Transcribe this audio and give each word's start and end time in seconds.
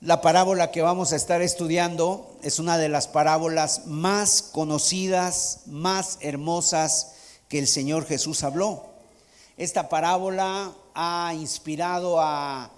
La 0.00 0.20
parábola 0.20 0.70
que 0.70 0.80
vamos 0.80 1.12
a 1.12 1.16
estar 1.16 1.42
estudiando 1.42 2.30
es 2.44 2.60
una 2.60 2.78
de 2.78 2.88
las 2.88 3.08
parábolas 3.08 3.86
más 3.86 4.42
conocidas, 4.42 5.62
más 5.66 6.18
hermosas 6.20 7.14
que 7.48 7.58
el 7.58 7.66
Señor 7.66 8.06
Jesús 8.06 8.44
habló. 8.44 8.84
Esta 9.56 9.88
parábola 9.88 10.72
ha 10.94 11.34
inspirado 11.34 12.20
a, 12.20 12.70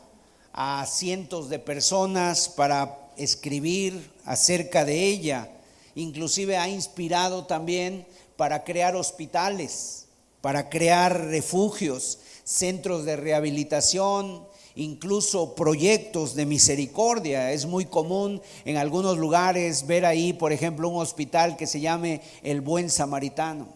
cientos 0.86 1.50
de 1.50 1.58
personas 1.58 2.48
para 2.48 2.98
escribir 3.18 4.10
acerca 4.24 4.86
de 4.86 5.04
ella. 5.04 5.50
Inclusive 5.94 6.56
ha 6.56 6.70
inspirado 6.70 7.44
también 7.44 8.06
para 8.38 8.64
crear 8.64 8.96
hospitales, 8.96 10.06
para 10.40 10.70
crear 10.70 11.26
refugios, 11.26 12.18
centros 12.44 13.04
de 13.04 13.16
rehabilitación, 13.16 14.48
incluso 14.80 15.54
proyectos 15.54 16.34
de 16.34 16.46
misericordia. 16.46 17.52
Es 17.52 17.66
muy 17.66 17.84
común 17.84 18.40
en 18.64 18.78
algunos 18.78 19.18
lugares 19.18 19.86
ver 19.86 20.06
ahí, 20.06 20.32
por 20.32 20.52
ejemplo, 20.52 20.88
un 20.88 21.00
hospital 21.00 21.56
que 21.58 21.66
se 21.66 21.80
llame 21.80 22.22
el 22.42 22.62
Buen 22.62 22.88
Samaritano. 22.88 23.68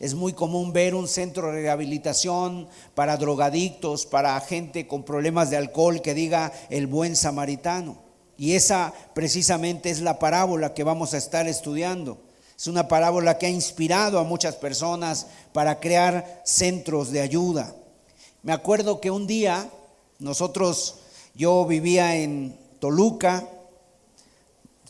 Es 0.00 0.14
muy 0.14 0.32
común 0.32 0.72
ver 0.72 0.94
un 0.94 1.06
centro 1.06 1.48
de 1.48 1.60
rehabilitación 1.60 2.66
para 2.94 3.18
drogadictos, 3.18 4.06
para 4.06 4.40
gente 4.40 4.86
con 4.86 5.02
problemas 5.02 5.50
de 5.50 5.58
alcohol 5.58 6.00
que 6.00 6.14
diga 6.14 6.52
el 6.70 6.86
buen 6.86 7.16
samaritano. 7.16 7.98
Y 8.38 8.52
esa 8.52 8.94
precisamente 9.12 9.90
es 9.90 10.00
la 10.00 10.20
parábola 10.20 10.72
que 10.72 10.84
vamos 10.84 11.14
a 11.14 11.18
estar 11.18 11.48
estudiando. 11.48 12.18
Es 12.56 12.68
una 12.68 12.86
parábola 12.86 13.38
que 13.38 13.46
ha 13.46 13.50
inspirado 13.50 14.20
a 14.20 14.24
muchas 14.24 14.54
personas 14.54 15.26
para 15.52 15.80
crear 15.80 16.42
centros 16.44 17.10
de 17.10 17.20
ayuda. 17.20 17.74
Me 18.44 18.52
acuerdo 18.52 19.00
que 19.00 19.10
un 19.10 19.26
día 19.26 19.68
nosotros, 20.18 20.96
yo 21.36 21.64
vivía 21.64 22.16
en 22.16 22.58
Toluca, 22.80 23.48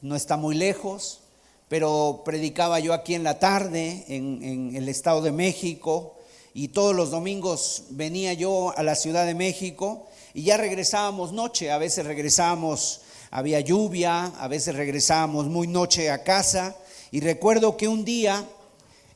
no 0.00 0.16
está 0.16 0.38
muy 0.38 0.54
lejos, 0.54 1.20
pero 1.68 2.22
predicaba 2.24 2.80
yo 2.80 2.94
aquí 2.94 3.14
en 3.14 3.24
la 3.24 3.38
tarde, 3.38 4.06
en, 4.08 4.74
el 4.74 4.88
Estado 4.88 5.20
de 5.20 5.32
México, 5.32 6.16
y 6.54 6.68
todos 6.68 6.96
los 6.96 7.10
domingos 7.10 7.84
venía 7.90 8.32
yo 8.32 8.72
a 8.74 8.82
la 8.82 8.94
Ciudad 8.94 9.26
de 9.26 9.34
México 9.34 10.06
y 10.32 10.44
ya 10.44 10.56
regresábamos 10.56 11.32
noche, 11.32 11.70
a 11.70 11.76
veces 11.76 12.06
regresábamos, 12.06 13.02
había 13.30 13.60
lluvia, 13.60 14.32
a 14.38 14.48
veces 14.48 14.74
regresábamos 14.76 15.46
muy 15.46 15.66
noche 15.66 16.10
a 16.10 16.24
casa, 16.24 16.74
y 17.10 17.20
recuerdo 17.20 17.76
que 17.76 17.86
un 17.86 18.04
día 18.06 18.46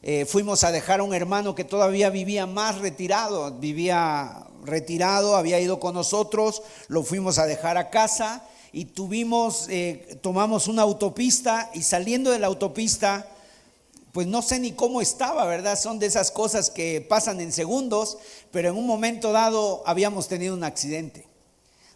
eh, 0.03 0.27
fuimos 0.27 0.62
a 0.62 0.73
dejar 0.73 1.01
a 1.01 1.05
un 1.05 1.14
hermano 1.14 1.55
que 1.55 1.64
todavía 1.64 2.11
vivía 2.11 2.47
más 2.47 2.79
retirado, 2.79 3.51
vivía 3.53 4.47
retirado, 4.62 5.36
había 5.36 5.60
ido 5.60 5.80
con 5.80 5.94
nosotros, 5.94 6.62
lo 6.88 7.02
fuimos 7.02 7.38
a 7.38 7.46
dejar 7.46 7.77
a 7.77 7.91
casa 7.91 8.44
y 8.72 8.86
tuvimos, 8.86 9.66
eh, 9.68 10.18
tomamos 10.22 10.68
una 10.68 10.82
autopista 10.82 11.70
y 11.74 11.82
saliendo 11.82 12.30
de 12.30 12.38
la 12.38 12.46
autopista, 12.46 13.28
pues 14.12 14.27
no 14.27 14.42
sé 14.42 14.58
ni 14.58 14.72
cómo 14.72 15.00
estaba, 15.00 15.44
¿verdad? 15.44 15.78
Son 15.78 15.98
de 15.98 16.06
esas 16.06 16.30
cosas 16.30 16.70
que 16.70 17.00
pasan 17.00 17.40
en 17.40 17.52
segundos, 17.52 18.18
pero 18.50 18.70
en 18.70 18.77
un 18.77 18.86
momento 18.86 19.33
dado 19.33 19.83
habíamos 19.86 20.28
tenido 20.28 20.55
un 20.55 20.64
accidente. 20.64 21.27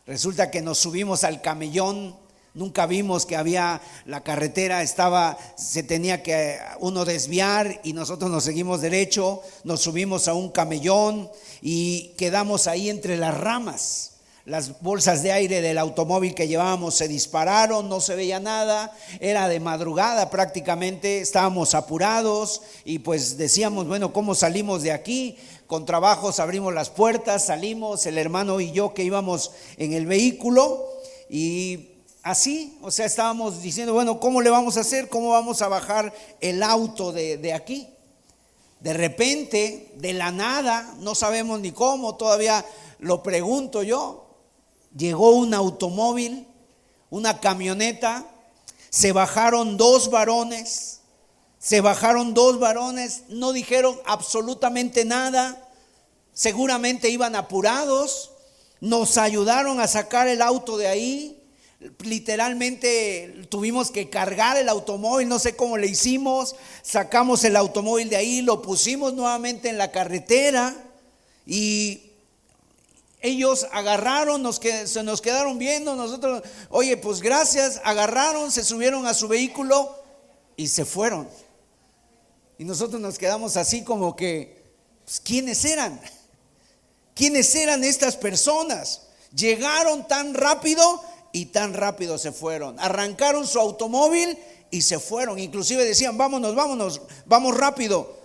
Resulta 0.06 0.50
que 0.50 0.62
nos 0.62 0.78
subimos 0.78 1.24
al 1.24 1.42
camellón 1.42 2.16
Nunca 2.56 2.86
vimos 2.86 3.26
que 3.26 3.36
había 3.36 3.82
la 4.06 4.22
carretera, 4.22 4.82
estaba, 4.82 5.36
se 5.56 5.82
tenía 5.82 6.22
que 6.22 6.58
uno 6.80 7.04
desviar 7.04 7.82
y 7.84 7.92
nosotros 7.92 8.30
nos 8.30 8.44
seguimos 8.44 8.80
derecho, 8.80 9.42
nos 9.64 9.82
subimos 9.82 10.26
a 10.26 10.32
un 10.32 10.48
camellón 10.48 11.30
y 11.60 12.14
quedamos 12.16 12.66
ahí 12.66 12.88
entre 12.88 13.18
las 13.18 13.38
ramas. 13.38 14.12
Las 14.46 14.80
bolsas 14.80 15.22
de 15.22 15.32
aire 15.32 15.60
del 15.60 15.76
automóvil 15.76 16.34
que 16.34 16.48
llevábamos 16.48 16.94
se 16.94 17.08
dispararon, 17.08 17.90
no 17.90 18.00
se 18.00 18.14
veía 18.14 18.40
nada, 18.40 18.96
era 19.20 19.48
de 19.48 19.60
madrugada 19.60 20.30
prácticamente, 20.30 21.20
estábamos 21.20 21.74
apurados 21.74 22.62
y 22.86 23.00
pues 23.00 23.36
decíamos, 23.36 23.86
bueno, 23.86 24.14
¿cómo 24.14 24.34
salimos 24.34 24.82
de 24.82 24.92
aquí? 24.92 25.36
Con 25.66 25.84
trabajos 25.84 26.40
abrimos 26.40 26.72
las 26.72 26.88
puertas, 26.88 27.44
salimos, 27.44 28.06
el 28.06 28.16
hermano 28.16 28.62
y 28.62 28.72
yo 28.72 28.94
que 28.94 29.04
íbamos 29.04 29.50
en 29.76 29.92
el 29.92 30.06
vehículo 30.06 30.86
y 31.28 31.95
así, 32.26 32.76
o 32.82 32.90
sea, 32.90 33.06
estábamos 33.06 33.62
diciendo, 33.62 33.92
bueno, 33.92 34.18
¿cómo 34.18 34.42
le 34.42 34.50
vamos 34.50 34.76
a 34.76 34.80
hacer? 34.80 35.08
¿Cómo 35.08 35.30
vamos 35.30 35.62
a 35.62 35.68
bajar 35.68 36.12
el 36.40 36.60
auto 36.64 37.12
de, 37.12 37.52
aquí? 37.54 37.88
De 38.80 38.92
repente, 38.92 39.92
de 39.94 40.12
la 40.12 40.32
nada, 40.32 40.92
no 40.98 41.14
sabemos 41.14 41.60
ni 41.60 41.70
cómo, 41.70 42.16
todavía 42.16 42.66
lo 42.98 43.22
pregunto 43.22 43.84
yo, 43.84 44.26
llegó 44.96 45.36
un 45.36 45.54
automóvil, 45.54 46.48
una 47.10 47.38
camioneta, 47.38 48.26
se 48.90 49.12
bajaron 49.12 49.76
dos 49.76 50.10
varones, 50.10 51.02
se 51.60 51.80
bajaron 51.80 52.34
dos 52.34 52.58
varones, 52.58 53.22
no 53.28 53.52
dijeron 53.52 53.96
absolutamente 54.04 55.04
nada, 55.04 55.64
seguramente 56.32 57.08
iban 57.08 57.36
apurados, 57.36 58.32
nos 58.80 59.16
ayudaron 59.16 59.78
a 59.78 59.86
sacar 59.86 60.26
el 60.26 60.42
auto 60.42 60.76
de 60.76 60.88
ahí, 60.88 61.35
Literalmente 62.04 63.46
tuvimos 63.50 63.90
que 63.90 64.08
cargar 64.08 64.56
el 64.56 64.68
automóvil, 64.68 65.28
no 65.28 65.38
sé 65.38 65.56
cómo 65.56 65.76
le 65.76 65.86
hicimos, 65.86 66.56
sacamos 66.82 67.44
el 67.44 67.54
automóvil 67.54 68.08
de 68.08 68.16
ahí, 68.16 68.40
lo 68.40 68.62
pusimos 68.62 69.12
nuevamente 69.12 69.68
en 69.68 69.76
la 69.76 69.92
carretera 69.92 70.74
y 71.44 72.06
ellos 73.20 73.66
agarraron, 73.72 74.42
nos, 74.42 74.56
se 74.56 75.02
nos 75.02 75.20
quedaron 75.20 75.58
viendo, 75.58 75.96
nosotros, 75.96 76.42
oye, 76.70 76.96
pues 76.96 77.20
gracias, 77.20 77.80
agarraron, 77.84 78.50
se 78.50 78.64
subieron 78.64 79.06
a 79.06 79.14
su 79.14 79.28
vehículo 79.28 79.96
y 80.56 80.68
se 80.68 80.84
fueron. 80.84 81.28
Y 82.58 82.64
nosotros 82.64 83.00
nos 83.00 83.18
quedamos 83.18 83.56
así 83.56 83.82
como 83.82 84.16
que, 84.16 84.64
pues, 85.04 85.20
¿quiénes 85.20 85.64
eran? 85.64 86.00
¿Quiénes 87.14 87.54
eran 87.54 87.84
estas 87.84 88.16
personas? 88.16 89.02
Llegaron 89.34 90.06
tan 90.06 90.34
rápido 90.34 91.02
y 91.36 91.44
tan 91.44 91.74
rápido 91.74 92.16
se 92.16 92.32
fueron. 92.32 92.80
Arrancaron 92.80 93.46
su 93.46 93.60
automóvil 93.60 94.38
y 94.70 94.80
se 94.80 94.98
fueron. 94.98 95.38
Inclusive 95.38 95.84
decían, 95.84 96.16
vámonos, 96.16 96.54
vámonos, 96.54 97.02
vamos 97.26 97.54
rápido. 97.54 98.16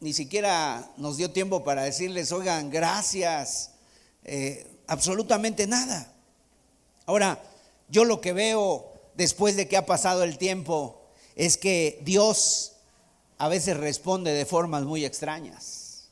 Ni 0.00 0.12
siquiera 0.12 0.90
nos 0.96 1.16
dio 1.16 1.30
tiempo 1.30 1.62
para 1.62 1.84
decirles, 1.84 2.32
oigan, 2.32 2.70
gracias. 2.70 3.70
Eh, 4.24 4.66
absolutamente 4.88 5.68
nada. 5.68 6.12
Ahora, 7.06 7.40
yo 7.88 8.04
lo 8.04 8.20
que 8.20 8.32
veo 8.32 8.92
después 9.14 9.54
de 9.54 9.68
que 9.68 9.76
ha 9.76 9.86
pasado 9.86 10.24
el 10.24 10.38
tiempo 10.38 11.00
es 11.36 11.56
que 11.56 12.00
Dios 12.02 12.72
a 13.38 13.46
veces 13.46 13.76
responde 13.76 14.32
de 14.32 14.44
formas 14.44 14.82
muy 14.82 15.04
extrañas. 15.04 16.08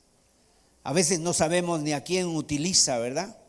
A 0.84 0.93
veces 0.93 1.19
no 1.19 1.33
sabemos 1.33 1.81
ni 1.81 1.95
a 1.95 2.05
quién 2.05 2.28
utiliza, 2.28 2.97
¿verdad? 2.99 3.40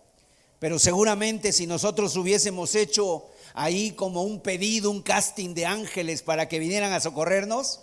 Pero 0.62 0.78
seguramente 0.78 1.54
si 1.54 1.66
nosotros 1.66 2.16
hubiésemos 2.16 2.76
hecho 2.76 3.26
ahí 3.56 3.94
como 3.94 4.22
un 4.22 4.42
pedido, 4.42 4.92
un 4.92 5.02
casting 5.02 5.56
de 5.56 5.66
ángeles 5.66 6.22
para 6.22 6.48
que 6.48 6.60
vinieran 6.60 6.94
a 6.94 7.00
socorrernos, 7.00 7.80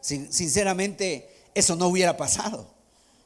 sinceramente 0.00 1.30
eso 1.54 1.76
no 1.76 1.86
hubiera 1.86 2.16
pasado. 2.16 2.66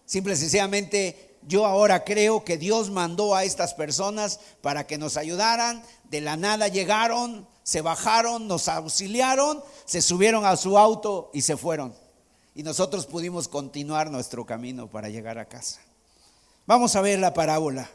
Simple 0.04 0.34
y 0.34 0.36
sencillamente 0.36 1.38
yo 1.48 1.64
ahora 1.64 2.04
creo 2.04 2.44
que 2.44 2.58
Dios 2.58 2.90
mandó 2.90 3.34
a 3.34 3.44
estas 3.44 3.72
personas 3.72 4.38
para 4.60 4.86
que 4.86 4.98
nos 4.98 5.16
ayudaran. 5.16 5.82
De 6.10 6.20
la 6.20 6.36
nada 6.36 6.68
llegaron, 6.68 7.48
se 7.62 7.80
bajaron, 7.80 8.48
nos 8.48 8.68
auxiliaron, 8.68 9.64
se 9.86 10.02
subieron 10.02 10.44
a 10.44 10.58
su 10.58 10.76
auto 10.76 11.30
y 11.32 11.40
se 11.40 11.56
fueron. 11.56 11.94
Y 12.54 12.64
nosotros 12.64 13.06
pudimos 13.06 13.48
continuar 13.48 14.10
nuestro 14.10 14.44
camino 14.44 14.90
para 14.90 15.08
llegar 15.08 15.38
a 15.38 15.48
casa. 15.48 15.80
Vamos 16.66 16.94
a 16.96 17.00
ver 17.00 17.18
la 17.18 17.32
parábola 17.32 17.88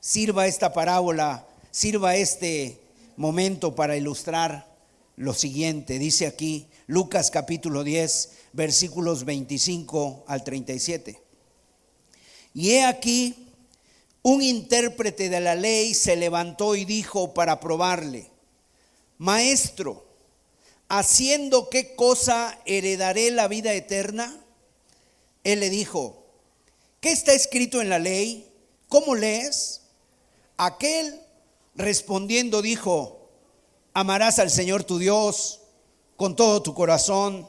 sirva 0.00 0.46
esta 0.46 0.72
parábola, 0.72 1.46
sirva 1.70 2.16
este 2.16 2.80
momento 3.16 3.74
para 3.74 3.96
ilustrar 3.96 4.66
lo 5.16 5.34
siguiente. 5.34 5.98
Dice 5.98 6.26
aquí 6.26 6.66
Lucas 6.86 7.30
capítulo 7.30 7.84
10, 7.84 8.30
versículos 8.52 9.24
25 9.24 10.24
al 10.26 10.42
37. 10.42 11.20
Y 12.54 12.70
he 12.70 12.84
aquí, 12.84 13.46
un 14.22 14.42
intérprete 14.42 15.28
de 15.28 15.40
la 15.40 15.54
ley 15.54 15.94
se 15.94 16.16
levantó 16.16 16.74
y 16.74 16.84
dijo 16.84 17.32
para 17.32 17.60
probarle, 17.60 18.30
Maestro, 19.18 20.04
¿haciendo 20.88 21.68
qué 21.68 21.94
cosa 21.94 22.58
heredaré 22.64 23.30
la 23.30 23.48
vida 23.48 23.72
eterna? 23.74 24.34
Él 25.44 25.60
le 25.60 25.70
dijo, 25.70 26.24
¿qué 27.00 27.12
está 27.12 27.32
escrito 27.32 27.80
en 27.80 27.88
la 27.88 27.98
ley? 27.98 28.46
¿Cómo 28.88 29.14
lees? 29.14 29.79
Aquel 30.62 31.18
respondiendo 31.74 32.60
dijo, 32.60 33.30
amarás 33.94 34.38
al 34.38 34.50
Señor 34.50 34.84
tu 34.84 34.98
Dios 34.98 35.62
con 36.16 36.36
todo 36.36 36.60
tu 36.62 36.74
corazón 36.74 37.48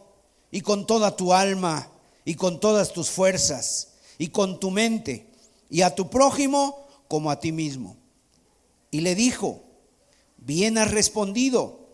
y 0.49 0.61
con 0.61 0.87
toda 0.87 1.17
tu 1.17 1.33
alma 1.33 1.91
y 2.23 2.35
con 2.35 2.61
todas 2.61 2.93
tus 2.93 3.09
fuerzas 3.09 3.95
y 4.17 4.29
con 4.29 4.61
tu 4.61 4.71
mente 4.71 5.27
y 5.69 5.81
a 5.81 5.93
tu 5.93 6.09
prójimo 6.09 6.87
como 7.09 7.29
a 7.29 7.41
ti 7.41 7.51
mismo. 7.51 7.97
Y 8.91 9.01
le 9.01 9.13
dijo, 9.13 9.61
bien 10.37 10.77
has 10.77 10.91
respondido, 10.91 11.89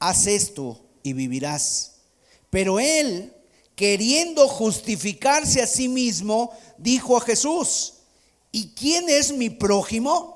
haz 0.00 0.26
esto 0.26 0.80
y 1.04 1.12
vivirás. 1.12 1.98
Pero 2.50 2.80
él, 2.80 3.32
queriendo 3.76 4.48
justificarse 4.48 5.62
a 5.62 5.68
sí 5.68 5.86
mismo, 5.86 6.50
dijo 6.76 7.16
a 7.16 7.20
Jesús, 7.20 7.98
¿y 8.50 8.70
quién 8.70 9.08
es 9.08 9.30
mi 9.30 9.48
prójimo? 9.48 10.35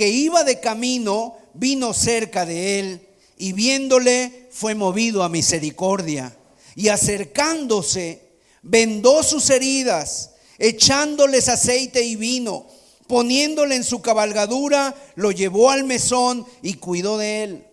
que 0.00 0.08
iba 0.08 0.44
de 0.44 0.60
camino 0.60 1.36
vino 1.52 1.92
cerca 1.92 2.46
de 2.46 2.80
él 2.80 3.06
y 3.36 3.52
viéndole 3.52 4.48
fue 4.50 4.74
movido 4.74 5.22
a 5.22 5.28
misericordia 5.28 6.34
y 6.74 6.88
acercándose 6.88 8.22
vendó 8.62 9.22
sus 9.22 9.50
heridas, 9.50 10.30
echándoles 10.58 11.50
aceite 11.50 12.02
y 12.02 12.16
vino, 12.16 12.66
poniéndole 13.08 13.76
en 13.76 13.84
su 13.84 14.00
cabalgadura, 14.00 14.94
lo 15.16 15.32
llevó 15.32 15.68
al 15.68 15.84
mesón 15.84 16.46
y 16.62 16.76
cuidó 16.76 17.18
de 17.18 17.42
él. 17.42 17.66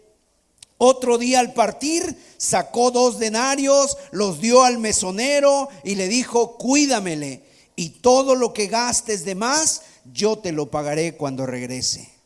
Otro 0.77 1.17
día 1.17 1.39
al 1.39 1.53
partir 1.53 2.13
sacó 2.35 2.91
dos 2.91 3.19
denarios, 3.19 3.97
los 4.11 4.41
dio 4.41 4.63
al 4.63 4.79
mesonero 4.79 5.69
y 5.85 5.95
le 5.95 6.09
dijo, 6.09 6.57
cuídamele 6.57 7.43
y 7.77 8.01
todo 8.01 8.35
lo 8.35 8.51
que 8.51 8.67
gastes 8.67 9.23
de 9.23 9.35
más, 9.35 9.83
yo 10.11 10.39
te 10.39 10.51
lo 10.51 10.69
pagaré 10.69 11.15
cuando 11.15 11.45
regrese. 11.45 12.16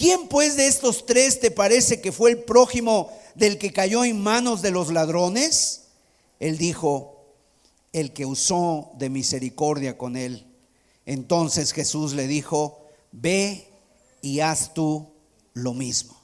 ¿Quién 0.00 0.28
pues 0.28 0.56
de 0.56 0.66
estos 0.66 1.04
tres 1.04 1.40
te 1.40 1.50
parece 1.50 2.00
que 2.00 2.10
fue 2.10 2.30
el 2.30 2.42
prójimo 2.42 3.12
del 3.34 3.58
que 3.58 3.70
cayó 3.70 4.02
en 4.02 4.18
manos 4.18 4.62
de 4.62 4.70
los 4.70 4.90
ladrones? 4.90 5.88
Él 6.38 6.56
dijo, 6.56 7.26
el 7.92 8.14
que 8.14 8.24
usó 8.24 8.92
de 8.94 9.10
misericordia 9.10 9.98
con 9.98 10.16
él. 10.16 10.46
Entonces 11.04 11.72
Jesús 11.72 12.14
le 12.14 12.26
dijo, 12.26 12.82
ve 13.12 13.68
y 14.22 14.40
haz 14.40 14.72
tú 14.72 15.12
lo 15.52 15.74
mismo. 15.74 16.18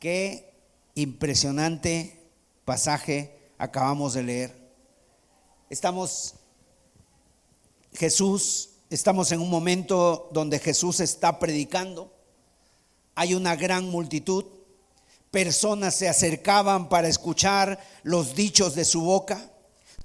Qué 0.00 0.52
impresionante 0.96 2.20
pasaje 2.64 3.38
acabamos 3.56 4.14
de 4.14 4.22
leer. 4.24 4.70
Estamos, 5.70 6.34
Jesús, 7.92 8.70
estamos 8.94 9.32
en 9.32 9.40
un 9.40 9.50
momento 9.50 10.28
donde 10.32 10.60
Jesús 10.60 11.00
está 11.00 11.38
predicando. 11.38 12.12
Hay 13.16 13.34
una 13.34 13.56
gran 13.56 13.88
multitud. 13.90 14.44
Personas 15.30 15.96
se 15.96 16.08
acercaban 16.08 16.88
para 16.88 17.08
escuchar 17.08 17.78
los 18.04 18.36
dichos 18.36 18.74
de 18.74 18.84
su 18.84 19.02
boca 19.02 19.50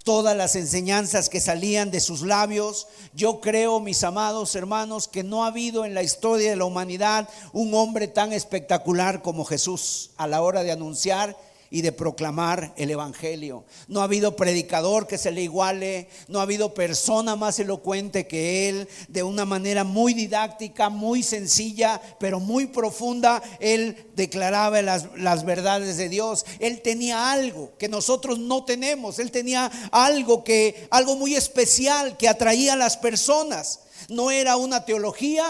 todas 0.03 0.35
las 0.35 0.55
enseñanzas 0.55 1.29
que 1.29 1.39
salían 1.39 1.91
de 1.91 1.99
sus 1.99 2.21
labios. 2.21 2.87
Yo 3.13 3.41
creo, 3.41 3.79
mis 3.79 4.03
amados 4.03 4.55
hermanos, 4.55 5.07
que 5.07 5.23
no 5.23 5.43
ha 5.43 5.47
habido 5.47 5.85
en 5.85 5.93
la 5.93 6.01
historia 6.01 6.49
de 6.49 6.55
la 6.55 6.65
humanidad 6.65 7.29
un 7.53 7.75
hombre 7.75 8.07
tan 8.07 8.33
espectacular 8.33 9.21
como 9.21 9.45
Jesús 9.45 10.09
a 10.17 10.25
la 10.25 10.41
hora 10.41 10.63
de 10.63 10.71
anunciar 10.71 11.37
y 11.71 11.81
de 11.81 11.91
proclamar 11.91 12.73
el 12.77 12.91
Evangelio. 12.91 13.65
No 13.87 14.01
ha 14.01 14.05
habido 14.05 14.35
predicador 14.35 15.07
que 15.07 15.17
se 15.17 15.31
le 15.31 15.41
iguale, 15.41 16.09
no 16.27 16.39
ha 16.39 16.43
habido 16.43 16.73
persona 16.73 17.35
más 17.35 17.59
elocuente 17.59 18.27
que 18.27 18.69
él, 18.69 18.87
de 19.07 19.23
una 19.23 19.45
manera 19.45 19.83
muy 19.83 20.13
didáctica, 20.13 20.89
muy 20.89 21.23
sencilla, 21.23 22.01
pero 22.19 22.39
muy 22.39 22.67
profunda, 22.67 23.41
él 23.59 24.07
declaraba 24.15 24.81
las, 24.81 25.07
las 25.17 25.45
verdades 25.45 25.97
de 25.97 26.09
Dios. 26.09 26.45
Él 26.59 26.81
tenía 26.81 27.31
algo 27.31 27.71
que 27.77 27.89
nosotros 27.89 28.39
no 28.39 28.65
tenemos, 28.65 29.19
él 29.19 29.31
tenía 29.31 29.71
algo 29.91 30.43
que, 30.43 30.87
algo 30.91 31.15
muy 31.15 31.35
especial 31.35 32.17
que 32.17 32.27
atraía 32.27 32.73
a 32.73 32.77
las 32.77 32.97
personas. 32.97 33.81
No 34.09 34.31
era 34.31 34.57
una 34.57 34.85
teología, 34.85 35.45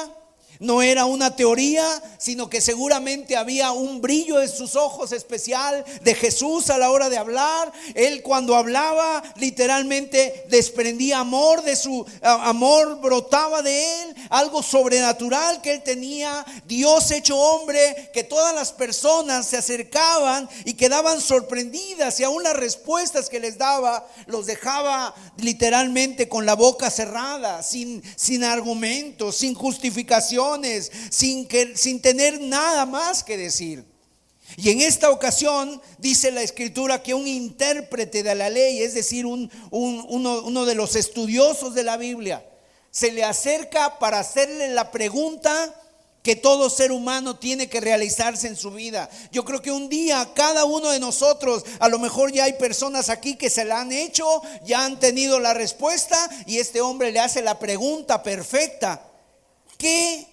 no 0.60 0.82
era 0.82 1.06
una 1.06 1.36
teoría, 1.36 1.86
sino 2.18 2.50
que 2.50 2.60
seguramente 2.60 3.38
había 3.38 3.72
un 3.72 4.02
brillo 4.02 4.42
en 4.42 4.50
sus 4.50 4.76
ojos 4.76 5.14
especial 5.14 5.86
de 6.02 6.14
Jesús 6.14 6.70
a 6.70 6.78
la 6.78 6.92
hora 6.92 7.10
de 7.10 7.18
hablar. 7.18 7.72
Él 7.96 8.22
cuando 8.22 8.56
hablaba 8.56 9.24
literalmente 9.38 10.46
desprendía 10.50 11.20
amor 11.20 11.64
de 11.64 11.78
su 11.78 12.06
amor, 12.22 13.00
brotaba 13.00 13.62
de 13.62 14.02
él, 14.02 14.16
algo 14.30 14.62
sobrenatural 14.62 15.62
que 15.62 15.72
él 15.72 15.82
tenía, 15.82 16.46
Dios 16.66 17.10
hecho 17.12 17.38
hombre, 17.38 18.10
que 18.14 18.26
todas 18.26 18.54
las 18.54 18.74
personas 18.74 19.48
se 19.48 19.58
acercaban 19.58 20.50
y 20.66 20.74
quedaban 20.74 21.22
sorprendidas 21.22 22.20
y 22.20 22.26
aún 22.26 22.44
las 22.44 22.58
respuestas 22.58 23.30
que 23.30 23.40
les 23.40 23.58
daba 23.58 24.06
los 24.26 24.46
dejaba 24.46 25.16
literalmente 25.38 26.28
con 26.28 26.46
la 26.46 26.56
boca 26.56 26.92
cerrada, 26.92 27.64
sin, 27.64 28.04
sin 28.18 28.44
argumentos, 28.44 29.38
sin 29.38 29.54
justificación 29.54 30.49
sin, 31.10 31.48
que, 31.48 31.76
sin 31.76 32.02
tener 32.02 32.42
nada 32.42 32.86
más 32.86 33.24
que 33.24 33.38
decir. 33.38 33.86
Y 34.58 34.72
en 34.72 34.82
esta 34.82 35.12
ocasión 35.12 35.82
dice 36.00 36.32
la 36.32 36.42
escritura 36.42 37.04
que 37.04 37.14
un 37.14 37.28
intérprete 37.28 38.24
de 38.24 38.36
la 38.36 38.50
ley, 38.50 38.82
es 38.82 38.94
decir, 38.94 39.26
un, 39.26 39.52
uno, 39.72 40.42
uno 40.42 40.66
de 40.66 40.76
los 40.76 40.96
estudiosos 40.96 41.76
de 41.76 41.84
la 41.84 41.98
Biblia, 41.98 42.46
se 42.92 43.12
le 43.12 43.24
acerca 43.24 44.00
para 44.00 44.20
hacerle 44.20 44.70
la 44.70 44.92
pregunta 44.92 45.76
que 46.24 46.36
todo 46.36 46.70
ser 46.70 46.92
humano 46.92 47.38
tiene 47.38 47.70
que 47.70 47.80
realizarse 47.80 48.48
en 48.48 48.56
su 48.56 48.72
vida. 48.72 49.10
Yo 49.32 49.46
creo 49.46 49.62
que 49.62 49.72
un 49.72 49.88
día 49.88 50.32
cada 50.36 50.66
uno 50.66 50.90
de 50.90 51.00
nosotros, 51.00 51.64
a 51.80 51.88
lo 51.88 52.00
mejor 52.00 52.32
ya 52.32 52.44
hay 52.44 52.54
personas 52.54 53.10
aquí 53.10 53.36
que 53.36 53.50
se 53.50 53.66
la 53.66 53.82
han 53.82 53.92
hecho, 53.92 54.26
ya 54.66 54.84
han 54.84 55.00
tenido 55.00 55.40
la 55.40 55.54
respuesta 55.54 56.30
y 56.46 56.58
este 56.58 56.82
hombre 56.82 57.12
le 57.12 57.20
hace 57.20 57.42
la 57.42 57.58
pregunta 57.58 58.22
perfecta. 58.22 59.02
¿Qué 59.78 60.28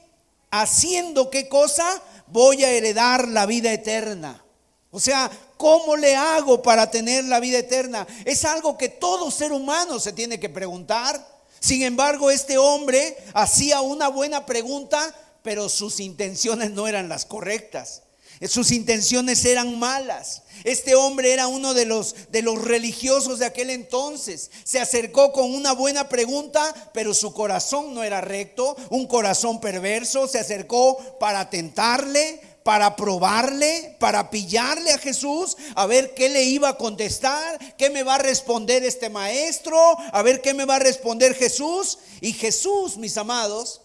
haciendo 0.50 1.30
qué 1.30 1.48
cosa 1.48 2.02
voy 2.26 2.64
a 2.64 2.70
heredar 2.70 3.28
la 3.28 3.46
vida 3.46 3.72
eterna. 3.72 4.42
O 4.90 5.00
sea, 5.00 5.30
¿cómo 5.56 5.96
le 5.96 6.16
hago 6.16 6.62
para 6.62 6.90
tener 6.90 7.24
la 7.24 7.40
vida 7.40 7.58
eterna? 7.58 8.06
Es 8.24 8.44
algo 8.44 8.78
que 8.78 8.88
todo 8.88 9.30
ser 9.30 9.52
humano 9.52 10.00
se 10.00 10.12
tiene 10.12 10.40
que 10.40 10.48
preguntar. 10.48 11.36
Sin 11.60 11.82
embargo, 11.82 12.30
este 12.30 12.58
hombre 12.58 13.16
hacía 13.34 13.80
una 13.80 14.08
buena 14.08 14.46
pregunta, 14.46 15.14
pero 15.42 15.68
sus 15.68 16.00
intenciones 16.00 16.70
no 16.70 16.88
eran 16.88 17.08
las 17.08 17.26
correctas. 17.26 18.02
Sus 18.48 18.70
intenciones 18.70 19.44
eran 19.44 19.78
malas. 19.78 20.42
Este 20.64 20.94
hombre 20.94 21.32
era 21.32 21.46
uno 21.46 21.74
de 21.74 21.86
los, 21.86 22.14
de 22.30 22.42
los 22.42 22.62
religiosos 22.62 23.38
de 23.38 23.46
aquel 23.46 23.70
entonces. 23.70 24.50
Se 24.64 24.80
acercó 24.80 25.32
con 25.32 25.54
una 25.54 25.72
buena 25.72 26.08
pregunta, 26.08 26.74
pero 26.92 27.14
su 27.14 27.32
corazón 27.32 27.94
no 27.94 28.02
era 28.02 28.20
recto, 28.20 28.76
un 28.90 29.06
corazón 29.06 29.60
perverso. 29.60 30.26
Se 30.28 30.38
acercó 30.38 31.18
para 31.20 31.50
tentarle, 31.50 32.40
para 32.62 32.96
probarle, 32.96 33.96
para 34.00 34.28
pillarle 34.28 34.90
a 34.90 34.98
Jesús, 34.98 35.56
a 35.76 35.86
ver 35.86 36.14
qué 36.14 36.28
le 36.28 36.42
iba 36.42 36.70
a 36.70 36.76
contestar, 36.76 37.76
qué 37.76 37.90
me 37.90 38.02
va 38.02 38.16
a 38.16 38.18
responder 38.18 38.82
este 38.84 39.08
maestro, 39.08 39.78
a 40.12 40.20
ver 40.22 40.40
qué 40.40 40.52
me 40.52 40.64
va 40.64 40.74
a 40.74 40.80
responder 40.80 41.34
Jesús. 41.34 41.98
Y 42.20 42.32
Jesús, 42.32 42.96
mis 42.96 43.16
amados, 43.16 43.82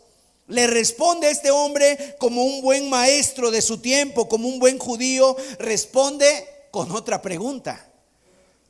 le 0.47 0.67
responde 0.67 1.29
este 1.29 1.51
hombre 1.51 2.15
como 2.19 2.43
un 2.43 2.61
buen 2.61 2.89
maestro 2.89 3.51
de 3.51 3.61
su 3.61 3.77
tiempo, 3.77 4.27
como 4.27 4.47
un 4.47 4.59
buen 4.59 4.77
judío, 4.79 5.35
responde 5.59 6.47
con 6.71 6.91
otra 6.91 7.21
pregunta. 7.21 7.87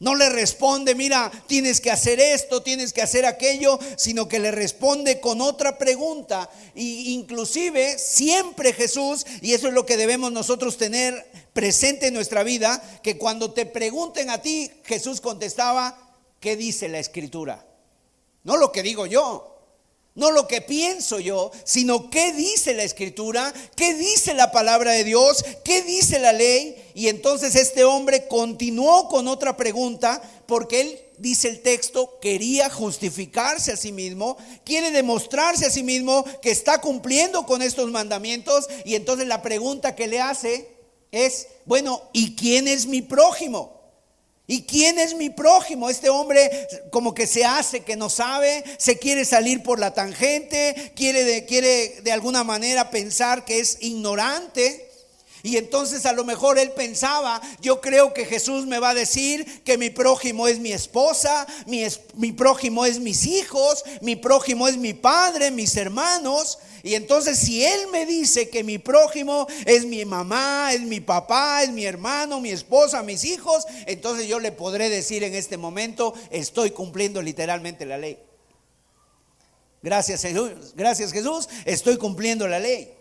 No 0.02 0.16
le 0.16 0.30
responde, 0.30 0.96
mira, 0.96 1.32
tienes 1.46 1.80
que 1.80 1.92
hacer 1.92 2.20
esto, 2.20 2.64
tienes 2.64 2.92
que 2.92 3.04
hacer 3.04 3.24
aquello, 3.24 3.80
sino 3.98 4.28
que 4.28 4.40
le 4.40 4.50
responde 4.50 5.20
con 5.20 5.42
otra 5.42 5.78
pregunta. 5.78 6.50
Y 6.74 7.14
inclusive 7.14 8.00
siempre 8.00 8.74
Jesús, 8.74 9.28
y 9.44 9.54
eso 9.54 9.68
es 9.68 9.76
lo 9.76 9.86
que 9.86 9.98
debemos 9.98 10.32
nosotros 10.32 10.78
tener 10.78 11.28
presente 11.54 12.08
en 12.08 12.16
nuestra 12.16 12.42
vida, 12.42 12.82
que 13.04 13.20
cuando 13.20 13.52
te 13.52 13.68
pregunten 13.68 14.32
a 14.32 14.42
ti, 14.42 14.72
Jesús 14.86 15.22
contestaba, 15.22 16.18
¿qué 16.40 16.56
dice 16.56 16.90
la 16.90 16.98
escritura? 16.98 17.64
No 18.44 18.58
lo 18.58 18.72
que 18.72 18.82
digo 18.82 19.06
yo, 19.06 19.51
no 20.14 20.32
lo 20.32 20.48
que 20.48 20.62
pienso 20.62 21.20
yo, 21.20 21.52
sino 21.64 22.10
qué 22.10 22.34
dice 22.34 22.74
la 22.74 22.84
escritura, 22.84 23.54
qué 23.76 23.94
dice 23.94 24.34
la 24.34 24.52
palabra 24.52 24.92
de 24.92 25.06
Dios, 25.06 25.44
qué 25.64 25.82
dice 25.84 26.20
la 26.20 26.34
ley. 26.34 26.76
Y 26.94 27.08
entonces 27.08 27.56
este 27.56 27.86
hombre 27.86 28.28
continuó 28.28 29.08
con 29.08 29.28
otra 29.28 29.56
pregunta 29.56 30.22
porque 30.48 30.82
él 30.82 31.00
dice 31.18 31.48
el 31.48 31.62
texto, 31.62 32.20
quería 32.20 32.70
justificarse 32.70 33.72
a 33.72 33.78
sí 33.78 33.92
mismo, 33.92 34.38
quiere 34.66 34.92
demostrarse 34.92 35.66
a 35.66 35.72
sí 35.72 35.84
mismo 35.84 36.26
que 36.42 36.52
está 36.52 36.82
cumpliendo 36.82 37.46
con 37.46 37.62
estos 37.62 37.90
mandamientos 37.90 38.68
y 38.84 38.96
entonces 38.96 39.28
la 39.28 39.42
pregunta 39.42 39.96
que 39.96 40.08
le 40.08 40.20
hace 40.20 40.68
es, 41.12 41.48
bueno, 41.66 42.02
¿y 42.12 42.36
quién 42.36 42.68
es 42.68 42.86
mi 42.86 43.02
prójimo? 43.02 43.81
¿Y 44.48 44.64
quién 44.64 45.00
es 45.00 45.16
mi 45.16 45.30
prójimo? 45.30 45.90
Este 45.90 46.10
hombre 46.10 46.68
como 46.92 47.14
que 47.14 47.28
se 47.28 47.46
hace 47.46 47.82
que 47.82 47.96
no 47.96 48.10
sabe, 48.10 48.64
se 48.78 48.98
quiere 48.98 49.24
salir 49.24 49.64
por 49.64 49.80
la 49.80 49.94
tangente, 49.94 50.92
quiere 50.96 51.24
de, 51.24 51.46
quiere 51.46 52.02
de 52.02 52.12
alguna 52.12 52.44
manera 52.44 52.90
pensar 52.90 53.46
que 53.46 53.60
es 53.60 53.78
ignorante. 53.82 54.90
Y 55.44 55.58
entonces 55.58 56.06
a 56.06 56.14
lo 56.14 56.24
mejor 56.24 56.60
él 56.60 56.72
pensaba, 56.72 57.42
yo 57.62 57.82
creo 57.82 58.14
que 58.14 58.26
Jesús 58.26 58.68
me 58.68 58.80
va 58.80 58.90
a 58.90 58.94
decir 58.94 59.64
que 59.64 59.78
mi 59.78 59.90
prójimo 59.90 60.48
es 60.48 60.60
mi 60.60 60.72
esposa, 60.72 61.48
mi, 61.66 61.84
mi, 62.16 62.32
prójimo 62.32 62.86
es 62.86 63.00
mis 63.00 63.26
hijos, 63.26 63.84
mi 64.02 64.16
prójimo 64.16 64.68
es 64.68 64.78
mi 64.78 64.94
padre, 64.94 65.50
mis 65.50 65.76
hermanos. 65.78 66.60
Y 66.84 66.96
entonces 66.96 67.38
si 67.38 67.64
él 67.64 67.88
me 67.92 68.06
dice 68.06 68.50
que 68.50 68.64
mi 68.64 68.78
prójimo 68.78 69.48
es 69.66 69.86
mi 69.86 70.04
mamá, 70.06 70.74
es 70.74 70.82
mi 70.82 71.00
papá, 71.00 71.64
es 71.64 71.70
mi 71.70 71.86
hermano, 71.86 72.40
mi 72.40 72.50
esposa, 72.50 73.04
mis 73.04 73.24
hijos, 73.24 73.66
entonces 73.86 74.28
yo 74.28 74.40
le 74.40 74.52
podré 74.52 74.90
decir 74.90 75.24
en 75.24 75.36
este 75.36 75.58
momento, 75.58 76.14
estoy 76.30 76.72
cumpliendo 76.72 77.22
literalmente 77.22 77.86
la 77.86 77.98
ley. 77.98 78.18
Gracias 79.84 80.22
Jesús, 80.22 80.74
gracias 80.76 81.12
Jesús, 81.12 81.50
estoy 81.66 81.98
cumpliendo 81.98 82.48
la 82.48 82.60
ley. 82.60 82.94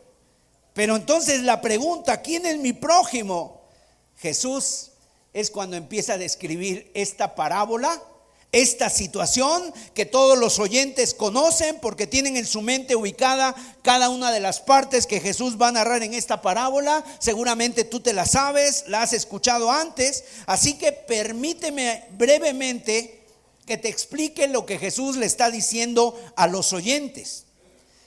Pero 0.72 0.96
entonces 0.96 1.42
la 1.42 1.60
pregunta, 1.60 2.22
¿quién 2.22 2.46
es 2.46 2.58
mi 2.58 2.72
prójimo? 2.72 3.60
Jesús 4.16 4.90
es 5.32 5.50
cuando 5.50 5.76
empieza 5.76 6.14
a 6.14 6.18
describir 6.18 6.90
esta 6.94 7.34
parábola, 7.34 8.02
esta 8.52 8.90
situación 8.90 9.72
que 9.94 10.06
todos 10.06 10.36
los 10.36 10.58
oyentes 10.58 11.14
conocen 11.14 11.78
porque 11.80 12.08
tienen 12.08 12.36
en 12.36 12.46
su 12.46 12.62
mente 12.62 12.96
ubicada 12.96 13.54
cada 13.82 14.08
una 14.08 14.32
de 14.32 14.40
las 14.40 14.60
partes 14.60 15.06
que 15.06 15.20
Jesús 15.20 15.56
va 15.60 15.68
a 15.68 15.72
narrar 15.72 16.02
en 16.02 16.14
esta 16.14 16.42
parábola. 16.42 17.04
Seguramente 17.20 17.84
tú 17.84 18.00
te 18.00 18.12
la 18.12 18.26
sabes, 18.26 18.84
la 18.88 19.02
has 19.02 19.12
escuchado 19.12 19.70
antes. 19.70 20.24
Así 20.46 20.74
que 20.74 20.90
permíteme 20.90 22.04
brevemente 22.18 23.24
que 23.66 23.76
te 23.76 23.88
explique 23.88 24.48
lo 24.48 24.66
que 24.66 24.78
Jesús 24.78 25.16
le 25.16 25.26
está 25.26 25.50
diciendo 25.50 26.18
a 26.34 26.48
los 26.48 26.72
oyentes. 26.72 27.44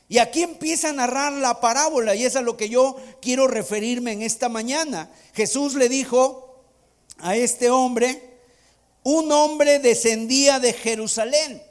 Y 0.09 0.17
aquí 0.17 0.43
empieza 0.43 0.89
a 0.89 0.93
narrar 0.93 1.31
la 1.31 1.61
parábola 1.61 2.15
y 2.15 2.25
es 2.25 2.35
a 2.35 2.41
lo 2.41 2.57
que 2.57 2.67
yo 2.67 2.97
quiero 3.21 3.47
referirme 3.47 4.11
en 4.11 4.21
esta 4.21 4.49
mañana. 4.49 5.09
Jesús 5.33 5.75
le 5.75 5.87
dijo 5.87 6.59
a 7.19 7.37
este 7.37 7.69
hombre, 7.69 8.32
un 9.03 9.31
hombre 9.31 9.79
descendía 9.79 10.59
de 10.59 10.73
Jerusalén. 10.73 11.61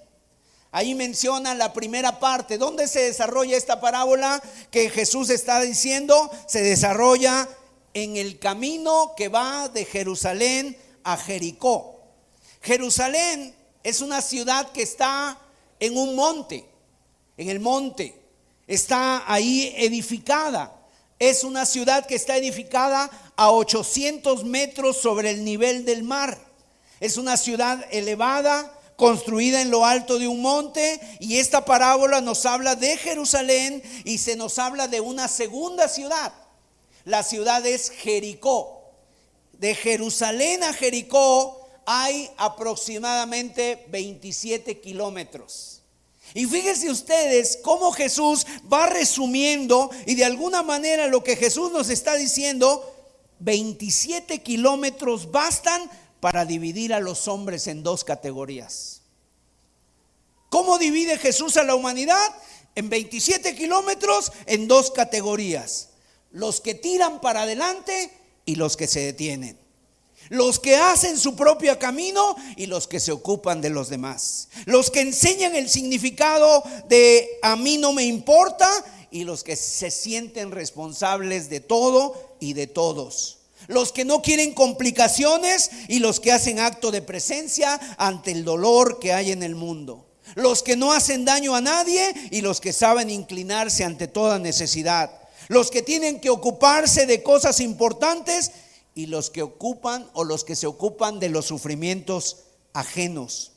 Ahí 0.71 0.95
menciona 0.95 1.55
la 1.55 1.73
primera 1.73 2.19
parte. 2.19 2.57
¿Dónde 2.57 2.89
se 2.89 3.01
desarrolla 3.01 3.57
esta 3.57 3.81
parábola 3.81 4.43
que 4.71 4.89
Jesús 4.89 5.29
está 5.31 5.61
diciendo? 5.61 6.31
Se 6.47 6.63
desarrolla 6.63 7.49
en 7.95 8.17
el 8.17 8.39
camino 8.39 9.13
que 9.17 9.29
va 9.29 9.69
de 9.69 9.85
Jerusalén 9.85 10.77
a 11.05 11.17
Jericó. 11.17 12.01
Jerusalén 12.63 13.55
es 13.83 14.01
una 14.01 14.23
ciudad 14.23 14.73
que 14.73 14.83
está 14.83 15.39
en 15.79 15.97
un 15.97 16.15
monte, 16.15 16.65
en 17.37 17.49
el 17.49 17.61
monte 17.61 18.23
está 18.67 19.31
ahí 19.31 19.73
edificada. 19.77 20.73
Es 21.19 21.45
una 21.45 21.67
ciudad 21.67 22.07
que 22.07 22.15
está 22.15 22.37
edificada 22.37 23.11
a 23.37 23.51
800 23.53 24.45
metros 24.45 24.97
sobre 24.97 25.31
el 25.31 25.45
nivel 25.45 25.85
del 25.85 26.03
mar. 26.03 26.39
Es 27.03 27.17
una 27.17 27.37
ciudad 27.37 27.85
elevada, 27.91 28.79
construida 28.95 29.61
en 29.61 29.73
lo 29.73 29.85
alto 29.85 30.21
de 30.21 30.29
un 30.29 30.41
monte. 30.41 31.01
Y 31.19 31.39
esta 31.39 31.65
parábola 31.65 32.21
nos 32.21 32.47
habla 32.47 32.77
de 32.77 32.97
Jerusalén 32.97 33.83
y 34.05 34.19
se 34.19 34.37
nos 34.37 34.61
habla 34.61 34.87
de 34.87 35.01
una 35.01 35.27
segunda 35.27 35.89
ciudad. 35.89 36.33
La 37.05 37.25
ciudad 37.25 37.67
es 37.67 37.91
Jericó. 37.91 38.93
De 39.55 39.75
Jerusalén 39.75 40.63
a 40.63 40.73
Jericó 40.73 41.69
hay 41.87 42.31
aproximadamente 42.37 43.85
27 43.89 44.79
kilómetros. 44.79 45.83
Y 46.35 46.47
fíjense 46.47 46.89
ustedes 46.89 47.59
cómo 47.65 47.91
Jesús 47.91 48.47
va 48.73 48.87
resumiendo 48.87 49.91
y 50.07 50.15
de 50.15 50.25
alguna 50.25 50.63
manera 50.63 51.09
lo 51.09 51.25
que 51.25 51.35
Jesús 51.35 51.73
nos 51.73 51.91
está 51.91 52.15
diciendo, 52.15 52.95
27 53.41 54.41
kilómetros 54.41 55.33
bastan 55.33 55.91
para 56.23 56.45
dividir 56.45 56.95
a 56.95 57.01
los 57.01 57.27
hombres 57.27 57.67
en 57.67 57.83
dos 57.83 58.05
categorías. 58.05 59.01
¿Cómo 60.51 60.79
divide 60.79 61.19
Jesús 61.19 61.57
a 61.57 61.65
la 61.65 61.75
humanidad? 61.75 62.33
En 62.77 62.89
27 62.89 63.57
kilómetros 63.57 64.31
en 64.47 64.69
dos 64.69 64.93
categorías. 64.93 65.89
Los 66.31 66.61
que 66.61 66.77
tiran 66.77 67.21
para 67.21 67.43
adelante 67.43 68.17
y 68.47 68.55
los 68.55 68.77
que 68.77 68.87
se 68.87 69.01
detienen 69.01 69.59
los 70.29 70.61
que 70.61 70.77
hacen 70.77 71.19
su 71.19 71.35
propio 71.35 71.79
camino 71.81 72.37
y 72.57 72.67
los 72.67 72.87
que 72.87 73.01
se 73.01 73.11
ocupan 73.11 73.61
de 73.61 73.71
los 73.71 73.89
demás. 73.89 74.49
Los 74.65 74.91
que 74.91 75.01
enseñan 75.01 75.57
el 75.57 75.69
significado 75.69 76.63
de 76.89 77.29
a 77.43 77.57
mí 77.57 77.77
no 77.77 77.93
me 77.93 78.05
importa 78.05 78.71
y 79.11 79.25
los 79.25 79.43
que 79.43 79.57
se 79.57 79.91
sienten 79.91 80.53
responsables 80.53 81.51
de 81.51 81.59
todo 81.59 82.37
y 82.39 82.53
de 82.55 82.69
todos. 82.69 83.42
Los 83.69 83.93
que 83.93 84.05
no 84.05 84.23
quieren 84.23 84.55
complicaciones 84.55 85.71
y 85.89 85.99
los 85.99 86.21
que 86.21 86.33
hacen 86.33 86.59
acto 86.59 86.91
de 86.91 87.03
presencia 87.03 87.81
ante 87.99 88.31
el 88.33 88.45
dolor 88.45 88.99
que 88.99 89.13
hay 89.13 89.33
en 89.33 89.43
el 89.43 89.55
mundo. 89.55 90.07
Los 90.35 90.63
que 90.63 90.77
no 90.77 90.93
hacen 90.93 91.25
daño 91.25 91.55
a 91.55 91.61
nadie 91.61 92.13
y 92.31 92.41
los 92.41 92.61
que 92.61 92.73
saben 92.73 93.11
inclinarse 93.11 93.85
ante 93.85 94.09
toda 94.09 94.39
necesidad. 94.39 95.11
Los 95.49 95.71
que 95.71 95.83
tienen 95.83 96.21
que 96.21 96.31
ocuparse 96.31 97.07
de 97.07 97.23
cosas 97.23 97.61
importantes 97.61 98.53
y 98.95 99.07
los 99.07 99.31
que 99.31 99.43
ocupan 99.43 100.09
o 100.13 100.25
los 100.25 100.45
que 100.45 100.57
se 100.57 100.67
ocupan 100.67 101.19
de 101.19 101.29
los 101.29 101.47
sufrimientos 101.47 102.45
ajenos. 102.73 103.53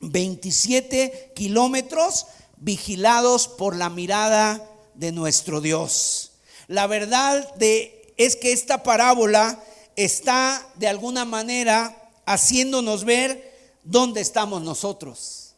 27 0.00 1.32
kilómetros 1.34 2.26
vigilados 2.56 3.48
por 3.48 3.76
la 3.76 3.90
mirada 3.90 4.64
de 4.94 5.12
nuestro 5.12 5.60
Dios. 5.60 6.32
La 6.66 6.86
verdad 6.86 7.54
de, 7.54 7.97
es 8.18 8.36
que 8.36 8.52
esta 8.52 8.82
parábola 8.82 9.62
está 9.96 10.66
de 10.74 10.88
alguna 10.88 11.24
manera 11.24 11.96
haciéndonos 12.26 13.04
ver 13.04 13.56
dónde 13.84 14.20
estamos 14.20 14.62
nosotros. 14.62 15.54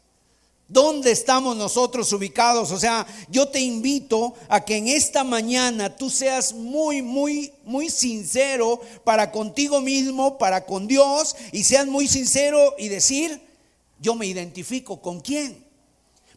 ¿Dónde 0.69 1.11
estamos 1.11 1.57
nosotros 1.57 2.13
ubicados? 2.13 2.71
O 2.71 2.79
sea, 2.79 3.05
yo 3.27 3.49
te 3.49 3.59
invito 3.59 4.33
a 4.47 4.63
que 4.63 4.77
en 4.77 4.87
esta 4.87 5.25
mañana 5.25 5.97
tú 5.97 6.09
seas 6.09 6.53
muy, 6.53 7.01
muy, 7.01 7.51
muy 7.65 7.89
sincero 7.89 8.79
para 9.03 9.33
contigo 9.33 9.81
mismo, 9.81 10.37
para 10.37 10.65
con 10.65 10.87
Dios, 10.87 11.35
y 11.51 11.65
seas 11.65 11.87
muy 11.87 12.07
sincero 12.07 12.75
y 12.77 12.87
decir, 12.87 13.41
yo 13.99 14.15
me 14.15 14.27
identifico 14.27 15.01
con 15.01 15.19
quién. 15.19 15.61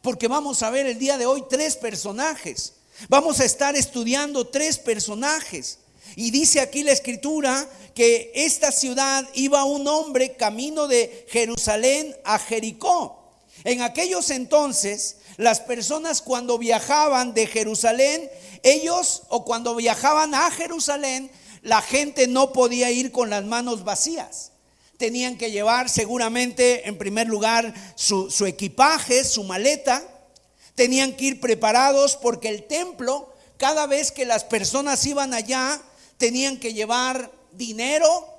Porque 0.01 0.27
vamos 0.27 0.63
a 0.63 0.69
ver 0.69 0.85
el 0.85 0.99
día 0.99 1.17
de 1.17 1.25
hoy 1.25 1.45
tres 1.49 1.77
personajes. 1.77 2.73
Vamos 3.07 3.39
a 3.39 3.45
estar 3.45 3.77
estudiando 3.77 4.47
tres 4.47 4.77
personajes. 4.77 5.79
Y 6.15 6.31
dice 6.31 6.59
aquí 6.59 6.83
la 6.83 6.91
escritura 6.91 7.67
que 7.93 8.31
esta 8.35 8.71
ciudad 8.71 9.27
iba 9.33 9.63
un 9.63 9.87
hombre 9.87 10.35
camino 10.35 10.87
de 10.87 11.25
Jerusalén 11.29 12.15
a 12.23 12.39
Jericó. 12.39 13.23
En 13.63 13.81
aquellos 13.81 14.29
entonces, 14.29 15.17
las 15.37 15.59
personas 15.59 16.21
cuando 16.21 16.57
viajaban 16.57 17.33
de 17.33 17.47
Jerusalén, 17.47 18.29
ellos 18.63 19.23
o 19.29 19.43
cuando 19.43 19.75
viajaban 19.75 20.35
a 20.35 20.51
Jerusalén, 20.51 21.31
la 21.61 21.81
gente 21.81 22.27
no 22.27 22.53
podía 22.53 22.91
ir 22.91 23.11
con 23.11 23.29
las 23.29 23.43
manos 23.43 23.83
vacías. 23.83 24.51
Tenían 24.97 25.37
que 25.37 25.51
llevar 25.51 25.89
seguramente 25.89 26.87
en 26.87 26.97
primer 26.97 27.27
lugar 27.27 27.73
su, 27.95 28.45
equipaje, 28.45 29.23
su 29.25 29.43
maleta. 29.43 30.03
Tenían 30.75 31.13
que 31.13 31.25
ir 31.25 31.41
preparados 31.41 32.15
porque 32.17 32.49
el 32.49 32.63
templo, 32.63 33.33
cada 33.57 33.87
vez 33.87 34.11
que 34.11 34.25
las 34.25 34.43
personas 34.43 35.05
iban 35.05 35.33
allá, 35.33 35.81
tenían 36.17 36.57
que 36.57 36.73
llevar 36.73 37.31
dinero, 37.51 38.35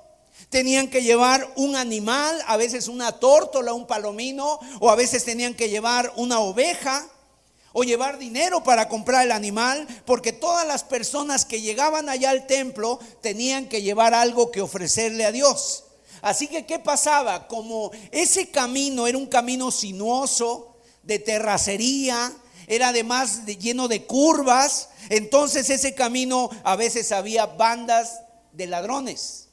Tenían 0.49 0.87
que 0.87 1.03
llevar 1.03 1.51
un 1.57 1.75
animal, 1.75 2.41
a 2.47 2.57
veces 2.57 2.87
una 2.87 3.11
tórtola, 3.11 3.73
un 3.73 3.85
palomino, 3.85 4.59
o 4.79 4.89
a 4.89 4.95
veces 4.95 5.25
tenían 5.25 5.53
que 5.53 5.67
llevar 5.67 6.13
una 6.15 6.39
oveja, 6.39 7.05
o 7.73 7.83
llevar 7.83 8.17
dinero 8.17 8.63
para 8.63 8.87
comprar 8.87 9.25
el 9.25 9.31
animal, 9.31 9.85
porque 10.05 10.31
todas 10.31 10.65
las 10.65 10.83
personas 10.83 11.43
que 11.43 11.61
llegaban 11.61 12.07
allá 12.07 12.29
al 12.29 12.47
templo 12.47 12.99
tenían 13.21 13.67
que 13.67 13.81
llevar 13.81 14.13
algo 14.13 14.51
que 14.51 14.61
ofrecerle 14.61 15.25
a 15.25 15.31
Dios. 15.31 15.83
Así 16.21 16.47
que, 16.47 16.65
¿qué 16.65 16.79
pasaba? 16.79 17.47
Como 17.47 17.91
ese 18.11 18.49
camino 18.49 19.05
era 19.05 19.17
un 19.17 19.27
camino 19.27 19.69
sinuoso, 19.69 20.77
de 21.03 21.19
terracería, 21.19 22.33
era 22.67 22.89
además 22.89 23.45
lleno 23.45 23.87
de 23.87 24.05
curvas, 24.05 24.89
entonces 25.09 25.69
ese 25.69 25.93
camino 25.95 26.49
a 26.63 26.75
veces 26.75 27.11
había 27.11 27.45
bandas 27.45 28.21
de 28.53 28.67
ladrones 28.67 29.43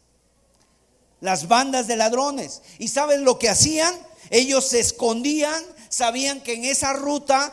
las 1.20 1.49
bandas 1.49 1.87
de 1.87 1.96
ladrones. 1.96 2.61
¿Y 2.78 2.88
saben 2.88 3.25
lo 3.25 3.38
que 3.38 3.49
hacían? 3.49 3.94
ellos 4.30 4.68
se 4.68 4.80
escondían, 4.80 5.62
sabían 5.88 6.40
que 6.40 6.54
en 6.54 6.64
esa 6.64 6.92
ruta 6.92 7.50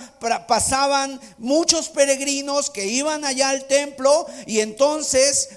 pasaban 0.48 1.20
muchos 1.38 1.89
peregrinos 1.89 2.70
que 2.70 2.86
iban 2.86 3.25
allá 3.25 3.50
al 3.50 3.67
templo 3.67 4.25
y 4.46 4.60
entonces 4.60 5.50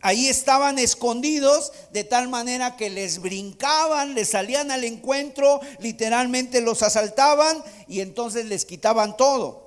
ahí 0.00 0.28
estaban 0.28 0.78
escondidos 0.78 1.72
de 1.92 2.04
tal 2.04 2.28
manera 2.28 2.76
que 2.76 2.90
les 2.90 3.20
brincaban, 3.20 4.14
les 4.14 4.30
salían 4.30 4.70
al 4.70 4.84
encuentro, 4.84 5.60
literalmente 5.78 6.60
los 6.60 6.82
asaltaban 6.82 7.62
y 7.88 8.00
entonces 8.00 8.46
les 8.46 8.64
quitaban 8.64 9.16
todo. 9.16 9.65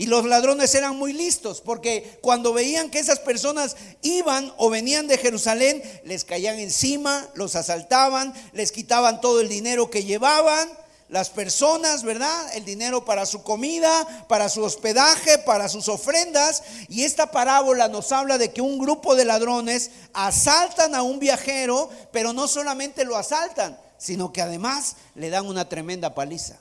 Y 0.00 0.06
los 0.06 0.24
ladrones 0.24 0.74
eran 0.74 0.96
muy 0.96 1.12
listos 1.12 1.60
porque 1.60 2.18
cuando 2.22 2.54
veían 2.54 2.88
que 2.88 3.00
esas 3.00 3.18
personas 3.18 3.76
iban 4.00 4.50
o 4.56 4.70
venían 4.70 5.06
de 5.08 5.18
Jerusalén, 5.18 5.82
les 6.04 6.24
caían 6.24 6.58
encima, 6.58 7.28
los 7.34 7.54
asaltaban, 7.54 8.32
les 8.54 8.72
quitaban 8.72 9.20
todo 9.20 9.42
el 9.42 9.50
dinero 9.50 9.90
que 9.90 10.02
llevaban, 10.02 10.70
las 11.10 11.28
personas, 11.28 12.02
¿verdad? 12.02 12.56
El 12.56 12.64
dinero 12.64 13.04
para 13.04 13.26
su 13.26 13.42
comida, 13.42 14.24
para 14.26 14.48
su 14.48 14.62
hospedaje, 14.62 15.36
para 15.36 15.68
sus 15.68 15.86
ofrendas. 15.86 16.62
Y 16.88 17.04
esta 17.04 17.30
parábola 17.30 17.88
nos 17.88 18.10
habla 18.10 18.38
de 18.38 18.54
que 18.54 18.62
un 18.62 18.78
grupo 18.78 19.14
de 19.14 19.26
ladrones 19.26 19.90
asaltan 20.14 20.94
a 20.94 21.02
un 21.02 21.18
viajero, 21.18 21.90
pero 22.10 22.32
no 22.32 22.48
solamente 22.48 23.04
lo 23.04 23.18
asaltan, 23.18 23.78
sino 23.98 24.32
que 24.32 24.40
además 24.40 24.96
le 25.14 25.28
dan 25.28 25.46
una 25.46 25.68
tremenda 25.68 26.14
paliza. 26.14 26.56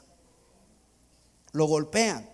Lo 1.54 1.68
golpean. 1.68 2.29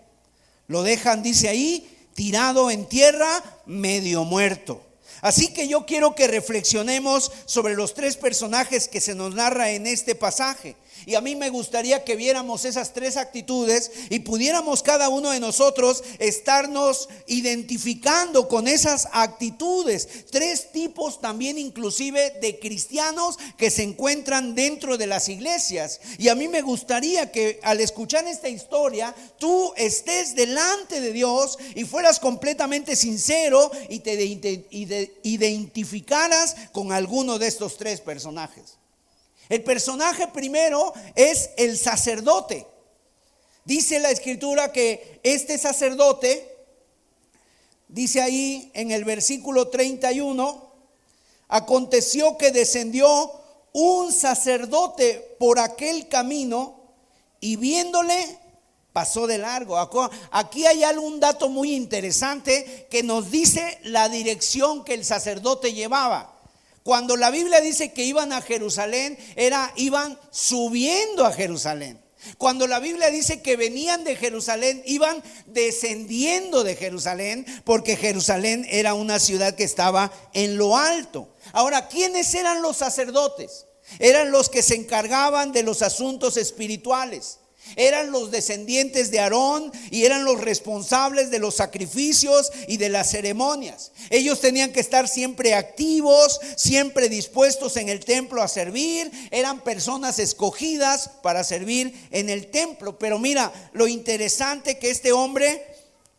Lo 0.67 0.83
dejan, 0.83 1.23
dice 1.23 1.47
ahí, 1.49 1.89
tirado 2.13 2.71
en 2.71 2.85
tierra, 2.85 3.43
medio 3.65 4.23
muerto. 4.23 4.81
Así 5.21 5.53
que 5.53 5.67
yo 5.67 5.85
quiero 5.85 6.15
que 6.15 6.27
reflexionemos 6.27 7.31
sobre 7.45 7.75
los 7.75 7.93
tres 7.93 8.17
personajes 8.17 8.87
que 8.87 9.01
se 9.01 9.15
nos 9.15 9.33
narra 9.33 9.71
en 9.71 9.87
este 9.87 10.15
pasaje. 10.15 10.75
Y 11.05 11.15
a 11.15 11.21
mí 11.21 11.35
me 11.35 11.49
gustaría 11.49 12.03
que 12.03 12.15
viéramos 12.15 12.65
esas 12.65 12.93
tres 12.93 13.17
actitudes 13.17 13.91
y 14.09 14.19
pudiéramos 14.19 14.81
cada 14.81 15.09
uno 15.09 15.31
de 15.31 15.39
nosotros 15.39 16.03
estarnos 16.19 17.09
identificando 17.27 18.47
con 18.47 18.67
esas 18.67 19.07
actitudes. 19.11 20.25
Tres 20.31 20.71
tipos 20.71 21.21
también 21.21 21.57
inclusive 21.57 22.31
de 22.41 22.59
cristianos 22.59 23.37
que 23.57 23.69
se 23.69 23.83
encuentran 23.83 24.55
dentro 24.55 24.97
de 24.97 25.07
las 25.07 25.29
iglesias. 25.29 25.99
Y 26.17 26.29
a 26.29 26.35
mí 26.35 26.47
me 26.47 26.61
gustaría 26.61 27.31
que 27.31 27.59
al 27.63 27.81
escuchar 27.81 28.27
esta 28.27 28.49
historia 28.49 29.15
tú 29.37 29.73
estés 29.77 30.35
delante 30.35 31.01
de 31.01 31.11
Dios 31.11 31.57
y 31.75 31.83
fueras 31.83 32.19
completamente 32.19 32.95
sincero 32.95 33.71
y 33.89 33.99
te 33.99 34.15
identificaras 35.23 36.55
con 36.71 36.91
alguno 36.91 37.39
de 37.39 37.47
estos 37.47 37.77
tres 37.77 38.01
personajes. 38.01 38.77
El 39.49 39.63
personaje 39.63 40.27
primero 40.27 40.93
es 41.15 41.51
el 41.57 41.77
sacerdote. 41.77 42.65
Dice 43.63 43.99
la 43.99 44.11
escritura 44.11 44.71
que 44.71 45.19
este 45.23 45.57
sacerdote, 45.57 46.55
dice 47.87 48.21
ahí 48.21 48.71
en 48.73 48.91
el 48.91 49.03
versículo 49.03 49.69
31, 49.69 50.71
aconteció 51.47 52.37
que 52.37 52.51
descendió 52.51 53.31
un 53.73 54.11
sacerdote 54.11 55.35
por 55.39 55.59
aquel 55.59 56.07
camino 56.07 56.79
y 57.39 57.55
viéndole 57.55 58.39
pasó 58.93 59.27
de 59.27 59.37
largo. 59.37 59.77
Aquí 60.31 60.65
hay 60.65 60.83
algún 60.83 61.19
dato 61.19 61.49
muy 61.49 61.73
interesante 61.75 62.87
que 62.89 63.03
nos 63.03 63.29
dice 63.29 63.79
la 63.83 64.07
dirección 64.07 64.85
que 64.85 64.93
el 64.93 65.03
sacerdote 65.03 65.73
llevaba. 65.73 66.34
Cuando 66.85 67.17
la 67.17 67.31
Biblia 67.31 67.61
dice 67.61 67.93
que 67.93 68.03
iban 68.03 68.31
a 68.31 68.43
Jerusalén, 68.43 69.17
era 69.35 69.73
iban 69.75 70.19
subiendo 70.29 71.25
a 71.25 71.31
Jerusalén. 71.33 71.99
Cuando 72.37 72.67
la 72.67 72.79
Biblia 72.79 73.09
dice 73.09 73.41
que 73.41 73.57
venían 73.57 74.03
de 74.03 74.15
Jerusalén, 74.15 74.83
iban 74.85 75.23
descendiendo 75.47 76.63
de 76.63 76.75
Jerusalén, 76.75 77.43
porque 77.63 77.95
Jerusalén 77.97 78.67
era 78.69 78.93
una 78.93 79.17
ciudad 79.17 79.55
que 79.55 79.63
estaba 79.63 80.13
en 80.33 80.57
lo 80.57 80.77
alto. 80.77 81.33
Ahora, 81.53 81.87
¿quiénes 81.87 82.31
eran 82.35 82.61
los 82.61 82.77
sacerdotes? 82.77 83.65
Eran 83.97 84.29
los 84.29 84.49
que 84.49 84.61
se 84.61 84.75
encargaban 84.75 85.53
de 85.53 85.63
los 85.63 85.81
asuntos 85.81 86.37
espirituales. 86.37 87.39
Eran 87.75 88.11
los 88.11 88.31
descendientes 88.31 89.11
de 89.11 89.19
Aarón 89.19 89.71
y 89.91 90.05
eran 90.05 90.25
los 90.25 90.41
responsables 90.41 91.31
de 91.31 91.39
los 91.39 91.55
sacrificios 91.55 92.51
y 92.67 92.77
de 92.77 92.89
las 92.89 93.11
ceremonias. 93.11 93.91
Ellos 94.09 94.39
tenían 94.39 94.71
que 94.71 94.79
estar 94.79 95.07
siempre 95.07 95.55
activos, 95.55 96.39
siempre 96.55 97.09
dispuestos 97.09 97.77
en 97.77 97.89
el 97.89 98.05
templo 98.05 98.41
a 98.41 98.47
servir. 98.47 99.11
Eran 99.31 99.63
personas 99.63 100.19
escogidas 100.19 101.09
para 101.21 101.43
servir 101.43 101.93
en 102.11 102.29
el 102.29 102.47
templo. 102.47 102.97
Pero 102.99 103.19
mira, 103.19 103.51
lo 103.73 103.87
interesante 103.87 104.77
que 104.77 104.89
este 104.89 105.11
hombre 105.11 105.65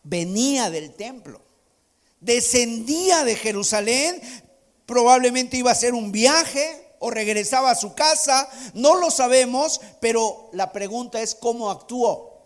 venía 0.03 0.71
del 0.71 0.93
templo. 0.93 1.43
Descendía 2.21 3.25
de 3.25 3.37
Jerusalén, 3.37 4.21
probablemente 4.87 5.57
iba 5.57 5.71
a 5.71 5.75
hacer 5.75 5.95
un 5.95 6.13
viaje, 6.13 6.86
o 6.99 7.11
regresaba 7.11 7.71
a 7.71 7.77
su 7.77 7.95
casa, 7.95 8.49
no 8.75 8.97
lo 8.97 9.11
sabemos, 9.11 9.81
pero 10.01 10.51
la 10.53 10.73
pregunta 10.73 11.21
es 11.21 11.35
cómo 11.35 11.71
actuó. 11.71 12.37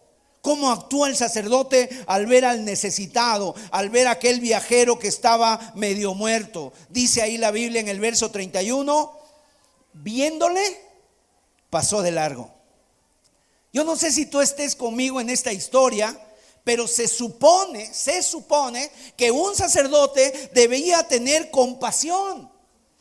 ¿Cómo 0.42 0.70
actúa 0.70 1.08
el 1.08 1.16
sacerdote 1.16 1.90
al 2.06 2.26
ver 2.26 2.46
al 2.46 2.64
necesitado, 2.64 3.54
al 3.70 3.90
ver 3.90 4.08
a 4.08 4.12
aquel 4.12 4.40
viajero 4.40 4.98
que 4.98 5.08
estaba 5.08 5.72
medio 5.74 6.14
muerto? 6.14 6.72
Dice 6.88 7.20
ahí 7.20 7.36
la 7.36 7.50
Biblia 7.50 7.80
en 7.80 7.88
el 7.88 8.00
verso 8.00 8.30
31, 8.30 9.12
viéndole, 9.92 10.62
pasó 11.68 12.00
de 12.00 12.12
largo. 12.12 12.50
Yo 13.72 13.84
no 13.84 13.96
sé 13.96 14.10
si 14.10 14.26
tú 14.26 14.40
estés 14.40 14.74
conmigo 14.74 15.20
en 15.20 15.28
esta 15.28 15.52
historia, 15.52 16.18
pero 16.64 16.88
se 16.88 17.06
supone, 17.06 17.92
se 17.92 18.22
supone 18.22 18.90
que 19.16 19.30
un 19.30 19.54
sacerdote 19.54 20.50
debía 20.54 21.06
tener 21.06 21.50
compasión. 21.50 22.50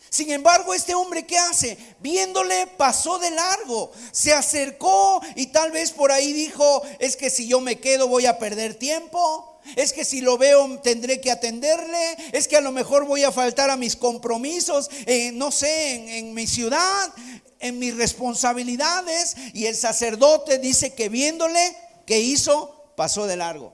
Sin 0.10 0.32
embargo, 0.32 0.74
este 0.74 0.96
hombre 0.96 1.26
¿qué 1.26 1.38
hace? 1.38 1.78
Viéndole 2.00 2.68
pasó 2.78 3.20
de 3.20 3.30
largo, 3.32 3.92
se 4.12 4.34
acercó 4.34 5.22
y 5.36 5.48
tal 5.48 5.72
vez 5.72 5.92
por 5.92 6.12
ahí 6.12 6.34
dijo, 6.34 6.82
es 7.00 7.16
que 7.16 7.30
si 7.30 7.48
yo 7.48 7.62
me 7.62 7.80
quedo 7.80 8.08
voy 8.08 8.26
a 8.26 8.40
perder 8.40 8.76
tiempo, 8.76 9.60
es 9.76 9.94
que 9.94 10.06
si 10.06 10.22
lo 10.22 10.38
veo 10.38 10.80
tendré 10.82 11.22
que 11.22 11.32
atenderle, 11.32 12.18
es 12.32 12.48
que 12.48 12.58
a 12.58 12.62
lo 12.62 12.72
mejor 12.72 13.06
voy 13.06 13.24
a 13.24 13.32
faltar 13.32 13.70
a 13.70 13.78
mis 13.78 13.96
compromisos, 13.96 14.90
eh, 15.06 15.32
no 15.34 15.52
sé, 15.52 15.96
en, 15.96 16.10
en 16.10 16.34
mi 16.34 16.48
ciudad, 16.48 17.14
en 17.60 17.78
mis 17.78 17.96
responsabilidades. 17.96 19.36
Y 19.54 19.68
el 19.68 19.76
sacerdote 19.76 20.58
dice 20.58 20.96
que 20.96 21.10
viéndole, 21.10 21.76
¿qué 22.06 22.20
hizo? 22.20 22.94
Pasó 22.96 23.28
de 23.28 23.38
largo. 23.38 23.74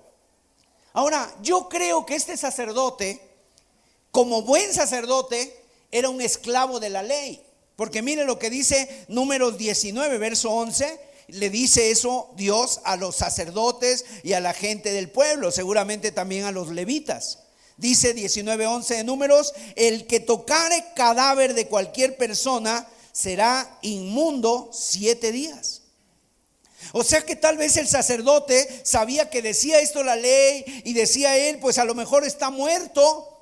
Ahora, 0.93 1.33
yo 1.41 1.69
creo 1.69 2.05
que 2.05 2.15
este 2.15 2.37
sacerdote, 2.37 3.21
como 4.11 4.41
buen 4.41 4.73
sacerdote, 4.73 5.64
era 5.91 6.09
un 6.09 6.21
esclavo 6.21 6.79
de 6.79 6.89
la 6.89 7.03
ley. 7.03 7.41
Porque 7.75 8.01
mire 8.01 8.25
lo 8.25 8.39
que 8.39 8.49
dice 8.49 9.05
números 9.07 9.57
19, 9.57 10.17
verso 10.17 10.51
11. 10.51 10.99
Le 11.27 11.49
dice 11.49 11.89
eso 11.91 12.31
Dios 12.35 12.81
a 12.83 12.95
los 12.95 13.15
sacerdotes 13.15 14.05
y 14.23 14.33
a 14.33 14.39
la 14.39 14.53
gente 14.53 14.93
del 14.93 15.09
pueblo, 15.09 15.51
seguramente 15.51 16.11
también 16.11 16.45
a 16.45 16.51
los 16.51 16.69
levitas. 16.69 17.39
Dice 17.77 18.13
19:11 18.13 18.95
de 18.95 19.03
números, 19.03 19.53
el 19.75 20.07
que 20.07 20.19
tocare 20.19 20.85
cadáver 20.95 21.55
de 21.55 21.67
cualquier 21.67 22.15
persona 22.15 22.87
será 23.11 23.79
inmundo 23.81 24.69
siete 24.71 25.31
días. 25.31 25.81
O 26.93 27.03
sea 27.03 27.21
que 27.21 27.35
tal 27.35 27.57
vez 27.57 27.75
el 27.77 27.87
sacerdote 27.87 28.81
sabía 28.83 29.29
que 29.29 29.41
decía 29.41 29.79
esto 29.79 30.03
la 30.03 30.15
ley 30.15 30.63
y 30.85 30.93
decía 30.93 31.37
él, 31.37 31.59
pues 31.59 31.77
a 31.77 31.85
lo 31.85 31.95
mejor 31.95 32.23
está 32.23 32.49
muerto. 32.49 33.34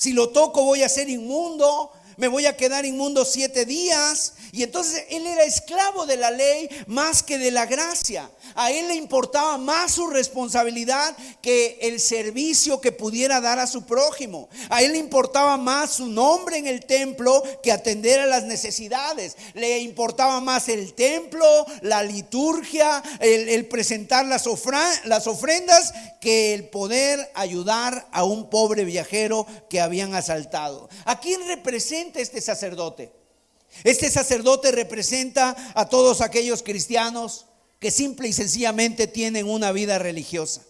Si 0.00 0.14
lo 0.14 0.30
toco 0.30 0.64
voy 0.64 0.82
a 0.82 0.88
ser 0.88 1.10
inmundo, 1.10 1.92
me 2.16 2.26
voy 2.26 2.46
a 2.46 2.56
quedar 2.56 2.86
inmundo 2.86 3.26
siete 3.26 3.66
días. 3.66 4.32
Y 4.50 4.62
entonces 4.62 5.04
él 5.10 5.26
era 5.26 5.44
esclavo 5.44 6.06
de 6.06 6.16
la 6.16 6.30
ley 6.30 6.70
más 6.86 7.22
que 7.22 7.36
de 7.36 7.50
la 7.50 7.66
gracia. 7.66 8.30
A 8.54 8.70
él 8.70 8.88
le 8.88 8.94
importaba 8.94 9.58
más 9.58 9.92
su 9.92 10.06
responsabilidad 10.06 11.16
que 11.40 11.78
el 11.82 12.00
servicio 12.00 12.80
que 12.80 12.92
pudiera 12.92 13.40
dar 13.40 13.58
a 13.58 13.66
su 13.66 13.84
prójimo. 13.84 14.48
A 14.68 14.82
él 14.82 14.92
le 14.92 14.98
importaba 14.98 15.56
más 15.56 15.92
su 15.92 16.06
nombre 16.06 16.58
en 16.58 16.66
el 16.66 16.84
templo 16.86 17.42
que 17.62 17.72
atender 17.72 18.20
a 18.20 18.26
las 18.26 18.44
necesidades. 18.44 19.36
Le 19.54 19.78
importaba 19.78 20.40
más 20.40 20.68
el 20.68 20.94
templo, 20.94 21.46
la 21.82 22.02
liturgia, 22.02 23.02
el, 23.20 23.66
presentar 23.66 24.26
las, 24.26 24.46
las 25.04 25.26
ofrendas 25.26 25.92
que 26.20 26.54
el 26.54 26.68
poder 26.68 27.30
ayudar 27.34 28.08
a 28.12 28.24
un 28.24 28.50
pobre 28.50 28.84
viajero 28.84 29.46
que 29.68 29.80
habían 29.80 30.14
asaltado. 30.14 30.88
¿A 31.04 31.20
quién 31.20 31.46
representa 31.48 32.20
este 32.20 32.40
sacerdote? 32.40 33.12
Este 33.84 34.10
sacerdote 34.10 34.72
representa 34.72 35.56
a 35.74 35.88
todos 35.88 36.20
aquellos 36.20 36.62
cristianos 36.62 37.46
que 37.80 37.90
simple 37.90 38.28
y 38.28 38.32
sencillamente 38.32 39.06
tienen 39.06 39.48
una 39.48 39.72
vida 39.72 39.98
religiosa. 39.98 40.62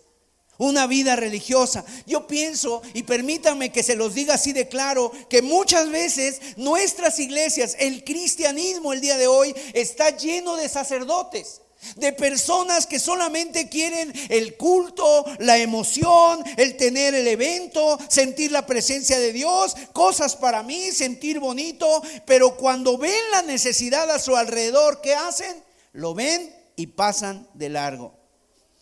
una 0.59 0.87
vida 0.87 1.17
religiosa. 1.17 1.87
Yo 2.07 2.27
pienso, 2.27 2.83
y 2.93 3.05
permítanme 3.05 3.73
que 3.73 3.83
se 3.83 3.97
los 3.97 4.15
diga 4.15 4.35
así 4.35 4.53
de 4.53 4.69
claro, 4.69 5.11
que 5.31 5.41
muchas 5.41 5.91
veces 5.91 6.39
nuestras 6.59 7.19
iglesias, 7.19 7.77
el 7.79 8.05
cristianismo 8.05 8.93
el 8.93 9.01
día 9.01 9.17
de 9.17 9.27
hoy, 9.27 9.55
está 9.73 10.15
lleno 10.15 10.57
de 10.57 10.69
sacerdotes. 10.69 11.63
De 11.97 12.13
personas 12.13 12.87
que 12.87 13.01
solamente 13.01 13.71
quieren 13.71 14.13
el 14.29 14.59
culto, 14.59 15.25
la 15.39 15.57
emoción, 15.57 16.45
el 16.59 16.77
tener 16.77 17.15
el 17.15 17.27
evento, 17.27 17.99
sentir 18.11 18.53
la 18.53 18.67
presencia 18.67 19.19
de 19.19 19.33
Dios, 19.33 19.75
cosas 19.95 20.37
para 20.37 20.63
mí, 20.63 20.93
sentir 20.93 21.41
bonito, 21.41 22.03
pero 22.27 22.59
cuando 22.59 22.99
ven 22.99 23.23
la 23.33 23.41
necesidad 23.41 24.11
a 24.11 24.19
su 24.19 24.37
alrededor, 24.37 25.01
¿qué 25.01 25.15
hacen? 25.15 25.65
Lo 25.95 26.13
ven 26.13 26.60
y 26.81 26.87
pasan 26.87 27.47
de 27.53 27.69
largo. 27.69 28.15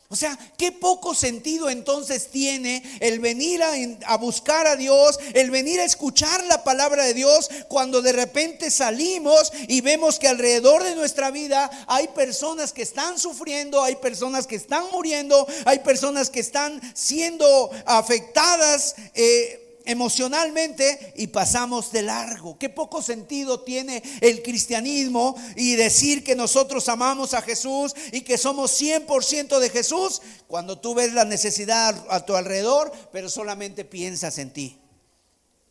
O 0.09 0.15
sea, 0.15 0.39
qué 0.57 0.71
poco 0.71 1.15
sentido 1.17 1.69
entonces 1.69 2.31
tiene 2.31 2.83
el 3.01 3.19
venir 3.19 3.61
a, 4.07 4.17
buscar 4.17 4.69
a 4.69 4.77
Dios, 4.77 5.19
el 5.35 5.51
venir 5.51 5.81
a 5.81 5.85
escuchar 5.85 6.45
la 6.45 6.63
palabra 6.63 7.05
de 7.05 7.13
Dios 7.13 7.51
cuando 7.67 8.01
de 8.01 8.13
repente 8.13 8.71
salimos 8.71 9.53
y 9.67 9.81
vemos 9.81 10.21
que 10.21 10.29
alrededor 10.29 10.85
de 10.85 10.95
nuestra 10.95 11.33
vida 11.33 11.69
hay 11.89 12.07
personas 12.09 12.73
que 12.73 12.83
están 12.83 13.19
sufriendo, 13.19 13.83
hay 13.83 13.97
personas 13.97 14.47
que 14.47 14.57
están 14.57 14.85
muriendo, 14.93 15.45
hay 15.67 15.81
personas 15.81 16.31
que 16.31 16.41
están 16.41 16.81
siendo 16.95 17.71
afectadas. 17.85 18.95
Eh, 19.15 19.68
emocionalmente 19.89 21.15
y 21.17 21.29
pasamos 21.29 21.91
de 21.91 22.03
largo. 22.03 22.59
Qué 22.59 22.69
poco 22.69 23.01
sentido 23.03 23.61
tiene 23.61 24.03
el 24.21 24.43
cristianismo 24.43 25.35
y 25.57 25.77
decir 25.77 26.23
que 26.23 26.37
nosotros 26.37 26.89
amamos 26.91 27.33
a 27.33 27.41
Jesús 27.41 27.95
y 28.13 28.21
que 28.21 28.37
somos 28.37 28.79
100% 28.81 29.59
de 29.59 29.71
Jesús 29.71 30.21
cuando 30.47 30.79
tú 30.79 30.95
ves 30.95 31.15
la 31.15 31.25
necesidad 31.25 32.07
a 32.11 32.25
tu 32.27 32.37
alrededor, 32.37 32.93
pero 33.13 33.31
solamente 33.31 33.87
piensas 33.87 34.37
en 34.37 34.53
ti. 34.53 34.79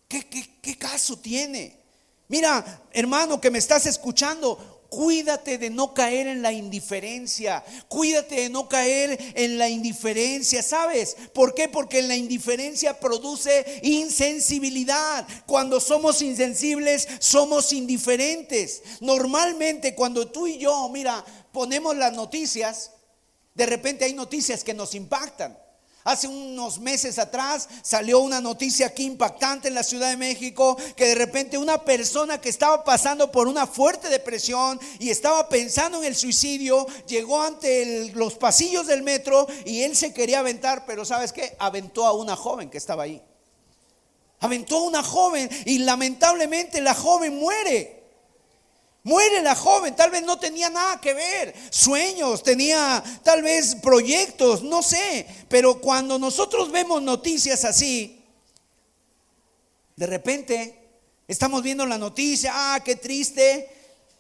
¿Qué, 0.08 0.28
qué, 0.28 0.50
qué 0.64 0.78
caso 0.80 1.20
tiene? 1.20 1.78
Mira, 2.28 2.82
hermano 2.92 3.40
que 3.40 3.52
me 3.52 3.60
estás 3.60 3.86
escuchando, 3.86 4.77
Cuídate 4.90 5.58
de 5.58 5.70
no 5.70 5.94
caer 5.94 6.28
en 6.28 6.42
la 6.42 6.52
indiferencia. 6.52 7.64
Cuídate 7.88 8.42
de 8.42 8.50
no 8.50 8.70
caer 8.70 9.18
en 9.36 9.58
la 9.58 9.70
indiferencia. 9.70 10.64
¿Sabes? 10.64 11.16
¿Por 11.34 11.54
qué? 11.54 11.68
Porque 11.68 12.02
la 12.02 12.16
indiferencia 12.16 13.00
produce 13.00 13.80
insensibilidad. 13.84 15.28
Cuando 15.46 15.80
somos 15.80 16.22
insensibles, 16.22 17.08
somos 17.20 17.74
indiferentes. 17.74 18.82
Normalmente 19.02 19.96
cuando 19.96 20.28
tú 20.28 20.48
y 20.48 20.58
yo, 20.58 20.90
mira, 20.90 21.24
ponemos 21.52 21.96
las 21.98 22.14
noticias, 22.14 22.92
de 23.54 23.66
repente 23.66 24.06
hay 24.06 24.14
noticias 24.14 24.64
que 24.64 24.74
nos 24.74 24.96
impactan. 24.96 25.58
Hace 26.08 26.30
unos 26.30 26.80
meses 26.80 27.20
atrás 27.20 27.68
salió 27.82 28.20
una 28.20 28.40
noticia 28.40 28.88
aquí 28.88 29.04
impactante 29.04 29.68
en 29.68 29.74
la 29.74 29.84
Ciudad 29.84 30.10
de 30.10 30.16
México, 30.16 30.78
que 30.96 31.08
de 31.08 31.16
repente 31.16 31.58
una 31.58 31.84
persona 31.84 32.40
que 32.40 32.48
estaba 32.48 32.86
pasando 32.86 33.30
por 33.30 33.46
una 33.46 33.68
fuerte 33.68 34.08
depresión 34.08 34.80
y 35.00 35.10
estaba 35.10 35.50
pensando 35.50 35.98
en 35.98 36.06
el 36.06 36.16
suicidio, 36.16 36.88
llegó 37.08 37.42
ante 37.42 38.10
los 38.14 38.36
pasillos 38.36 38.88
del 38.88 39.04
metro 39.04 39.48
y 39.66 39.82
él 39.82 39.98
se 39.98 40.14
quería 40.14 40.40
aventar, 40.40 40.86
pero 40.86 41.04
¿sabes 41.04 41.34
qué? 41.34 41.58
Aventó 41.60 42.06
a 42.06 42.14
una 42.14 42.38
joven 42.38 42.70
que 42.70 42.78
estaba 42.78 43.04
ahí. 43.04 43.22
Aventó 44.40 44.78
a 44.78 44.84
una 44.84 45.04
joven 45.04 45.50
y 45.66 45.80
lamentablemente 45.80 46.80
la 46.80 46.94
joven 46.94 47.38
muere. 47.38 47.97
Muere 49.08 49.42
la 49.42 49.56
joven, 49.56 49.96
tal 49.96 50.12
vez 50.12 50.22
no 50.24 50.38
tenía 50.38 50.70
nada 50.70 51.00
que 51.00 51.14
ver, 51.14 51.56
sueños, 51.70 52.44
tenía 52.44 53.02
tal 53.24 53.42
vez 53.42 53.76
proyectos, 53.76 54.64
no 54.64 54.84
sé, 54.84 55.26
pero 55.48 55.80
cuando 55.80 56.20
nosotros 56.20 56.74
vemos 56.74 57.02
noticias 57.02 57.64
así, 57.64 58.22
de 59.96 60.08
repente 60.08 60.90
estamos 61.26 61.64
viendo 61.64 61.86
la 61.86 61.98
noticia, 61.98 62.52
ah, 62.54 62.82
qué 62.84 62.98
triste, 62.98 63.70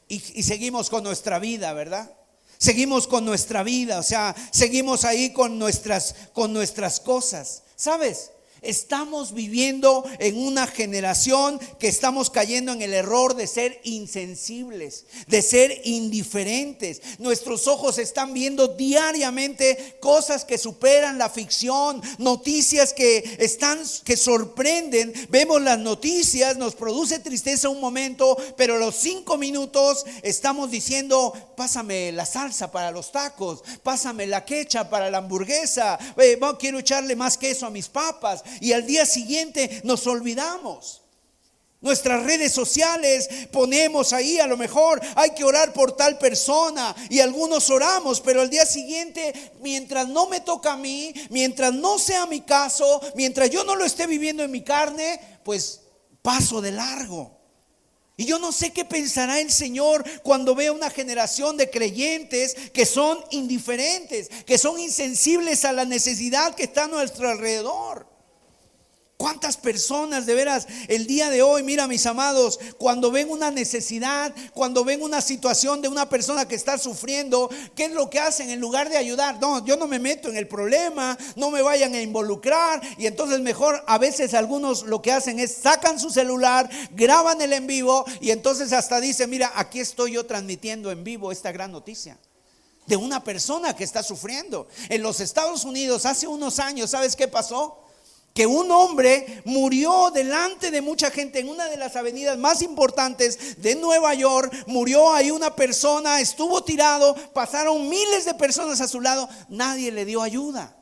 y, 0.08 0.20
seguimos 0.42 0.90
con 0.90 1.04
nuestra 1.04 1.38
vida, 1.38 1.74
¿verdad? 1.74 2.10
Seguimos 2.58 3.08
con 3.08 3.26
nuestra 3.26 3.64
vida, 3.64 4.00
o 4.00 4.04
sea, 4.04 4.34
seguimos 4.52 5.04
ahí 5.04 5.34
con 5.34 5.60
nuestras, 5.60 6.16
con 6.32 6.54
nuestras 6.54 7.02
cosas, 7.02 7.64
¿sabes? 7.76 8.32
Estamos 8.62 9.34
viviendo 9.34 10.04
en 10.20 10.38
una 10.38 10.68
generación 10.68 11.60
que 11.80 11.88
estamos 11.88 12.30
cayendo 12.30 12.72
en 12.72 12.82
el 12.82 12.94
error 12.94 13.36
de 13.36 13.48
ser 13.48 13.80
insensibles, 13.84 15.06
de 15.28 15.42
ser 15.42 15.82
indiferentes. 15.84 17.02
Nuestros 17.20 17.68
ojos 17.68 18.00
están 18.00 18.34
viendo 18.34 18.68
diariamente 18.70 19.98
cosas 20.00 20.44
que 20.44 20.58
superan 20.58 21.18
la 21.18 21.30
ficción, 21.30 22.02
noticias 22.18 22.94
que 22.94 23.38
están 23.40 23.80
que 24.04 24.18
sorprenden. 24.18 25.14
Vemos 25.30 25.62
las 25.62 25.78
noticias, 25.78 26.58
nos 26.58 26.76
produce 26.76 27.20
tristeza 27.20 27.70
un 27.70 27.80
momento, 27.80 28.38
pero 28.56 28.76
a 28.76 28.80
los 28.80 28.96
cinco 28.96 29.38
minutos 29.38 30.06
estamos 30.24 30.72
diciendo, 30.72 31.34
pásame 31.56 32.12
la 32.12 32.26
salsa 32.26 32.72
para 32.72 32.92
los 32.92 33.12
tacos, 33.12 33.64
pásame 33.84 34.26
la 34.26 34.46
quecha 34.46 34.90
para 34.90 35.12
la 35.12 35.20
hamburguesa, 35.20 36.00
eh, 36.18 36.40
quiero 36.60 36.80
echarle 36.80 37.16
más 37.16 37.38
queso 37.38 37.66
a 37.66 37.70
mis 37.70 37.88
papas 37.88 38.44
y 38.60 38.74
al 38.74 38.86
día 38.86 39.06
siguiente 39.06 39.82
nos 39.84 40.06
olvidamos. 40.08 41.02
Nuestras 41.80 42.24
redes 42.24 42.52
sociales 42.54 43.30
ponemos 43.52 44.12
ahí, 44.12 44.40
a 44.40 44.48
lo 44.48 44.58
mejor 44.58 45.00
hay 45.16 45.32
que 45.32 45.44
orar 45.44 45.74
por 45.74 45.96
tal 45.96 46.18
persona 46.18 46.96
y 47.10 47.20
algunos 47.20 47.70
oramos, 47.70 48.20
pero 48.20 48.42
al 48.42 48.50
día 48.50 48.66
siguiente, 48.66 49.52
mientras 49.62 50.08
no 50.08 50.28
me 50.28 50.40
toca 50.40 50.74
a 50.74 50.78
mí, 50.78 51.14
mientras 51.30 51.74
no 51.74 52.00
sea 52.00 52.26
mi 52.26 52.42
caso, 52.42 53.00
mientras 53.16 53.52
yo 53.52 53.64
no 53.64 53.76
lo 53.76 53.86
esté 53.86 54.08
viviendo 54.08 54.44
en 54.44 54.50
mi 54.50 54.64
carne, 54.64 55.20
pues 55.44 55.82
paso 56.24 56.62
de 56.62 56.72
largo. 56.72 57.38
Y 58.20 58.26
yo 58.26 58.40
no 58.40 58.52
sé 58.52 58.74
qué 58.74 58.84
pensará 58.84 59.40
el 59.40 59.52
Señor 59.52 60.04
cuando 60.24 60.56
vea 60.56 60.72
una 60.72 60.90
generación 60.90 61.56
de 61.58 61.70
creyentes 61.70 62.56
que 62.74 62.88
son 62.88 63.20
indiferentes, 63.30 64.30
que 64.48 64.58
son 64.58 64.80
insensibles 64.80 65.64
a 65.64 65.74
la 65.74 65.86
necesidad 65.86 66.56
que 66.56 66.64
está 66.64 66.86
a 66.86 66.88
nuestro 66.88 67.30
alrededor. 67.30 68.17
¿Cuántas 69.18 69.58
personas 69.58 70.28
de 70.28 70.36
veras 70.36 70.68
el 70.88 71.08
día 71.08 71.32
de 71.32 71.42
hoy, 71.42 71.64
mira 71.64 71.88
mis 71.88 72.06
amados, 72.06 72.60
cuando 72.78 73.10
ven 73.10 73.32
una 73.32 73.50
necesidad, 73.50 74.32
cuando 74.54 74.86
ven 74.86 75.02
una 75.02 75.22
situación 75.22 75.82
de 75.82 75.88
una 75.88 76.08
persona 76.08 76.48
que 76.48 76.54
está 76.54 76.78
sufriendo, 76.78 77.50
¿qué 77.76 77.86
es 77.86 77.94
lo 77.94 78.12
que 78.12 78.20
hacen 78.20 78.52
en 78.52 78.60
lugar 78.60 78.90
de 78.90 78.98
ayudar? 78.98 79.40
No, 79.42 79.66
yo 79.66 79.76
no 79.76 79.88
me 79.88 79.98
meto 79.98 80.30
en 80.30 80.38
el 80.38 80.48
problema, 80.48 81.18
no 81.36 81.50
me 81.50 81.64
vayan 81.64 81.96
a 81.96 82.02
involucrar 82.02 82.80
y 83.00 83.08
entonces 83.08 83.40
mejor 83.40 83.84
a 83.88 83.98
veces 83.98 84.36
algunos 84.36 84.84
lo 84.84 85.02
que 85.02 85.12
hacen 85.12 85.40
es 85.40 85.52
sacan 85.52 86.00
su 86.00 86.12
celular, 86.12 86.70
graban 86.92 87.42
el 87.42 87.54
en 87.54 87.66
vivo 87.66 88.06
y 88.22 88.30
entonces 88.30 88.72
hasta 88.72 89.02
dicen, 89.02 89.32
mira, 89.32 89.52
aquí 89.56 89.80
estoy 89.80 90.12
yo 90.12 90.28
transmitiendo 90.28 90.92
en 90.92 91.04
vivo 91.04 91.32
esta 91.32 91.52
gran 91.52 91.72
noticia 91.72 92.20
de 92.86 92.98
una 92.98 93.24
persona 93.24 93.76
que 93.76 93.84
está 93.84 94.04
sufriendo. 94.04 94.68
En 94.90 95.02
los 95.02 95.22
Estados 95.22 95.66
Unidos 95.66 96.06
hace 96.06 96.28
unos 96.28 96.60
años, 96.60 96.92
¿sabes 96.92 97.16
qué 97.16 97.28
pasó? 97.28 97.87
Que 98.38 98.46
un 98.46 98.70
hombre 98.70 99.42
murió 99.46 100.12
delante 100.14 100.70
de 100.70 100.80
mucha 100.80 101.10
gente 101.10 101.40
en 101.40 101.50
una 101.50 101.66
de 101.66 101.76
las 101.76 101.96
avenidas 101.96 102.38
más 102.38 102.62
importantes 102.62 103.60
de 103.60 103.74
Nueva 103.74 104.14
York. 104.14 104.56
Murió 104.68 105.12
ahí 105.12 105.32
una 105.32 105.56
persona, 105.56 106.22
estuvo 106.22 106.64
tirado, 106.64 107.16
pasaron 107.34 107.90
miles 107.90 108.26
de 108.26 108.36
personas 108.36 108.80
a 108.80 108.88
su 108.88 109.02
lado, 109.02 109.28
nadie 109.50 109.92
le 109.92 110.06
dio 110.06 110.22
ayuda. 110.22 110.76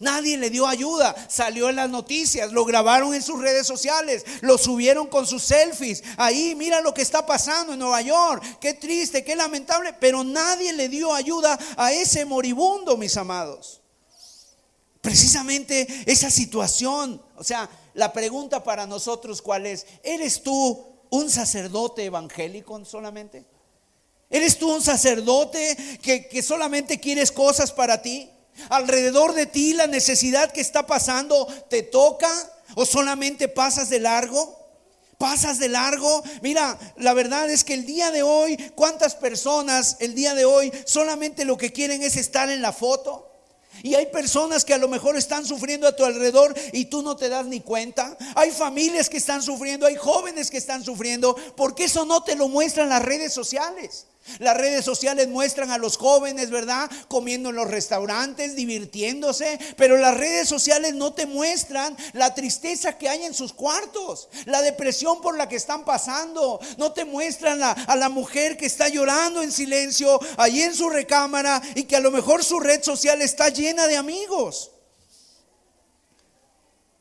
Nadie 0.00 0.36
le 0.36 0.50
dio 0.50 0.66
ayuda. 0.66 1.14
Salió 1.28 1.68
en 1.68 1.76
las 1.76 1.90
noticias, 1.90 2.50
lo 2.50 2.64
grabaron 2.64 3.14
en 3.14 3.22
sus 3.22 3.40
redes 3.40 3.68
sociales, 3.68 4.24
lo 4.40 4.58
subieron 4.58 5.06
con 5.06 5.28
sus 5.28 5.44
selfies. 5.44 6.02
Ahí 6.16 6.56
mira 6.56 6.80
lo 6.80 6.92
que 6.92 7.02
está 7.02 7.24
pasando 7.24 7.72
en 7.72 7.78
Nueva 7.78 8.00
York. 8.00 8.42
Qué 8.60 8.74
triste, 8.74 9.22
qué 9.22 9.36
lamentable. 9.36 9.92
Pero 10.00 10.24
nadie 10.24 10.72
le 10.72 10.88
dio 10.88 11.14
ayuda 11.14 11.56
a 11.76 11.92
ese 11.92 12.24
moribundo, 12.24 12.96
mis 12.96 13.16
amados. 13.16 13.79
Precisamente 15.00 15.86
esa 16.06 16.30
situación, 16.30 17.22
o 17.36 17.44
sea, 17.44 17.68
la 17.94 18.12
pregunta 18.12 18.62
para 18.62 18.86
nosotros 18.86 19.40
cuál 19.40 19.66
es, 19.66 19.86
¿eres 20.02 20.42
tú 20.42 20.84
un 21.08 21.30
sacerdote 21.30 22.04
evangélico 22.04 22.84
solamente? 22.84 23.44
¿Eres 24.28 24.58
tú 24.58 24.72
un 24.72 24.82
sacerdote 24.82 25.76
que, 26.02 26.28
que 26.28 26.42
solamente 26.42 27.00
quieres 27.00 27.32
cosas 27.32 27.72
para 27.72 28.02
ti? 28.02 28.30
¿Alrededor 28.68 29.32
de 29.34 29.46
ti 29.46 29.72
la 29.72 29.86
necesidad 29.86 30.52
que 30.52 30.60
está 30.60 30.86
pasando 30.86 31.46
te 31.68 31.82
toca 31.82 32.30
o 32.74 32.84
solamente 32.84 33.48
pasas 33.48 33.90
de 33.90 34.00
largo? 34.00 34.60
pasas 35.20 35.58
de 35.58 35.68
largo. 35.68 36.24
Mira, 36.40 36.78
la 36.96 37.12
verdad 37.12 37.50
es 37.50 37.62
que 37.62 37.74
el 37.74 37.84
día 37.84 38.10
de 38.10 38.22
hoy, 38.22 38.56
¿cuántas 38.74 39.14
personas 39.14 39.98
el 40.00 40.14
día 40.14 40.34
de 40.34 40.46
hoy 40.46 40.72
solamente 40.86 41.44
lo 41.44 41.58
que 41.58 41.72
quieren 41.72 42.02
es 42.02 42.16
estar 42.16 42.48
en 42.48 42.62
la 42.62 42.72
foto? 42.72 43.29
Y 43.82 43.94
hay 43.94 44.06
personas 44.06 44.64
que 44.64 44.74
a 44.74 44.78
lo 44.78 44.88
mejor 44.88 45.16
están 45.16 45.46
sufriendo 45.46 45.86
a 45.86 45.96
tu 45.96 46.04
alrededor 46.04 46.54
y 46.72 46.86
tú 46.86 47.02
no 47.02 47.16
te 47.16 47.28
das 47.28 47.46
ni 47.46 47.60
cuenta. 47.60 48.16
Hay 48.34 48.50
familias 48.50 49.08
que 49.08 49.16
están 49.16 49.42
sufriendo, 49.42 49.86
hay 49.86 49.96
jóvenes 49.96 50.50
que 50.50 50.58
están 50.58 50.84
sufriendo, 50.84 51.36
porque 51.56 51.84
eso 51.84 52.04
no 52.04 52.22
te 52.22 52.36
lo 52.36 52.48
muestran 52.48 52.88
las 52.88 53.02
redes 53.02 53.32
sociales. 53.32 54.06
Las 54.38 54.56
redes 54.56 54.84
sociales 54.84 55.28
muestran 55.28 55.70
a 55.70 55.78
los 55.78 55.96
jóvenes, 55.96 56.50
¿verdad? 56.50 56.90
Comiendo 57.08 57.50
en 57.50 57.56
los 57.56 57.68
restaurantes, 57.68 58.56
divirtiéndose, 58.56 59.58
pero 59.76 59.96
las 59.96 60.16
redes 60.16 60.48
sociales 60.48 60.94
no 60.94 61.12
te 61.12 61.26
muestran 61.26 61.96
la 62.12 62.34
tristeza 62.34 62.96
que 62.96 63.08
hay 63.08 63.24
en 63.24 63.34
sus 63.34 63.52
cuartos, 63.52 64.28
la 64.46 64.62
depresión 64.62 65.20
por 65.20 65.36
la 65.36 65.48
que 65.48 65.56
están 65.56 65.84
pasando, 65.84 66.60
no 66.78 66.92
te 66.92 67.04
muestran 67.04 67.62
a 67.62 67.96
la 67.96 68.08
mujer 68.08 68.56
que 68.56 68.66
está 68.66 68.88
llorando 68.88 69.42
en 69.42 69.52
silencio 69.52 70.20
allí 70.36 70.62
en 70.62 70.74
su 70.74 70.88
recámara 70.88 71.60
y 71.74 71.84
que 71.84 71.96
a 71.96 72.00
lo 72.00 72.10
mejor 72.10 72.44
su 72.44 72.60
red 72.60 72.82
social 72.82 73.22
está 73.22 73.48
llena 73.48 73.86
de 73.86 73.96
amigos. 73.96 74.72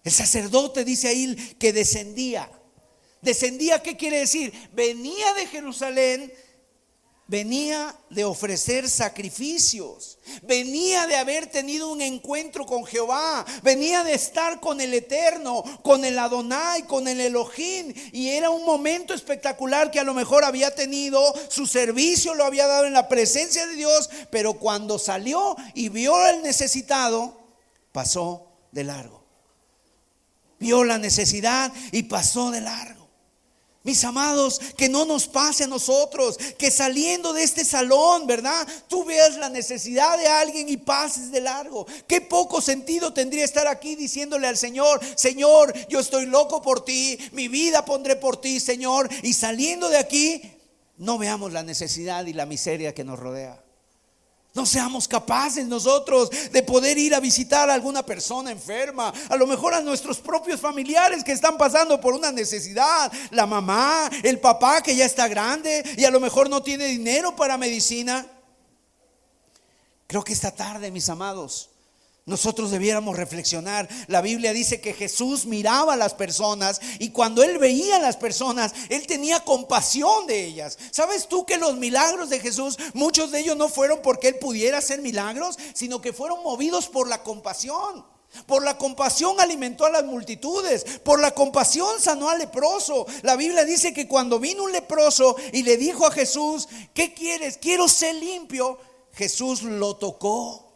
El 0.03 0.11
sacerdote 0.11 0.83
dice 0.83 1.07
ahí 1.07 1.35
que 1.59 1.73
descendía. 1.73 2.49
Descendía, 3.21 3.83
¿qué 3.83 3.97
quiere 3.97 4.19
decir? 4.19 4.53
Venía 4.73 5.33
de 5.33 5.45
Jerusalén 5.47 6.33
venía 7.29 7.95
de 8.09 8.25
ofrecer 8.25 8.89
sacrificios, 8.89 10.17
venía 10.41 11.05
de 11.05 11.15
haber 11.15 11.45
tenido 11.45 11.91
un 11.91 12.01
encuentro 12.01 12.65
con 12.65 12.83
Jehová, 12.85 13.45
venía 13.61 14.03
de 14.03 14.15
estar 14.15 14.59
con 14.59 14.81
el 14.81 14.95
Eterno, 14.95 15.63
con 15.83 16.03
el 16.03 16.17
Adonai, 16.17 16.87
con 16.87 17.07
el 17.07 17.21
Elohim, 17.21 17.93
y 18.11 18.29
era 18.29 18.49
un 18.49 18.65
momento 18.65 19.13
espectacular 19.13 19.91
que 19.91 19.99
a 19.99 20.03
lo 20.03 20.15
mejor 20.15 20.43
había 20.43 20.73
tenido, 20.73 21.21
su 21.49 21.67
servicio 21.67 22.33
lo 22.33 22.45
había 22.45 22.65
dado 22.65 22.85
en 22.85 22.93
la 22.93 23.07
presencia 23.07 23.67
de 23.67 23.75
Dios, 23.75 24.09
pero 24.31 24.55
cuando 24.55 24.97
salió 24.97 25.55
y 25.75 25.89
vio 25.89 26.15
al 26.15 26.41
necesitado, 26.41 27.37
pasó 27.91 28.47
de 28.71 28.85
largo. 28.85 29.23
Vio 30.57 30.83
la 30.83 30.97
necesidad 30.97 31.71
y 31.91 32.03
pasó 32.03 32.49
de 32.49 32.61
largo. 32.61 32.98
Mis 33.83 34.03
amados, 34.03 34.59
que 34.75 34.89
no 34.89 35.05
nos 35.05 35.25
pase 35.25 35.63
a 35.63 35.67
nosotros, 35.67 36.37
que 36.57 36.69
saliendo 36.69 37.31
de 37.31 37.43
este 37.43 37.63
salón, 37.63 38.27
¿verdad? 38.27 38.67
Tú 38.89 39.05
veas 39.05 39.37
la 39.37 39.47
necesidad 39.47 40.17
de 40.17 40.27
alguien 40.27 40.67
y 40.67 40.75
pases 40.75 41.31
de 41.31 41.39
largo. 41.39 41.87
Qué 42.05 42.19
poco 42.19 42.59
sentido 42.61 43.13
tendría 43.13 43.45
estar 43.45 43.67
aquí 43.67 43.95
diciéndole 43.95 44.47
al 44.47 44.57
Señor, 44.57 44.99
Señor, 45.15 45.73
yo 45.87 46.01
estoy 46.01 46.25
loco 46.25 46.61
por 46.61 46.83
ti, 46.83 47.17
mi 47.31 47.47
vida 47.47 47.85
pondré 47.85 48.17
por 48.17 48.41
ti, 48.41 48.59
Señor. 48.59 49.09
Y 49.23 49.31
saliendo 49.31 49.87
de 49.87 49.97
aquí, 49.97 50.41
no 50.97 51.17
veamos 51.17 51.53
la 51.53 51.63
necesidad 51.63 52.25
y 52.25 52.33
la 52.33 52.45
miseria 52.45 52.93
que 52.93 53.05
nos 53.05 53.17
rodea. 53.17 53.63
No 54.53 54.65
seamos 54.65 55.07
capaces 55.07 55.67
nosotros 55.67 56.29
de 56.51 56.63
poder 56.63 56.97
ir 56.97 57.13
a 57.13 57.19
visitar 57.19 57.69
a 57.69 57.73
alguna 57.73 58.03
persona 58.03 58.51
enferma, 58.51 59.13
a 59.29 59.35
lo 59.37 59.45
mejor 59.45 59.75
a 59.75 59.81
nuestros 59.81 60.17
propios 60.17 60.59
familiares 60.59 61.23
que 61.23 61.31
están 61.31 61.55
pasando 61.57 62.01
por 62.01 62.15
una 62.15 62.31
necesidad, 62.31 63.11
la 63.29 63.45
mamá, 63.45 64.09
el 64.23 64.39
papá 64.39 64.81
que 64.81 64.95
ya 64.95 65.05
está 65.05 65.27
grande 65.27 65.83
y 65.97 66.03
a 66.03 66.11
lo 66.11 66.19
mejor 66.19 66.49
no 66.49 66.63
tiene 66.63 66.85
dinero 66.85 67.35
para 67.35 67.57
medicina. 67.57 68.25
Creo 70.07 70.23
que 70.23 70.33
esta 70.33 70.49
tarde, 70.49 70.89
mis 70.89 71.07
amados, 71.09 71.68
nosotros 72.29 72.69
debiéramos 72.69 73.17
reflexionar. 73.17 73.89
La 74.05 74.21
Biblia 74.21 74.53
dice 74.53 74.79
que 74.79 74.93
Jesús 74.93 75.47
miraba 75.47 75.93
a 75.93 75.97
las 75.97 76.13
personas 76.13 76.79
y 76.99 77.09
cuando 77.09 77.41
él 77.41 77.57
veía 77.57 77.95
a 77.95 77.99
las 77.99 78.17
personas, 78.17 78.71
él 78.89 79.07
tenía 79.07 79.43
compasión 79.43 80.27
de 80.27 80.45
ellas. 80.45 80.77
¿Sabes 80.91 81.27
tú 81.27 81.43
que 81.45 81.57
los 81.57 81.75
milagros 81.75 82.29
de 82.29 82.39
Jesús, 82.39 82.77
muchos 82.93 83.31
de 83.31 83.39
ellos 83.39 83.57
no 83.57 83.67
fueron 83.67 84.03
porque 84.03 84.27
él 84.27 84.35
pudiera 84.35 84.77
hacer 84.77 85.01
milagros, 85.01 85.57
sino 85.73 86.01
que 86.01 86.13
fueron 86.13 86.43
movidos 86.43 86.87
por 86.87 87.07
la 87.07 87.23
compasión? 87.23 88.05
Por 88.45 88.63
la 88.63 88.77
compasión 88.77 89.39
alimentó 89.39 89.85
a 89.85 89.89
las 89.89 90.03
multitudes. 90.05 90.99
Por 91.03 91.19
la 91.19 91.31
compasión 91.31 91.99
sanó 91.99 92.29
al 92.29 92.37
leproso. 92.37 93.07
La 93.23 93.35
Biblia 93.35 93.65
dice 93.65 93.91
que 93.91 94.07
cuando 94.07 94.39
vino 94.39 94.65
un 94.65 94.71
leproso 94.71 95.35
y 95.51 95.63
le 95.63 95.77
dijo 95.77 96.05
a 96.05 96.11
Jesús, 96.11 96.69
¿qué 96.93 97.11
quieres? 97.15 97.57
Quiero 97.57 97.87
ser 97.87 98.13
limpio. 98.13 98.77
Jesús 99.13 99.63
lo 99.63 99.95
tocó 99.95 100.68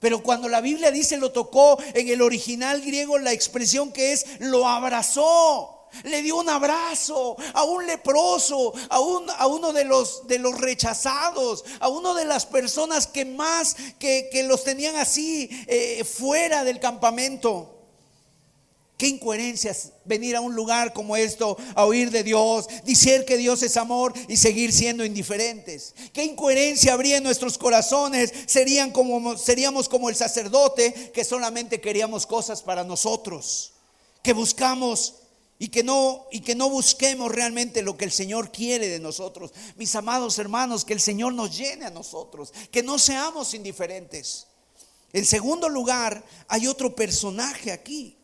pero 0.00 0.22
cuando 0.22 0.48
la 0.48 0.60
Biblia 0.60 0.90
dice 0.90 1.16
lo 1.16 1.32
tocó, 1.32 1.78
en 1.94 2.08
el 2.08 2.22
original 2.22 2.80
griego 2.80 3.18
la 3.18 3.32
expresión 3.32 3.92
que 3.92 4.12
es 4.12 4.26
lo 4.40 4.66
abrazó. 4.66 5.74
Le 6.04 6.20
dio 6.20 6.36
un 6.36 6.50
abrazo 6.50 7.36
a 7.54 7.64
un 7.64 7.86
leproso, 7.86 8.74
a, 8.90 8.96
a 8.96 9.46
uno 9.46 9.72
de 9.72 9.84
los, 9.84 10.26
de 10.26 10.38
los 10.38 10.60
rechazados, 10.60 11.64
a 11.80 11.88
uno 11.88 12.14
de 12.14 12.26
las 12.26 12.44
personas 12.44 13.06
que 13.06 13.24
más 13.24 13.74
que, 13.98 14.30
los 14.46 14.64
tenían 14.64 14.96
así 14.96 15.48
eh, 15.66 16.04
fuera 16.04 16.62
del 16.62 16.78
campamento. 16.78 17.77
Qué 18.98 19.06
incoherencias 19.06 19.92
venir 20.04 20.34
a 20.34 20.40
un 20.40 20.56
lugar 20.56 20.92
como 20.92 21.16
esto 21.16 21.56
a 21.76 21.84
oír 21.84 22.10
de 22.10 22.24
Dios, 22.24 22.66
decir 22.84 23.24
que 23.24 23.36
Dios 23.36 23.62
es 23.62 23.76
amor 23.76 24.12
y 24.26 24.36
seguir 24.36 24.72
siendo 24.72 25.04
indiferentes. 25.04 25.94
Qué 26.12 26.24
incoherencia 26.24 26.94
habría 26.94 27.18
en 27.18 27.22
nuestros 27.22 27.58
corazones. 27.58 28.32
Serían 28.46 28.90
como, 28.90 29.38
seríamos 29.38 29.88
como 29.88 30.08
el 30.08 30.16
sacerdote 30.16 31.12
que 31.14 31.22
solamente 31.22 31.80
queríamos 31.80 32.26
cosas 32.26 32.60
para 32.60 32.82
nosotros, 32.82 33.74
que 34.20 34.32
buscamos 34.32 35.14
y 35.60 35.68
que 35.68 35.84
no 35.84 36.26
y 36.32 36.40
que 36.40 36.56
no 36.56 36.68
busquemos 36.68 37.30
realmente 37.30 37.82
lo 37.82 37.96
que 37.96 38.04
el 38.04 38.12
Señor 38.12 38.50
quiere 38.50 38.88
de 38.88 38.98
nosotros. 38.98 39.52
Mis 39.76 39.94
amados 39.94 40.40
hermanos, 40.40 40.84
que 40.84 40.94
el 40.94 41.00
Señor 41.00 41.34
nos 41.34 41.56
llene 41.56 41.84
a 41.84 41.90
nosotros, 41.90 42.52
que 42.72 42.82
no 42.82 42.98
seamos 42.98 43.54
indiferentes. 43.54 44.48
En 45.12 45.24
segundo 45.24 45.68
lugar, 45.68 46.24
hay 46.48 46.66
otro 46.66 46.96
personaje 46.96 47.70
aquí 47.70 48.17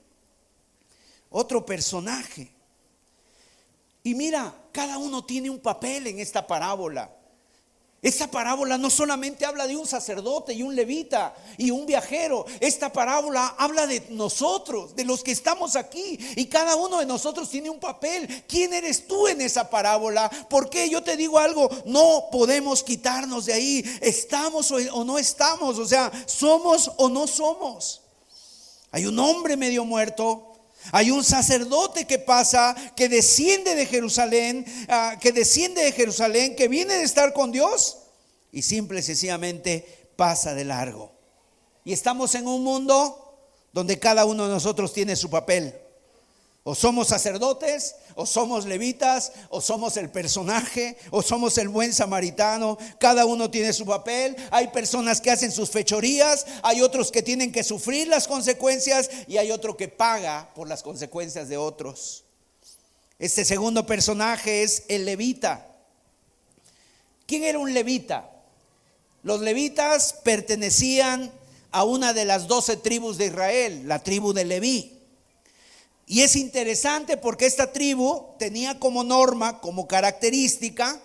otro 1.35 1.67
personaje. 1.67 2.49
Y 4.05 4.15
mira, 4.15 4.55
cada 4.71 4.99
uno 4.99 5.25
tiene 5.25 5.51
un 5.51 5.59
papel 5.59 6.07
en 6.07 6.21
esta 6.21 6.47
parábola. 6.47 7.11
Esta 8.03 8.31
parábola 8.31 8.79
no 8.79 8.89
solamente 8.89 9.45
habla 9.45 9.67
de 9.67 9.77
un 9.77 9.87
sacerdote 9.87 10.53
y 10.53 10.63
un 10.63 10.77
levita 10.77 11.35
y 11.59 11.73
un 11.73 11.87
viajero. 11.87 12.45
Esta 12.61 12.93
parábola 12.93 13.57
habla 13.59 13.87
de 13.87 14.07
nosotros, 14.11 14.95
de 14.95 15.05
los 15.05 15.25
que 15.25 15.33
estamos 15.33 15.75
aquí. 15.75 16.19
Y 16.37 16.47
cada 16.47 16.77
uno 16.77 16.99
de 16.99 17.07
nosotros 17.07 17.51
tiene 17.51 17.71
un 17.71 17.81
papel. 17.81 18.45
¿Quién 18.47 18.73
eres 18.73 19.09
tú 19.09 19.27
en 19.27 19.41
esa 19.41 19.69
parábola? 19.71 20.31
Porque 20.49 20.89
yo 20.89 21.03
te 21.03 21.17
digo 21.17 21.39
algo, 21.39 21.69
no 21.87 22.27
podemos 22.31 22.85
quitarnos 22.85 23.47
de 23.47 23.55
ahí. 23.55 23.99
Estamos 24.03 24.71
o 24.71 25.05
no 25.05 25.19
estamos. 25.19 25.79
O 25.79 25.87
sea, 25.87 26.13
somos 26.27 26.93
o 26.97 27.09
no 27.09 27.27
somos. 27.27 28.03
Hay 28.93 29.07
un 29.07 29.19
hombre 29.19 29.57
medio 29.57 29.85
muerto 29.85 30.54
hay 30.93 31.11
un 31.11 31.25
sacerdote 31.25 32.07
que 32.07 32.19
pasa, 32.19 32.75
que 32.97 33.09
desciende 33.09 33.75
de 33.75 33.87
Jerusalén, 33.87 34.65
ah, 34.89 35.17
que 35.21 35.33
desciende 35.33 35.83
de 35.83 35.93
Jerusalén, 35.93 36.57
que 36.57 36.69
viene 36.69 36.95
de 36.95 37.05
estar 37.05 37.33
con 37.33 37.53
Dios 37.53 37.99
y 38.53 38.63
simple 38.63 39.01
y 39.01 39.03
sencillamente 39.03 40.11
pasa 40.17 40.55
de 40.55 40.65
largo. 40.65 41.13
Y 41.85 41.93
estamos 41.93 42.35
en 42.35 42.47
un 42.47 42.63
mundo 42.63 43.21
donde 43.73 43.99
cada 43.99 44.25
uno 44.25 44.47
de 44.47 44.55
nosotros 44.55 44.93
tiene 44.93 45.17
su 45.17 45.29
papel. 45.29 45.75
O 46.67 46.75
somos 46.75 47.09
sacerdotes, 47.09 47.95
o 48.15 48.25
somos 48.25 48.65
levitas, 48.65 49.33
o 49.51 49.61
somos 49.61 49.99
el 49.99 50.11
personaje, 50.11 50.97
o 51.11 51.21
somos 51.23 51.59
el 51.59 51.69
buen 51.69 51.93
samaritano. 51.93 52.79
Cada 52.99 53.27
uno 53.27 53.51
tiene 53.51 53.75
su 53.75 53.85
papel. 53.85 54.35
Hay 54.51 54.69
personas 54.69 55.21
que 55.21 55.31
hacen 55.31 55.53
sus 55.53 55.69
fechorías, 55.69 56.47
hay 56.63 56.81
otros 56.81 57.13
que 57.13 57.23
tienen 57.23 57.53
que 57.53 57.63
sufrir 57.65 58.09
las 58.09 58.27
consecuencias 58.27 59.11
y 59.29 59.37
hay 59.37 59.51
otro 59.51 59.77
que 59.77 59.89
paga 59.89 60.53
por 60.55 60.67
las 60.67 60.83
consecuencias 60.83 61.51
de 61.51 61.59
otros. 61.59 62.25
Este 63.19 63.45
segundo 63.45 63.85
personaje 63.85 64.63
es 64.63 64.85
el 64.89 65.05
levita. 65.05 65.67
¿Quién 67.27 67.45
era 67.45 67.59
un 67.59 67.75
levita? 67.75 68.31
Los 69.23 69.43
levitas 69.43 70.15
pertenecían 70.25 71.31
a 71.71 71.85
una 71.85 72.15
de 72.15 72.25
las 72.25 72.49
doce 72.49 72.79
tribus 72.79 73.19
de 73.19 73.27
Israel, 73.27 73.87
la 73.87 74.03
tribu 74.03 74.33
de 74.33 74.45
Leví. 74.45 74.94
Y 76.07 76.23
es 76.23 76.37
interesante 76.37 77.17
porque 77.17 77.47
esta 77.47 77.73
tribu 77.73 78.35
tenía 78.39 78.79
como 78.79 79.05
norma, 79.05 79.61
como 79.61 79.87
característica, 79.87 81.01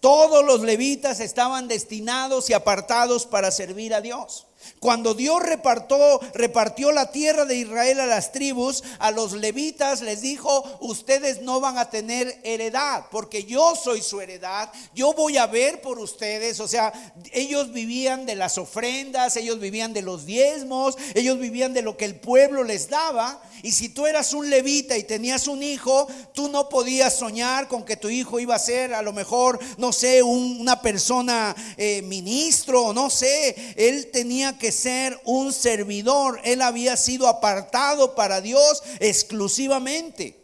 todos 0.00 0.44
los 0.44 0.60
levitas 0.60 1.20
estaban 1.20 1.68
destinados 1.68 2.50
y 2.50 2.52
apartados 2.52 3.26
para 3.26 3.50
servir 3.50 3.94
a 3.94 4.00
Dios. 4.00 4.47
Cuando 4.80 5.14
Dios 5.14 5.42
repartió, 5.42 6.20
repartió 6.34 6.92
la 6.92 7.10
tierra 7.10 7.44
de 7.44 7.56
Israel 7.56 8.00
a 8.00 8.06
las 8.06 8.32
tribus, 8.32 8.82
a 8.98 9.10
los 9.10 9.32
levitas 9.32 10.00
les 10.00 10.20
dijo, 10.20 10.64
ustedes 10.80 11.42
no 11.42 11.60
van 11.60 11.78
a 11.78 11.90
tener 11.90 12.40
heredad, 12.44 13.06
porque 13.10 13.44
yo 13.44 13.74
soy 13.74 14.02
su 14.02 14.20
heredad, 14.20 14.70
yo 14.94 15.12
voy 15.12 15.36
a 15.36 15.46
ver 15.46 15.80
por 15.80 15.98
ustedes. 15.98 16.60
O 16.60 16.68
sea, 16.68 16.92
ellos 17.32 17.72
vivían 17.72 18.26
de 18.26 18.34
las 18.34 18.58
ofrendas, 18.58 19.36
ellos 19.36 19.60
vivían 19.60 19.92
de 19.92 20.02
los 20.02 20.26
diezmos, 20.26 20.96
ellos 21.14 21.38
vivían 21.38 21.72
de 21.72 21.82
lo 21.82 21.96
que 21.96 22.04
el 22.04 22.16
pueblo 22.16 22.64
les 22.64 22.88
daba. 22.88 23.42
Y 23.62 23.72
si 23.72 23.88
tú 23.88 24.06
eras 24.06 24.32
un 24.34 24.50
levita 24.50 24.96
y 24.96 25.02
tenías 25.02 25.48
un 25.48 25.62
hijo, 25.62 26.06
tú 26.32 26.48
no 26.48 26.68
podías 26.68 27.16
soñar 27.16 27.66
con 27.66 27.84
que 27.84 27.96
tu 27.96 28.08
hijo 28.08 28.38
iba 28.38 28.54
a 28.54 28.58
ser 28.60 28.94
a 28.94 29.02
lo 29.02 29.12
mejor, 29.12 29.58
no 29.78 29.92
sé, 29.92 30.22
una 30.22 30.80
persona 30.80 31.54
eh, 31.76 32.02
ministro 32.02 32.88
no 32.92 33.10
sé, 33.10 33.74
él 33.76 34.10
tenía 34.12 34.47
que 34.56 34.72
ser 34.72 35.20
un 35.24 35.52
servidor. 35.52 36.40
Él 36.44 36.62
había 36.62 36.96
sido 36.96 37.26
apartado 37.26 38.14
para 38.14 38.40
Dios 38.40 38.82
exclusivamente. 39.00 40.38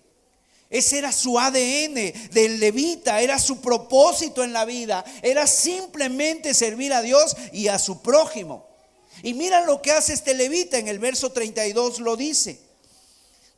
Ese 0.69 0.99
era 0.99 1.13
su 1.13 1.39
ADN 1.39 2.13
del 2.33 2.59
levita, 2.59 3.21
era 3.21 3.39
su 3.39 3.61
propósito 3.61 4.43
en 4.43 4.53
la 4.53 4.65
vida, 4.65 5.05
era 5.23 5.47
simplemente 5.47 6.53
servir 6.53 6.93
a 6.93 7.01
Dios 7.01 7.37
y 7.53 7.69
a 7.69 7.79
su 7.79 8.03
prójimo. 8.03 8.67
Y 9.23 9.35
mira 9.35 9.65
lo 9.65 9.81
que 9.81 9.93
hace 9.93 10.13
este 10.13 10.35
levita 10.35 10.77
en 10.79 10.89
el 10.89 10.99
verso 10.99 11.31
32 11.31 12.01
lo 12.01 12.17
dice. 12.17 12.59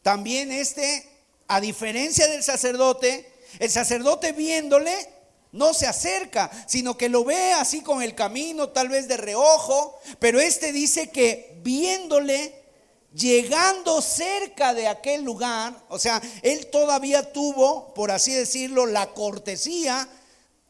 También 0.03 0.53
este, 0.53 1.09
a 1.49 1.61
diferencia 1.61 2.29
del 2.29 2.43
sacerdote, 2.43 3.33
el 3.59 3.71
sacerdote 3.71 4.33
viéndole 4.33 5.16
no 5.53 5.73
se 5.75 5.87
acerca, 5.87 6.51
sino 6.67 6.97
que 6.97 7.09
lo 7.09 7.25
ve 7.25 7.53
así 7.53 7.81
con 7.81 8.03
el 8.03 8.15
camino, 8.15 8.69
tal 8.69 8.89
vez 8.89 9.09
de 9.09 9.17
reojo, 9.17 9.99
pero 10.19 10.41
este 10.41 10.73
dice 10.73 11.11
que 11.11 11.59
viéndole 11.63 12.67
llegando 13.15 14.03
cerca 14.03 14.75
de 14.75 14.89
aquel 14.89 15.25
lugar, 15.25 15.75
o 15.89 15.99
sea, 15.99 16.21
él 16.43 16.67
todavía 16.71 17.33
tuvo, 17.33 17.95
por 17.95 18.11
así 18.11 18.33
decirlo, 18.33 18.85
la 18.87 19.15
cortesía 19.15 20.07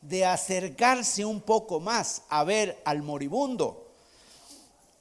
de 0.00 0.24
acercarse 0.24 1.24
un 1.24 1.40
poco 1.40 1.80
más 1.80 2.22
a 2.28 2.44
ver 2.44 2.80
al 2.84 3.02
moribundo. 3.02 3.88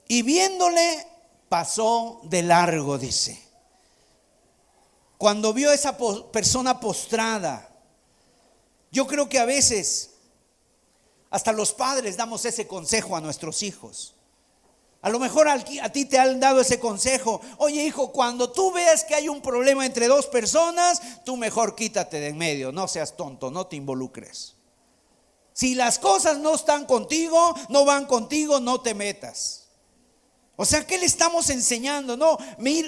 Y 0.08 0.24
viéndole, 0.24 1.06
pasó 1.48 2.22
de 2.24 2.42
largo, 2.42 2.98
dice. 2.98 3.40
Cuando 5.18 5.54
vio 5.54 5.70
a 5.70 5.76
esa 5.76 5.98
persona 6.32 6.80
postrada, 6.80 7.70
yo 8.96 9.06
creo 9.06 9.28
que 9.28 9.40
a 9.40 9.46
veces 9.46 10.12
hasta 11.30 11.52
los 11.52 11.74
padres 11.74 12.16
damos 12.16 12.46
ese 12.46 12.66
consejo 12.66 13.18
a 13.18 13.20
nuestros 13.20 13.62
hijos. 13.62 14.16
A 15.02 15.10
lo 15.10 15.20
mejor 15.20 15.50
a 15.50 15.60
ti 15.60 16.06
te 16.06 16.18
han 16.18 16.40
dado 16.40 16.62
ese 16.62 16.80
consejo. 16.80 17.42
Oye, 17.58 17.84
hijo, 17.84 18.14
cuando 18.14 18.52
tú 18.52 18.72
veas 18.72 19.04
que 19.04 19.14
hay 19.14 19.28
un 19.28 19.42
problema 19.42 19.86
entre 19.86 20.08
dos 20.08 20.28
personas, 20.28 21.02
tú 21.26 21.36
mejor 21.36 21.76
quítate 21.76 22.22
de 22.22 22.30
en 22.30 22.38
medio. 22.38 22.72
No 22.72 22.88
seas 22.88 23.18
tonto, 23.18 23.52
no 23.52 23.68
te 23.68 23.76
involucres. 23.76 24.56
Si 25.52 25.76
las 25.76 26.00
cosas 26.00 26.38
no 26.38 26.56
están 26.56 26.86
contigo, 26.86 27.54
no 27.68 27.84
van 27.84 28.06
contigo, 28.06 28.62
no 28.62 28.80
te 28.80 28.94
metas. 28.94 29.68
O 30.56 30.64
sea, 30.64 30.88
¿qué 30.88 30.98
le 30.98 31.06
estamos 31.06 31.50
enseñando? 31.50 32.16
No, 32.16 32.38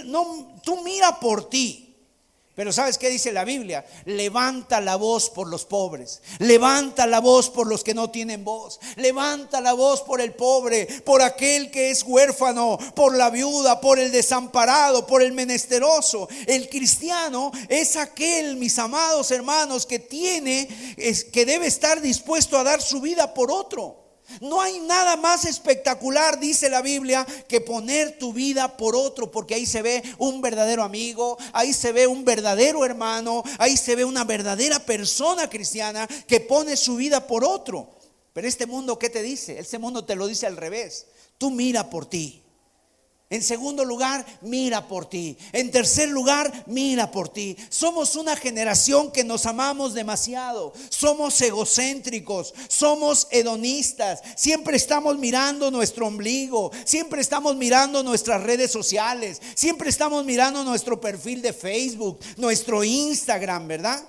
no 0.05 0.55
tú 0.63 0.81
mira 0.83 1.19
por 1.19 1.49
ti. 1.49 1.86
Pero 2.57 2.73
¿sabes 2.73 2.97
qué 2.97 3.11
dice 3.11 3.31
la 3.31 3.45
Biblia? 3.45 3.85
Levanta 4.05 4.81
la 4.81 4.95
voz 4.95 5.29
por 5.29 5.47
los 5.47 5.63
pobres. 5.63 6.23
Levanta 6.39 7.05
la 7.05 7.19
voz 7.19 7.51
por 7.51 7.67
los 7.67 7.83
que 7.83 7.93
no 7.93 8.09
tienen 8.09 8.43
voz. 8.43 8.79
Levanta 8.95 9.61
la 9.61 9.73
voz 9.73 10.01
por 10.01 10.21
el 10.21 10.33
pobre, 10.33 10.87
por 11.05 11.21
aquel 11.21 11.69
que 11.69 11.91
es 11.91 12.01
huérfano, 12.01 12.79
por 12.95 13.15
la 13.15 13.29
viuda, 13.29 13.79
por 13.79 13.99
el 13.99 14.11
desamparado, 14.11 15.05
por 15.05 15.21
el 15.21 15.33
menesteroso. 15.33 16.27
El 16.47 16.67
cristiano 16.67 17.51
es 17.69 17.95
aquel, 17.95 18.55
mis 18.55 18.79
amados 18.79 19.29
hermanos, 19.29 19.85
que 19.85 19.99
tiene, 19.99 20.95
es, 20.97 21.25
que 21.25 21.45
debe 21.45 21.67
estar 21.67 22.01
dispuesto 22.01 22.57
a 22.57 22.63
dar 22.63 22.81
su 22.81 23.01
vida 23.01 23.35
por 23.35 23.51
otro. 23.51 24.06
No 24.41 24.61
hay 24.61 24.79
nada 24.79 25.15
más 25.15 25.45
espectacular, 25.45 26.39
dice 26.39 26.69
la 26.69 26.81
Biblia, 26.81 27.25
que 27.47 27.61
poner 27.61 28.17
tu 28.17 28.33
vida 28.33 28.77
por 28.77 28.95
otro, 28.95 29.31
porque 29.31 29.55
ahí 29.55 29.65
se 29.65 29.81
ve 29.81 30.03
un 30.17 30.41
verdadero 30.41 30.83
amigo, 30.83 31.37
ahí 31.53 31.73
se 31.73 31.91
ve 31.91 32.07
un 32.07 32.25
verdadero 32.25 32.85
hermano, 32.85 33.43
ahí 33.57 33.77
se 33.77 33.95
ve 33.95 34.05
una 34.05 34.23
verdadera 34.23 34.79
persona 34.79 35.49
cristiana 35.49 36.07
que 36.27 36.39
pone 36.39 36.77
su 36.77 36.95
vida 36.95 37.25
por 37.25 37.43
otro. 37.43 37.89
Pero 38.33 38.47
este 38.47 38.65
mundo, 38.65 38.99
¿qué 38.99 39.09
te 39.09 39.23
dice? 39.23 39.57
Este 39.57 39.79
mundo 39.79 40.05
te 40.05 40.15
lo 40.15 40.27
dice 40.27 40.45
al 40.45 40.57
revés. 40.57 41.07
Tú 41.37 41.49
mira 41.49 41.89
por 41.89 42.05
ti. 42.05 42.43
En 43.29 43.43
segundo 43.43 43.83
lugar, 43.83 44.25
mira 44.39 44.87
por 44.87 45.09
ti. 45.09 45.37
En 45.51 45.69
tercer 45.69 46.07
lugar, 46.07 46.63
mira 46.65 47.11
por 47.11 47.27
ti. 47.27 47.57
Somos 47.67 48.15
una 48.15 48.37
generación 48.37 49.11
que 49.11 49.25
nos 49.25 49.45
amamos 49.45 49.93
demasiado. 49.93 50.71
Somos 50.89 51.41
egocéntricos, 51.41 52.53
somos 52.69 53.27
hedonistas. 53.29 54.21
Siempre 54.37 54.77
estamos 54.77 55.17
mirando 55.17 55.69
nuestro 55.71 56.07
ombligo. 56.07 56.71
Siempre 56.85 57.19
estamos 57.19 57.57
mirando 57.57 58.01
nuestras 58.01 58.41
redes 58.43 58.71
sociales. 58.71 59.41
Siempre 59.55 59.89
estamos 59.89 60.23
mirando 60.23 60.63
nuestro 60.63 61.01
perfil 61.01 61.41
de 61.41 61.51
Facebook, 61.51 62.19
nuestro 62.37 62.85
Instagram, 62.85 63.67
¿verdad? 63.67 64.07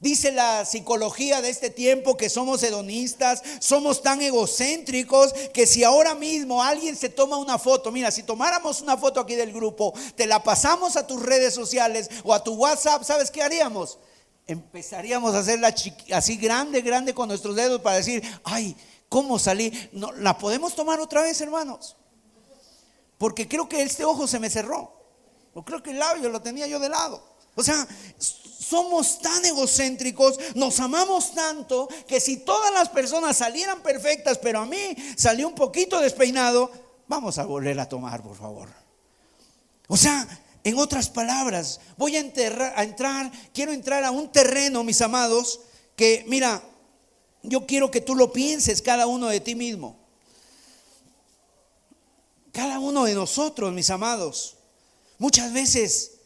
Dice 0.00 0.32
la 0.32 0.64
psicología 0.64 1.42
de 1.42 1.50
este 1.50 1.68
tiempo 1.68 2.16
que 2.16 2.30
somos 2.30 2.62
hedonistas, 2.62 3.42
somos 3.58 4.02
tan 4.02 4.22
egocéntricos 4.22 5.34
que 5.52 5.66
si 5.66 5.84
ahora 5.84 6.14
mismo 6.14 6.62
alguien 6.62 6.96
se 6.96 7.10
toma 7.10 7.36
una 7.36 7.58
foto, 7.58 7.92
mira, 7.92 8.10
si 8.10 8.22
tomáramos 8.22 8.80
una 8.80 8.96
foto 8.96 9.20
aquí 9.20 9.34
del 9.34 9.52
grupo, 9.52 9.92
te 10.16 10.26
la 10.26 10.42
pasamos 10.42 10.96
a 10.96 11.06
tus 11.06 11.22
redes 11.22 11.52
sociales 11.52 12.08
o 12.24 12.32
a 12.32 12.42
tu 12.42 12.54
WhatsApp, 12.54 13.04
¿sabes 13.04 13.30
qué 13.30 13.42
haríamos? 13.42 13.98
Empezaríamos 14.46 15.34
a 15.34 15.40
hacerla 15.40 15.74
así 16.12 16.36
grande, 16.38 16.80
grande 16.80 17.12
con 17.12 17.28
nuestros 17.28 17.54
dedos 17.54 17.82
para 17.82 17.96
decir, 17.96 18.22
ay, 18.44 18.74
¿cómo 19.10 19.38
salí? 19.38 19.70
No, 19.92 20.12
¿La 20.12 20.38
podemos 20.38 20.74
tomar 20.74 20.98
otra 21.00 21.20
vez, 21.20 21.38
hermanos? 21.42 21.98
Porque 23.18 23.46
creo 23.46 23.68
que 23.68 23.82
este 23.82 24.06
ojo 24.06 24.26
se 24.26 24.38
me 24.38 24.48
cerró. 24.48 24.98
O 25.52 25.62
creo 25.62 25.82
que 25.82 25.90
el 25.90 25.98
labio 25.98 26.30
lo 26.30 26.40
tenía 26.40 26.66
yo 26.66 26.78
de 26.78 26.88
lado. 26.88 27.22
O 27.54 27.62
sea, 27.62 27.86
somos 28.70 29.18
tan 29.18 29.44
egocéntricos, 29.44 30.38
nos 30.54 30.78
amamos 30.78 31.34
tanto, 31.34 31.88
que 32.06 32.20
si 32.20 32.36
todas 32.36 32.72
las 32.72 32.88
personas 32.88 33.36
salieran 33.36 33.82
perfectas, 33.82 34.38
pero 34.38 34.60
a 34.60 34.66
mí 34.66 34.96
salió 35.16 35.48
un 35.48 35.56
poquito 35.56 36.00
despeinado, 36.00 36.70
vamos 37.08 37.38
a 37.38 37.44
volver 37.44 37.80
a 37.80 37.88
tomar, 37.88 38.22
por 38.22 38.36
favor. 38.36 38.68
O 39.88 39.96
sea, 39.96 40.26
en 40.62 40.78
otras 40.78 41.08
palabras, 41.08 41.80
voy 41.96 42.16
a, 42.16 42.20
a 42.20 42.84
entrar, 42.84 43.32
quiero 43.52 43.72
entrar 43.72 44.04
a 44.04 44.12
un 44.12 44.30
terreno, 44.30 44.84
mis 44.84 45.00
amados, 45.00 45.60
que 45.96 46.24
mira, 46.28 46.62
yo 47.42 47.66
quiero 47.66 47.90
que 47.90 48.00
tú 48.00 48.14
lo 48.14 48.32
pienses 48.32 48.82
cada 48.82 49.08
uno 49.08 49.26
de 49.26 49.40
ti 49.40 49.56
mismo. 49.56 49.98
Cada 52.52 52.78
uno 52.78 53.04
de 53.04 53.14
nosotros, 53.14 53.72
mis 53.72 53.90
amados, 53.90 54.56
muchas 55.18 55.52
veces 55.52 56.19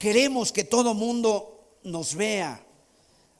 Queremos 0.00 0.50
que 0.50 0.64
todo 0.64 0.94
mundo 0.94 1.78
nos 1.84 2.14
vea. 2.14 2.64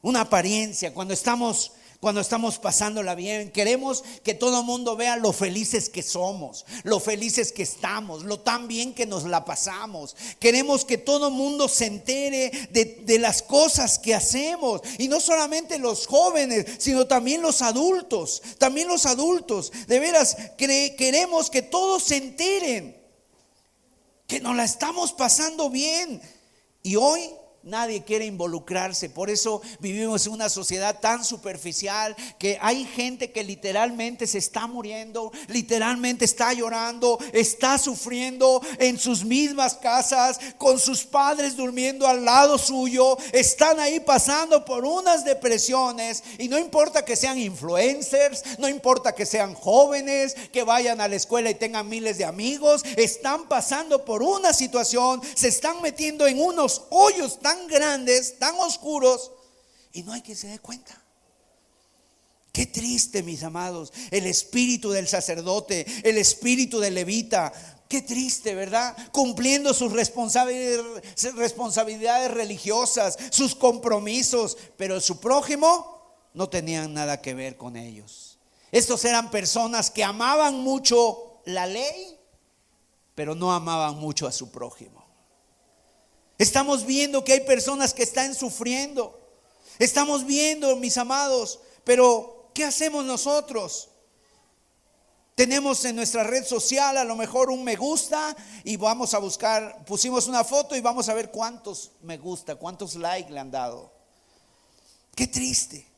Una 0.03 0.21
apariencia. 0.21 0.93
Cuando 0.93 1.11
estamos 1.11 1.71
cuando 1.99 2.19
estamos 2.19 2.57
pasándola 2.57 3.13
bien. 3.15 3.51
Queremos 3.51 4.03
que 4.23 4.33
todo 4.33 4.63
mundo 4.63 4.95
vea 4.95 5.17
lo 5.17 5.31
felices 5.33 5.87
que 5.87 6.01
somos, 6.01 6.65
lo 6.83 6.99
felices 6.99 7.51
que 7.51 7.61
estamos, 7.61 8.23
lo 8.23 8.39
tan 8.39 8.67
bien 8.67 8.93
que 8.93 9.05
nos 9.05 9.23
la 9.23 9.45
pasamos. 9.45 10.15
Queremos 10.39 10.83
que 10.83 10.97
todo 10.97 11.29
mundo 11.29 11.67
se 11.67 11.85
entere 11.85 12.51
de, 12.71 13.19
las 13.19 13.43
cosas 13.43 13.99
que 13.99 14.15
hacemos. 14.15 14.81
Y 14.97 15.07
no 15.07 15.19
solamente 15.19 15.77
los 15.77 16.07
jóvenes, 16.07 16.65
sino 16.79 17.05
también 17.05 17.43
los 17.43 17.61
adultos. 17.61 18.41
También 18.57 18.87
los 18.87 19.05
adultos. 19.05 19.71
De 19.87 19.99
veras, 19.99 20.35
queremos 20.57 21.51
que 21.51 21.61
todos 21.61 22.03
se 22.03 22.17
enteren 22.17 22.99
que 24.25 24.39
nos 24.39 24.55
la 24.55 24.63
estamos 24.63 25.13
pasando 25.13 25.69
bien 25.69 26.19
y 26.83 26.95
hoy 26.95 27.29
Nadie 27.63 28.03
quiere 28.03 28.25
involucrarse. 28.25 29.07
Por 29.07 29.29
eso 29.29 29.61
vivimos 29.79 30.25
en 30.25 30.33
una 30.33 30.49
sociedad 30.49 30.99
tan 30.99 31.23
superficial 31.23 32.15
que 32.39 32.57
hay 32.59 32.85
gente 32.85 33.31
que 33.31 33.43
literalmente 33.43 34.25
se 34.25 34.39
está 34.39 34.65
muriendo, 34.65 35.31
literalmente 35.47 36.25
está 36.25 36.53
llorando, 36.53 37.19
está 37.33 37.77
sufriendo 37.77 38.63
en 38.79 38.97
sus 38.97 39.23
mismas 39.23 39.75
casas, 39.75 40.39
con 40.57 40.79
sus 40.79 41.03
padres 41.03 41.55
durmiendo 41.55 42.07
al 42.07 42.25
lado 42.25 42.57
suyo. 42.57 43.15
Están 43.31 43.79
ahí 43.79 43.99
pasando 43.99 44.65
por 44.65 44.83
unas 44.83 45.23
depresiones 45.23 46.23
y 46.39 46.47
no 46.47 46.57
importa 46.57 47.05
que 47.05 47.15
sean 47.15 47.37
influencers, 47.37 48.57
no 48.57 48.67
importa 48.69 49.13
que 49.13 49.27
sean 49.27 49.53
jóvenes, 49.53 50.35
que 50.51 50.63
vayan 50.63 50.99
a 50.99 51.07
la 51.07 51.15
escuela 51.15 51.51
y 51.51 51.55
tengan 51.55 51.87
miles 51.87 52.17
de 52.17 52.25
amigos, 52.25 52.83
están 52.97 53.47
pasando 53.47 54.03
por 54.03 54.23
una 54.23 54.51
situación, 54.51 55.21
se 55.35 55.49
están 55.49 55.79
metiendo 55.83 56.25
en 56.25 56.39
unos 56.39 56.85
hoyos 56.89 57.39
tan 57.39 57.50
tan 57.51 57.67
grandes, 57.67 58.39
tan 58.39 58.55
oscuros, 58.59 59.31
y 59.91 60.03
no 60.03 60.13
hay 60.13 60.21
que 60.21 60.35
se 60.35 60.47
dé 60.47 60.59
cuenta. 60.59 60.97
Qué 62.53 62.65
triste, 62.65 63.23
mis 63.23 63.43
amados, 63.43 63.91
el 64.09 64.25
espíritu 64.25 64.91
del 64.91 65.05
sacerdote, 65.07 65.85
el 66.03 66.17
espíritu 66.17 66.79
del 66.79 66.95
levita. 66.95 67.51
Qué 67.89 68.01
triste, 68.01 68.55
¿verdad? 68.55 68.95
Cumpliendo 69.11 69.73
sus 69.73 69.91
responsabilidades 69.91 72.31
religiosas, 72.31 73.17
sus 73.31 73.53
compromisos, 73.53 74.57
pero 74.77 75.01
su 75.01 75.19
prójimo 75.19 75.99
no 76.33 76.47
tenían 76.47 76.93
nada 76.93 77.21
que 77.21 77.33
ver 77.33 77.57
con 77.57 77.75
ellos. 77.75 78.39
Estos 78.71 79.03
eran 79.03 79.29
personas 79.29 79.91
que 79.91 80.05
amaban 80.05 80.61
mucho 80.61 81.41
la 81.45 81.67
ley, 81.67 82.17
pero 83.13 83.35
no 83.35 83.51
amaban 83.51 83.97
mucho 83.97 84.25
a 84.25 84.31
su 84.31 84.51
prójimo. 84.51 85.00
Estamos 86.41 86.87
viendo 86.87 87.23
que 87.23 87.33
hay 87.33 87.41
personas 87.41 87.93
que 87.93 88.01
están 88.01 88.33
sufriendo. 88.33 89.15
Estamos 89.77 90.25
viendo, 90.25 90.75
mis 90.75 90.97
amados, 90.97 91.59
pero 91.83 92.49
¿qué 92.55 92.63
hacemos 92.63 93.05
nosotros? 93.05 93.89
Tenemos 95.35 95.85
en 95.85 95.95
nuestra 95.95 96.23
red 96.23 96.43
social 96.43 96.97
a 96.97 97.03
lo 97.03 97.15
mejor 97.15 97.51
un 97.51 97.63
me 97.63 97.75
gusta 97.75 98.35
y 98.63 98.75
vamos 98.75 99.13
a 99.13 99.19
buscar, 99.19 99.85
pusimos 99.85 100.25
una 100.25 100.43
foto 100.43 100.75
y 100.75 100.81
vamos 100.81 101.09
a 101.09 101.13
ver 101.13 101.29
cuántos 101.29 101.91
me 102.01 102.17
gusta, 102.17 102.55
cuántos 102.55 102.95
likes 102.95 103.31
le 103.31 103.39
han 103.39 103.51
dado. 103.51 103.93
Qué 105.13 105.27
triste. 105.27 105.90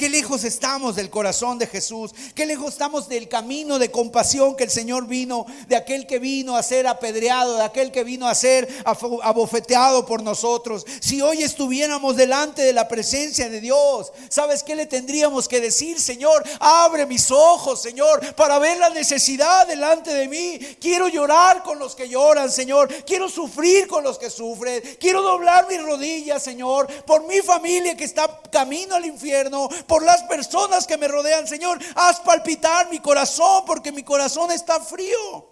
Qué 0.00 0.08
lejos 0.08 0.44
estamos 0.44 0.96
del 0.96 1.10
corazón 1.10 1.58
de 1.58 1.66
Jesús. 1.66 2.12
Qué 2.34 2.46
lejos 2.46 2.72
estamos 2.72 3.06
del 3.06 3.28
camino 3.28 3.78
de 3.78 3.90
compasión 3.90 4.56
que 4.56 4.64
el 4.64 4.70
Señor 4.70 5.06
vino, 5.06 5.44
de 5.68 5.76
aquel 5.76 6.06
que 6.06 6.18
vino 6.18 6.56
a 6.56 6.62
ser 6.62 6.86
apedreado, 6.86 7.58
de 7.58 7.64
aquel 7.64 7.92
que 7.92 8.02
vino 8.02 8.26
a 8.26 8.34
ser 8.34 8.66
abofeteado 8.86 10.06
por 10.06 10.22
nosotros. 10.22 10.86
Si 11.02 11.20
hoy 11.20 11.42
estuviéramos 11.42 12.16
delante 12.16 12.62
de 12.62 12.72
la 12.72 12.88
presencia 12.88 13.50
de 13.50 13.60
Dios, 13.60 14.10
¿sabes 14.30 14.62
qué 14.62 14.74
le 14.74 14.86
tendríamos 14.86 15.48
que 15.48 15.60
decir? 15.60 16.00
Señor, 16.00 16.44
abre 16.60 17.04
mis 17.04 17.30
ojos, 17.30 17.82
Señor, 17.82 18.34
para 18.36 18.58
ver 18.58 18.78
la 18.78 18.88
necesidad 18.88 19.66
delante 19.66 20.14
de 20.14 20.28
mí. 20.28 20.58
Quiero 20.80 21.08
llorar 21.08 21.62
con 21.62 21.78
los 21.78 21.94
que 21.94 22.08
lloran, 22.08 22.50
Señor. 22.50 22.88
Quiero 23.04 23.28
sufrir 23.28 23.86
con 23.86 24.02
los 24.02 24.16
que 24.16 24.30
sufren. 24.30 24.82
Quiero 24.98 25.20
doblar 25.20 25.68
mis 25.68 25.82
rodillas, 25.82 26.42
Señor, 26.42 26.86
por 27.04 27.26
mi 27.26 27.42
familia 27.42 27.94
que 27.98 28.04
está 28.04 28.40
camino 28.50 28.94
al 28.94 29.04
infierno 29.04 29.68
por 29.90 30.04
las 30.04 30.22
personas 30.22 30.86
que 30.86 30.96
me 30.96 31.08
rodean. 31.08 31.48
Señor, 31.48 31.76
haz 31.96 32.20
palpitar 32.20 32.88
mi 32.90 33.00
corazón 33.00 33.64
porque 33.66 33.90
mi 33.90 34.04
corazón 34.04 34.52
está 34.52 34.78
frío. 34.78 35.50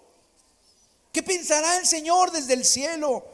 ¿Qué 1.11 1.21
pensará 1.21 1.75
el 1.75 1.85
Señor 1.85 2.31
desde 2.31 2.53
el 2.53 2.63
cielo 2.63 3.25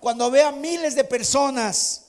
cuando 0.00 0.32
vea 0.32 0.50
miles 0.50 0.96
de 0.96 1.04
personas? 1.04 2.06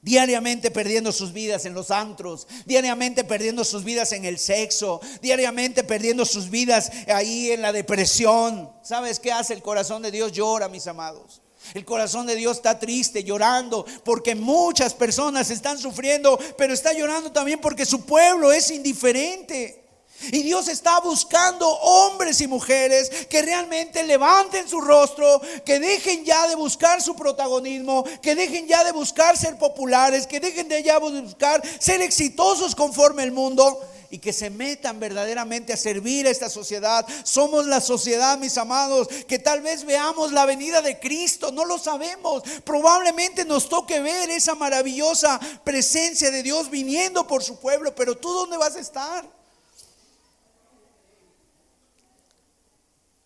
diariamente 0.00 0.70
perdiendo 0.70 1.12
sus 1.12 1.32
vidas 1.32 1.64
en 1.64 1.72
los 1.72 1.90
antros, 1.90 2.46
diariamente 2.66 3.24
perdiendo 3.24 3.64
sus 3.64 3.84
vidas 3.84 4.12
en 4.12 4.26
el 4.26 4.38
sexo, 4.38 5.00
diariamente 5.22 5.82
perdiendo 5.82 6.26
sus 6.26 6.50
vidas 6.50 6.92
ahí 7.08 7.52
en 7.52 7.62
la 7.62 7.72
depresión. 7.72 8.70
¿Sabes 8.82 9.18
qué 9.18 9.32
hace 9.32 9.54
el 9.54 9.62
corazón 9.62 10.02
de 10.02 10.10
Dios? 10.10 10.32
Llora, 10.32 10.68
mis 10.68 10.86
amados. 10.88 11.40
El 11.72 11.84
corazón 11.84 12.26
de 12.26 12.36
Dios 12.36 12.58
está 12.58 12.78
triste, 12.78 13.24
llorando, 13.24 13.86
porque 14.04 14.34
muchas 14.34 14.92
personas 14.92 15.50
están 15.50 15.78
sufriendo, 15.78 16.38
pero 16.58 16.74
está 16.74 16.92
llorando 16.92 17.32
también 17.32 17.60
porque 17.60 17.86
su 17.86 18.04
pueblo 18.04 18.52
es 18.52 18.70
indiferente. 18.70 19.84
Y 20.30 20.42
Dios 20.42 20.68
está 20.68 21.00
buscando 21.00 21.68
hombres 21.68 22.40
y 22.40 22.46
mujeres 22.46 23.10
que 23.28 23.42
realmente 23.42 24.02
levanten 24.04 24.68
su 24.68 24.80
rostro, 24.80 25.40
que 25.64 25.80
dejen 25.80 26.24
ya 26.24 26.46
de 26.46 26.54
buscar 26.54 27.02
su 27.02 27.16
protagonismo, 27.16 28.04
que 28.22 28.34
dejen 28.34 28.66
ya 28.66 28.84
de 28.84 28.92
buscar 28.92 29.36
ser 29.36 29.58
populares, 29.58 30.26
que 30.26 30.40
dejen 30.40 30.68
de 30.68 30.82
ya 30.82 30.98
buscar 30.98 31.62
ser 31.78 32.00
exitosos 32.00 32.74
conforme 32.74 33.22
el 33.24 33.32
mundo 33.32 33.80
y 34.14 34.18
que 34.18 34.32
se 34.32 34.48
metan 34.48 35.00
verdaderamente 35.00 35.72
a 35.72 35.76
servir 35.76 36.28
a 36.28 36.30
esta 36.30 36.48
sociedad. 36.48 37.04
Somos 37.24 37.66
la 37.66 37.80
sociedad, 37.80 38.38
mis 38.38 38.56
amados, 38.56 39.08
que 39.26 39.40
tal 39.40 39.60
vez 39.60 39.84
veamos 39.84 40.30
la 40.30 40.46
venida 40.46 40.80
de 40.82 41.00
Cristo, 41.00 41.50
no 41.50 41.64
lo 41.64 41.80
sabemos. 41.80 42.44
Probablemente 42.64 43.44
nos 43.44 43.68
toque 43.68 43.98
ver 43.98 44.30
esa 44.30 44.54
maravillosa 44.54 45.40
presencia 45.64 46.30
de 46.30 46.44
Dios 46.44 46.70
viniendo 46.70 47.26
por 47.26 47.42
su 47.42 47.58
pueblo, 47.58 47.92
pero 47.96 48.16
tú 48.16 48.32
dónde 48.32 48.56
vas 48.56 48.76
a 48.76 48.80
estar? 48.80 49.28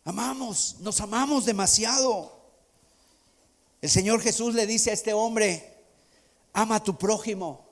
Amamos, 0.06 0.76
nos 0.80 1.02
amamos 1.02 1.44
demasiado. 1.44 2.32
El 3.82 3.90
Señor 3.90 4.22
Jesús 4.22 4.54
le 4.54 4.66
dice 4.66 4.88
a 4.88 4.94
este 4.94 5.12
hombre, 5.12 5.84
ama 6.54 6.76
a 6.76 6.82
tu 6.82 6.96
prójimo 6.96 7.67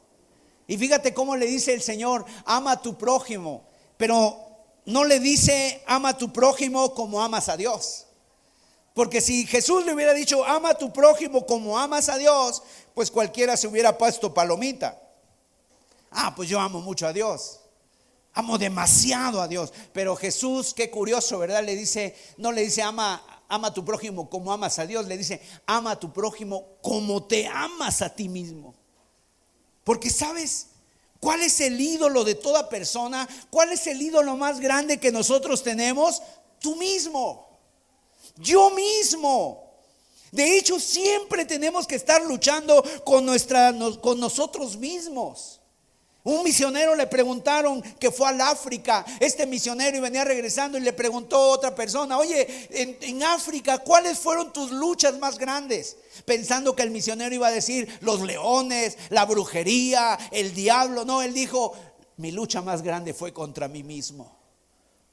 y 0.67 0.77
fíjate 0.79 1.15
cómo 1.15 1.37
le 1.37 1.47
dice 1.47 1.73
el 1.75 1.83
Señor, 1.83 2.25
ama 2.45 2.73
a 2.73 2.83
tu 2.83 2.99
prójimo, 2.99 3.65
pero 3.97 4.37
no 4.85 5.05
le 5.05 5.21
dice, 5.21 5.83
ama 5.87 6.11
a 6.11 6.19
tu 6.19 6.33
prójimo 6.33 6.95
como 6.95 7.23
amas 7.23 7.49
a 7.49 7.57
Dios. 7.57 8.07
Porque 8.95 9.21
si 9.21 9.47
Jesús 9.47 9.85
le 9.85 9.93
hubiera 9.93 10.15
dicho, 10.15 10.45
ama 10.45 10.71
a 10.71 10.79
tu 10.79 10.93
prójimo 10.93 11.45
como 11.45 11.79
amas 11.79 12.09
a 12.09 12.17
Dios, 12.17 12.63
pues 12.95 13.11
cualquiera 13.11 13.57
se 13.57 13.69
hubiera 13.69 13.99
puesto 13.99 14.33
palomita. 14.33 14.99
Ah, 16.11 16.35
pues 16.35 16.49
yo 16.49 16.59
amo 16.59 16.81
mucho 16.81 17.07
a 17.07 17.13
Dios. 17.13 17.61
Amo 18.33 18.57
demasiado 18.59 19.43
a 19.43 19.49
Dios. 19.49 19.73
Pero 19.93 20.17
Jesús, 20.17 20.73
qué 20.73 20.91
curioso, 20.91 21.39
¿verdad? 21.39 21.63
Le 21.63 21.77
dice, 21.77 22.17
no 22.39 22.53
le 22.53 22.63
dice, 22.63 22.83
ama, 22.83 23.23
ama 23.49 23.69
a 23.69 23.75
tu 23.75 23.85
prójimo 23.85 24.31
como 24.31 24.53
amas 24.53 24.79
a 24.79 24.87
Dios. 24.87 25.07
Le 25.07 25.19
dice, 25.19 25.43
ama 25.67 25.93
a 25.93 26.01
tu 26.01 26.13
prójimo 26.13 26.79
como 26.81 27.25
te 27.25 27.47
amas 27.47 28.01
a 28.01 28.15
ti 28.15 28.31
mismo. 28.31 28.75
Porque 29.87 30.11
sabes, 30.11 30.67
¿cuál 31.21 31.43
es 31.43 31.61
el 31.61 31.81
ídolo 31.81 32.25
de 32.25 32.35
toda 32.35 32.69
persona? 32.69 33.29
¿Cuál 33.51 33.71
es 33.71 33.87
el 33.87 34.03
ídolo 34.03 34.37
más 34.37 34.59
grande 34.59 34.99
que 34.99 35.13
nosotros 35.13 35.63
tenemos? 35.63 36.21
Tú 36.59 36.75
mismo. 36.75 37.47
Yo 38.37 38.71
mismo. 38.71 39.71
De 40.33 40.59
hecho, 40.59 40.81
siempre 40.81 41.45
tenemos 41.45 41.87
que 41.87 41.95
estar 41.95 42.21
luchando 42.23 42.83
con, 43.05 43.25
nuestra, 43.25 43.73
con 44.03 44.19
nosotros 44.19 44.77
mismos. 44.77 45.61
Un 46.27 46.43
misionero 46.43 46.97
le 46.97 47.07
preguntaron 47.07 47.81
que 47.81 48.11
fue 48.11 48.29
al 48.29 48.41
África, 48.41 49.07
este 49.21 49.47
misionero 49.47 49.97
y 49.97 50.01
venía 50.01 50.25
regresando 50.25 50.77
y 50.77 50.81
le 50.81 50.93
preguntó 50.93 51.37
a 51.37 51.49
otra 51.51 51.73
persona, 51.73 52.19
oye, 52.19 52.67
en, 52.71 52.99
en, 53.01 53.23
África, 53.23 53.79
¿cuáles 53.79 54.19
fueron 54.19 54.53
tus 54.53 54.73
luchas 54.73 55.17
más 55.21 55.39
grandes? 55.39 55.97
Pensando 56.25 56.75
que 56.75 56.83
el 56.83 56.91
misionero 56.91 57.33
iba 57.33 57.47
a 57.47 57.53
decir 57.53 57.89
los 58.01 58.23
leones, 58.23 58.99
la 59.11 59.25
brujería, 59.25 60.19
el 60.33 60.53
diablo. 60.53 61.05
No, 61.05 61.23
él 61.23 61.33
dijo, 61.33 61.75
mi 62.17 62.33
lucha 62.33 62.61
más 62.61 62.83
grande 62.83 63.15
fue 63.15 63.33
contra 63.33 63.69
mí 63.69 63.85
mismo 63.85 64.46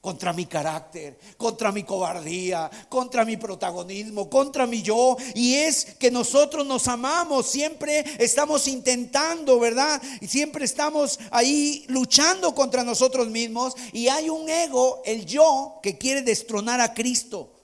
contra 0.04 0.34
mi 0.34 0.44
carácter, 0.44 1.18
contra 1.38 1.72
mi 1.72 1.82
cobardía, 1.82 2.70
contra 2.90 3.24
mi 3.24 3.38
protagonismo, 3.38 4.28
contra 4.28 4.66
mi 4.66 4.82
yo. 4.82 5.16
Y 5.34 5.54
es 5.54 5.86
que 5.98 6.10
nosotros 6.10 6.66
nos 6.66 6.88
amamos, 6.88 7.46
siempre 7.46 8.04
estamos 8.18 8.68
intentando, 8.68 9.58
¿verdad? 9.58 10.02
Y 10.20 10.26
siempre 10.26 10.66
estamos 10.66 11.18
ahí 11.30 11.86
luchando 11.88 12.54
contra 12.54 12.84
nosotros 12.84 13.30
mismos. 13.30 13.72
Y 13.94 14.08
hay 14.08 14.28
un 14.28 14.46
ego, 14.46 15.00
el 15.06 15.24
yo, 15.24 15.80
que 15.82 15.96
quiere 15.96 16.20
destronar 16.20 16.82
a 16.82 16.92
Cristo. 16.92 17.54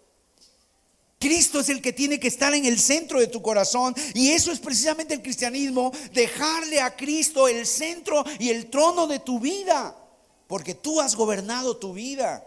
Cristo 1.19 1.61
es 1.61 1.69
el 1.69 1.83
que 1.83 1.93
tiene 1.93 2.19
que 2.19 2.29
estar 2.29 2.55
en 2.55 2.65
el 2.65 2.81
centro 2.81 3.21
de 3.21 3.27
tu 3.27 3.43
corazón 3.43 3.95
y 4.15 4.31
eso 4.31 4.51
es 4.51 4.61
precisamente 4.61 5.13
el 5.13 5.21
cristianismo, 5.21 5.93
dejarle 6.15 6.81
a 6.81 6.97
Cristo 6.97 7.49
el 7.49 7.67
centro 7.67 8.25
y 8.39 8.49
el 8.49 8.71
trono 8.71 9.07
de 9.07 9.19
tu 9.19 9.39
vida 9.39 10.00
porque 10.51 10.75
tú 10.75 11.01
has 11.01 11.15
gobernado 11.15 11.77
tu 11.77 11.93
vida. 11.93 12.45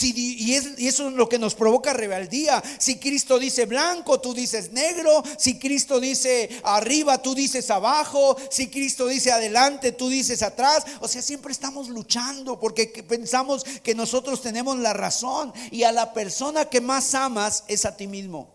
y, 0.00 0.54
eso 0.54 1.08
es 1.08 1.14
lo 1.14 1.28
que 1.28 1.38
nos 1.38 1.54
provoca 1.54 1.92
rebeldía. 1.92 2.60
Si 2.80 2.98
Cristo 2.98 3.38
dice 3.38 3.64
blanco, 3.64 4.20
tú 4.20 4.34
dices 4.34 4.72
negro. 4.72 5.22
Si 5.38 5.56
Cristo 5.56 6.00
dice 6.00 6.60
arriba, 6.64 7.22
tú 7.22 7.36
dices 7.36 7.70
abajo. 7.70 8.36
Si 8.50 8.66
Cristo 8.66 9.06
dice 9.06 9.30
adelante, 9.30 9.92
tú 9.92 10.08
dices 10.08 10.42
atrás. 10.42 10.84
O 10.98 11.06
sea, 11.06 11.22
siempre 11.22 11.52
estamos 11.52 11.88
luchando 11.88 12.58
porque 12.58 12.88
pensamos 13.08 13.62
que 13.84 13.94
nosotros 13.94 14.42
tenemos 14.42 14.76
la 14.78 14.92
razón. 14.92 15.52
Y 15.70 15.84
a 15.84 15.92
la 15.92 16.12
persona 16.12 16.64
que 16.64 16.80
más 16.80 17.14
amas 17.14 17.62
es 17.68 17.84
a 17.84 17.96
ti 17.96 18.08
mismo. 18.08 18.52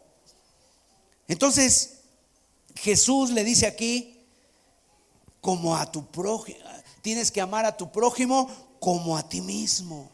Entonces, 1.29 1.99
Jesús 2.75 3.29
le 3.29 3.45
dice 3.45 3.65
aquí, 3.65 4.25
como 5.39 5.77
a 5.77 5.89
tu 5.89 6.05
prójimo 6.11 6.67
Tienes 7.07 7.31
que 7.31 7.39
amar 7.39 7.65
a 7.65 7.77
tu 7.77 7.89
prójimo 7.89 8.51
como 8.81 9.17
a 9.17 9.29
ti 9.29 9.39
mismo. 9.39 10.11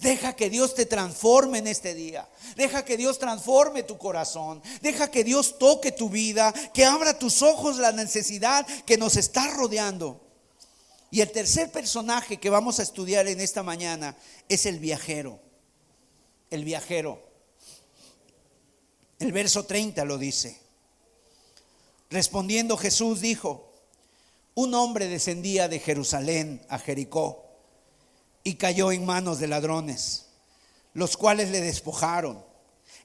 Deja 0.00 0.34
que 0.34 0.48
Dios 0.48 0.74
te 0.74 0.86
transforme 0.86 1.58
en 1.58 1.66
este 1.66 1.92
día. 1.92 2.26
Deja 2.56 2.86
que 2.86 2.96
Dios 2.96 3.18
transforme 3.18 3.82
tu 3.82 3.98
corazón. 3.98 4.62
Deja 4.80 5.10
que 5.10 5.24
Dios 5.24 5.58
toque 5.58 5.92
tu 5.92 6.08
vida, 6.08 6.54
que 6.72 6.86
abra 6.86 7.18
tus 7.18 7.42
ojos 7.42 7.76
la 7.76 7.92
necesidad 7.92 8.66
que 8.86 8.96
nos 8.96 9.18
está 9.18 9.46
rodeando. 9.50 10.18
Y 11.10 11.20
el 11.20 11.30
tercer 11.30 11.70
personaje 11.70 12.38
que 12.38 12.48
vamos 12.48 12.78
a 12.78 12.82
estudiar 12.82 13.28
en 13.28 13.38
esta 13.38 13.62
mañana 13.62 14.16
es 14.48 14.64
el 14.64 14.78
viajero. 14.78 15.38
El 16.48 16.64
viajero. 16.64 17.22
El 19.18 19.32
verso 19.32 19.66
30 19.66 20.02
lo 20.06 20.16
dice. 20.16 20.58
Respondiendo 22.08 22.78
Jesús 22.78 23.20
dijo, 23.20 23.67
un 24.58 24.74
hombre 24.74 25.06
descendía 25.06 25.68
de 25.68 25.78
Jerusalén 25.78 26.60
a 26.68 26.80
Jericó 26.80 27.44
y 28.42 28.56
cayó 28.56 28.90
en 28.90 29.06
manos 29.06 29.38
de 29.38 29.46
ladrones, 29.46 30.26
los 30.94 31.16
cuales 31.16 31.50
le 31.50 31.60
despojaron 31.60 32.44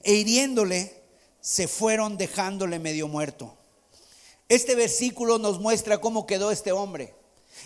e 0.02 0.14
hiriéndole 0.14 1.00
se 1.40 1.68
fueron 1.68 2.16
dejándole 2.16 2.80
medio 2.80 3.06
muerto. 3.06 3.56
Este 4.48 4.74
versículo 4.74 5.38
nos 5.38 5.60
muestra 5.60 6.00
cómo 6.00 6.26
quedó 6.26 6.50
este 6.50 6.72
hombre. 6.72 7.14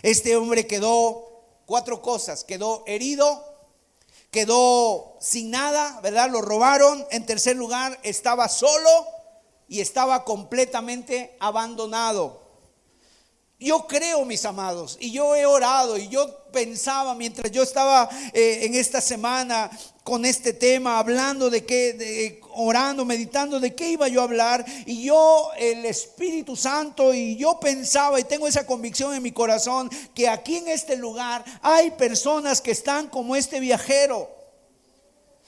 Este 0.02 0.36
hombre 0.36 0.66
quedó 0.66 1.42
cuatro 1.64 2.02
cosas, 2.02 2.44
quedó 2.44 2.84
herido, 2.86 3.42
quedó 4.30 5.16
sin 5.18 5.50
nada, 5.50 5.98
¿verdad? 6.02 6.28
Lo 6.28 6.42
robaron. 6.42 7.06
En 7.10 7.24
tercer 7.24 7.56
lugar, 7.56 7.98
estaba 8.02 8.50
solo 8.50 8.90
y 9.66 9.80
estaba 9.80 10.24
completamente 10.24 11.38
abandonado. 11.40 12.47
Yo 13.60 13.88
creo, 13.88 14.24
mis 14.24 14.44
amados, 14.44 14.96
y 15.00 15.10
yo 15.10 15.34
he 15.34 15.44
orado 15.44 15.98
y 15.98 16.06
yo 16.06 16.44
pensaba 16.52 17.16
mientras 17.16 17.50
yo 17.50 17.64
estaba 17.64 18.08
eh, 18.32 18.60
en 18.62 18.74
esta 18.76 19.00
semana 19.00 19.68
con 20.04 20.24
este 20.24 20.52
tema, 20.52 21.00
hablando 21.00 21.50
de 21.50 21.64
qué, 21.66 22.40
orando, 22.54 23.04
meditando 23.04 23.58
de 23.58 23.74
qué 23.74 23.90
iba 23.90 24.06
yo 24.06 24.20
a 24.20 24.24
hablar, 24.24 24.64
y 24.86 25.02
yo, 25.02 25.50
el 25.58 25.84
Espíritu 25.86 26.54
Santo, 26.54 27.12
y 27.12 27.36
yo 27.36 27.58
pensaba 27.58 28.20
y 28.20 28.24
tengo 28.24 28.46
esa 28.46 28.64
convicción 28.64 29.12
en 29.12 29.24
mi 29.24 29.32
corazón 29.32 29.90
que 30.14 30.28
aquí 30.28 30.58
en 30.58 30.68
este 30.68 30.96
lugar 30.96 31.44
hay 31.60 31.90
personas 31.90 32.60
que 32.60 32.70
están 32.70 33.08
como 33.08 33.34
este 33.34 33.58
viajero 33.58 34.37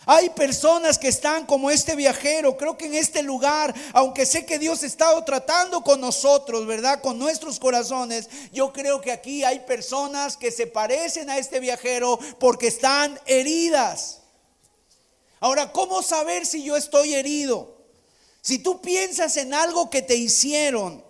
hay 0.06 0.30
personas 0.30 0.98
que 0.98 1.08
están 1.08 1.46
como 1.46 1.70
este 1.70 1.94
viajero. 1.94 2.56
Creo 2.56 2.76
que 2.76 2.86
en 2.86 2.94
este 2.94 3.22
lugar, 3.22 3.74
aunque 3.92 4.24
sé 4.24 4.46
que 4.46 4.58
Dios 4.58 4.82
ha 4.82 4.86
estado 4.86 5.22
tratando 5.24 5.82
con 5.82 6.00
nosotros, 6.00 6.66
¿verdad? 6.66 7.02
Con 7.02 7.18
nuestros 7.18 7.58
corazones, 7.60 8.28
yo 8.52 8.72
creo 8.72 9.00
que 9.00 9.12
aquí 9.12 9.44
hay 9.44 9.60
personas 9.60 10.36
que 10.36 10.50
se 10.50 10.66
parecen 10.66 11.28
a 11.28 11.38
este 11.38 11.60
viajero 11.60 12.18
porque 12.38 12.68
están 12.68 13.18
heridas. 13.26 14.22
Ahora, 15.38 15.72
¿cómo 15.72 16.02
saber 16.02 16.46
si 16.46 16.62
yo 16.62 16.76
estoy 16.76 17.14
herido? 17.14 17.76
Si 18.42 18.58
tú 18.58 18.80
piensas 18.80 19.36
en 19.36 19.52
algo 19.52 19.90
que 19.90 20.00
te 20.00 20.16
hicieron 20.16 21.04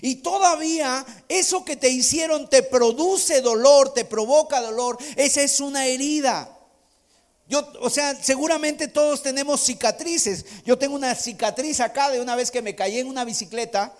y 0.00 0.16
todavía 0.16 1.06
eso 1.28 1.64
que 1.64 1.76
te 1.76 1.90
hicieron 1.90 2.48
te 2.50 2.62
produce 2.64 3.40
dolor, 3.40 3.94
te 3.94 4.04
provoca 4.04 4.60
dolor, 4.60 4.98
esa 5.16 5.42
es 5.42 5.60
una 5.60 5.86
herida. 5.86 6.58
Yo, 7.52 7.70
o 7.82 7.90
sea, 7.90 8.16
seguramente 8.18 8.88
todos 8.88 9.22
tenemos 9.22 9.60
cicatrices. 9.60 10.46
Yo 10.64 10.78
tengo 10.78 10.94
una 10.94 11.14
cicatriz 11.14 11.80
acá 11.80 12.10
de 12.10 12.18
una 12.18 12.34
vez 12.34 12.50
que 12.50 12.62
me 12.62 12.74
caí 12.74 12.98
en 12.98 13.06
una 13.06 13.26
bicicleta. 13.26 13.94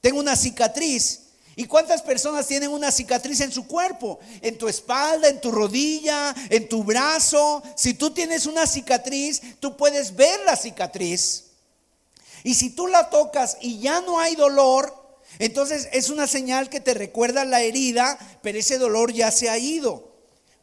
Tengo 0.00 0.20
una 0.20 0.36
cicatriz. 0.36 1.22
¿Y 1.56 1.64
cuántas 1.64 2.02
personas 2.02 2.46
tienen 2.46 2.70
una 2.70 2.92
cicatriz 2.92 3.40
en 3.40 3.50
su 3.50 3.66
cuerpo? 3.66 4.20
En 4.42 4.56
tu 4.58 4.68
espalda, 4.68 5.28
en 5.28 5.40
tu 5.40 5.50
rodilla, 5.50 6.32
en 6.50 6.68
tu 6.68 6.84
brazo. 6.84 7.64
Si 7.74 7.94
tú 7.94 8.12
tienes 8.12 8.46
una 8.46 8.64
cicatriz, 8.64 9.42
tú 9.58 9.76
puedes 9.76 10.14
ver 10.14 10.38
la 10.46 10.54
cicatriz. 10.54 11.46
Y 12.44 12.54
si 12.54 12.70
tú 12.70 12.86
la 12.86 13.10
tocas 13.10 13.56
y 13.60 13.80
ya 13.80 14.02
no 14.02 14.20
hay 14.20 14.36
dolor, 14.36 14.94
entonces 15.40 15.88
es 15.90 16.10
una 16.10 16.28
señal 16.28 16.70
que 16.70 16.78
te 16.78 16.94
recuerda 16.94 17.44
la 17.44 17.60
herida, 17.60 18.16
pero 18.40 18.56
ese 18.56 18.78
dolor 18.78 19.12
ya 19.12 19.32
se 19.32 19.50
ha 19.50 19.58
ido. 19.58 20.13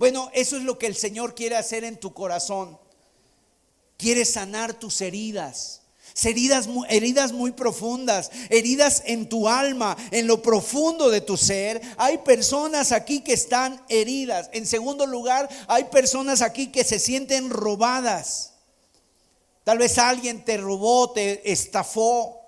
Bueno, 0.02 0.32
eso 0.34 0.58
es 0.58 0.64
lo 0.64 0.80
que 0.80 0.88
el 0.88 0.96
Señor 0.96 1.36
quiere 1.36 1.56
hacer 1.56 1.84
en 1.84 1.96
tu 1.96 2.12
corazón. 2.12 2.76
Quiere 3.98 4.26
sanar 4.26 4.74
tus 4.74 5.00
heridas. 5.00 5.84
Heridas, 6.24 6.68
heridas 6.90 7.34
muy 7.34 7.52
profundas, 7.52 8.32
heridas 8.50 9.04
en 9.06 9.30
tu 9.30 9.48
alma, 9.48 9.96
en 10.10 10.26
lo 10.26 10.42
profundo 10.42 11.12
de 11.12 11.22
tu 11.22 11.38
ser. 11.38 11.80
Hay 11.98 12.18
personas 12.18 12.92
aquí 12.92 13.22
que 13.22 13.34
están 13.34 13.80
heridas. 13.90 14.50
En 14.54 14.66
segundo 14.66 15.06
lugar, 15.06 15.48
hay 15.68 15.84
personas 15.84 16.42
aquí 16.42 16.72
que 16.72 16.84
se 16.84 16.98
sienten 16.98 17.52
robadas. 17.52 18.54
Tal 19.64 19.78
vez 19.78 20.00
alguien 20.00 20.44
te 20.44 20.58
robó, 20.58 21.12
te 21.12 21.52
estafó. 21.52 22.41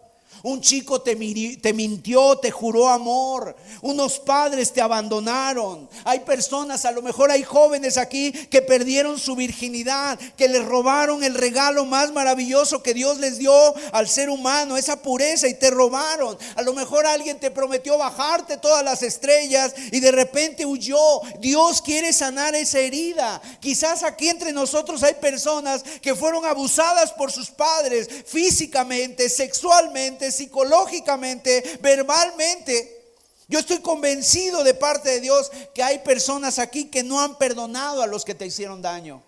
Un 0.46 0.60
chico 0.60 1.02
te, 1.02 1.16
mintió, 1.16 2.38
te 2.38 2.52
juró 2.52 2.90
amor. 2.90 3.56
Unos 3.82 4.20
padres 4.20 4.74
te 4.74 4.82
abandonaron. 4.82 5.88
Hay 6.04 6.20
personas, 6.20 6.84
a 6.84 6.92
lo 6.92 7.02
mejor 7.02 7.32
hay 7.32 7.44
jóvenes 7.44 7.98
aquí 7.98 8.34
que 8.34 8.62
perdieron 8.62 9.18
su 9.18 9.38
virginidad, 9.38 10.20
que 10.36 10.50
les 10.50 10.66
robaron 10.66 11.24
el 11.24 11.36
regalo 11.36 11.86
más 11.86 12.12
maravilloso 12.12 12.84
que 12.84 12.94
Dios 12.94 13.20
les 13.20 13.38
dio 13.38 13.54
al 13.94 14.10
ser 14.10 14.30
humano, 14.30 14.76
esa 14.76 15.02
pureza, 15.02 15.48
y 15.48 15.54
te 15.54 15.70
robaron. 15.70 16.38
A 16.58 16.62
lo 16.62 16.74
mejor 16.74 17.06
alguien 17.06 17.40
te 17.40 17.50
prometió 17.50 17.98
bajarte 17.98 18.58
todas 18.58 18.84
las 18.84 19.02
estrellas 19.02 19.74
y 19.94 20.02
de 20.02 20.12
repente 20.12 20.66
huyó. 20.66 21.22
Dios 21.40 21.82
quiere 21.82 22.12
sanar 22.12 22.54
esa 22.54 22.80
herida. 22.80 23.42
Quizás 23.62 24.04
aquí 24.04 24.28
entre 24.28 24.52
nosotros 24.52 25.04
hay 25.04 25.14
personas 25.14 25.86
que 26.02 26.16
fueron 26.16 26.44
abusadas 26.44 27.14
por 27.14 27.32
sus 27.32 27.50
padres 27.50 28.10
físicamente, 28.26 29.30
sexualmente, 29.30 30.33
psicológicamente, 30.36 31.80
verbalmente. 31.82 33.04
Yo 33.48 33.60
estoy 33.60 33.80
convencido 33.80 34.64
de 34.64 34.74
parte 34.74 35.10
de 35.10 35.20
Dios 35.22 35.52
que 35.74 35.84
hay 35.84 36.00
personas 36.00 36.60
aquí 36.60 36.86
que 36.86 37.04
no 37.04 37.20
han 37.20 37.38
perdonado 37.38 38.02
a 38.02 38.08
los 38.08 38.26
que 38.26 38.36
te 38.36 38.46
hicieron 38.46 38.82
daño. 38.82 39.22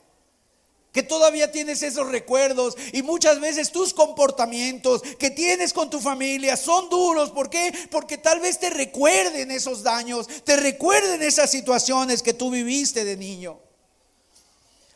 Que 0.92 1.04
todavía 1.04 1.52
tienes 1.52 1.84
esos 1.84 2.08
recuerdos 2.08 2.76
y 2.94 3.04
muchas 3.04 3.42
veces 3.42 3.72
tus 3.72 3.94
comportamientos 3.94 5.02
que 5.20 5.30
tienes 5.30 5.74
con 5.74 5.90
tu 5.90 6.00
familia 6.00 6.56
son 6.56 6.90
duros. 6.90 7.32
¿Por 7.32 7.50
qué? 7.50 7.74
Porque 7.92 8.18
tal 8.18 8.40
vez 8.40 8.60
te 8.60 8.70
recuerden 8.70 9.52
esos 9.52 9.84
daños, 9.84 10.28
te 10.46 10.56
recuerden 10.56 11.22
esas 11.22 11.52
situaciones 11.52 12.24
que 12.24 12.34
tú 12.34 12.50
viviste 12.50 13.04
de 13.04 13.18
niño. 13.18 13.65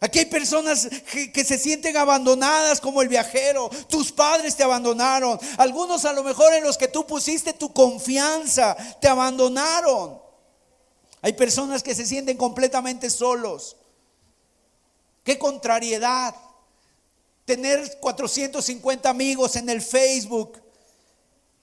Aquí 0.02 0.20
hay 0.20 0.26
personas 0.26 0.88
que, 1.34 1.44
se 1.44 1.58
sienten 1.58 1.98
abandonadas 1.98 2.80
como 2.80 3.02
el 3.02 3.10
viajero. 3.10 3.70
Tus 3.90 4.12
padres 4.12 4.56
te 4.56 4.64
abandonaron. 4.64 5.38
Algunos 5.58 6.06
a 6.06 6.14
lo 6.14 6.24
mejor 6.24 6.54
en 6.54 6.64
los 6.64 6.78
que 6.78 6.88
tú 6.88 7.06
pusiste 7.06 7.52
tu 7.52 7.74
confianza 7.74 8.78
te 9.02 9.10
abandonaron. 9.10 10.22
Hay 11.22 11.34
personas 11.34 11.84
que 11.84 11.96
se 11.96 12.06
sienten 12.06 12.38
completamente 12.38 13.10
solos. 13.10 13.76
Qué 15.26 15.38
contrariedad. 15.38 16.34
Tener 17.44 18.00
450 18.00 19.10
amigos 19.10 19.58
en 19.58 19.70
el 19.70 19.82
Facebook 19.82 20.62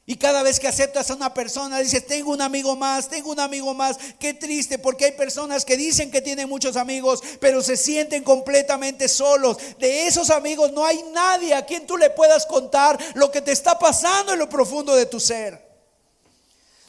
y 0.09 0.17
cada 0.17 0.45
vez 0.45 0.61
que 0.61 0.69
aceptas 0.69 1.11
a 1.11 1.15
una 1.15 1.35
persona, 1.35 1.81
dices, 1.81 2.07
tengo 2.07 2.31
un 2.31 2.41
amigo 2.41 2.77
más, 2.77 3.09
tengo 3.09 3.33
un 3.33 3.41
amigo 3.41 3.75
más. 3.75 3.99
Qué 4.21 4.35
triste, 4.35 4.79
porque 4.79 5.07
hay 5.07 5.13
personas 5.13 5.65
que 5.65 5.77
dicen 5.77 6.13
que 6.13 6.21
tienen 6.21 6.49
muchos 6.49 6.77
amigos, 6.77 7.21
pero 7.41 7.61
se 7.61 7.77
sienten 7.77 8.23
completamente 8.23 9.09
solos. 9.09 9.59
De 9.81 10.07
esos 10.07 10.31
amigos 10.31 10.71
no 10.71 10.87
hay 10.87 11.05
nadie 11.13 11.55
a 11.55 11.67
quien 11.67 11.89
tú 11.89 11.97
le 11.97 12.11
puedas 12.11 12.47
contar 12.47 12.97
lo 13.15 13.33
que 13.33 13.41
te 13.41 13.51
está 13.51 13.81
pasando 13.81 14.33
en 14.33 14.39
lo 14.39 14.49
profundo 14.49 14.95
de 14.95 15.07
tu 15.07 15.19
ser. 15.19 15.66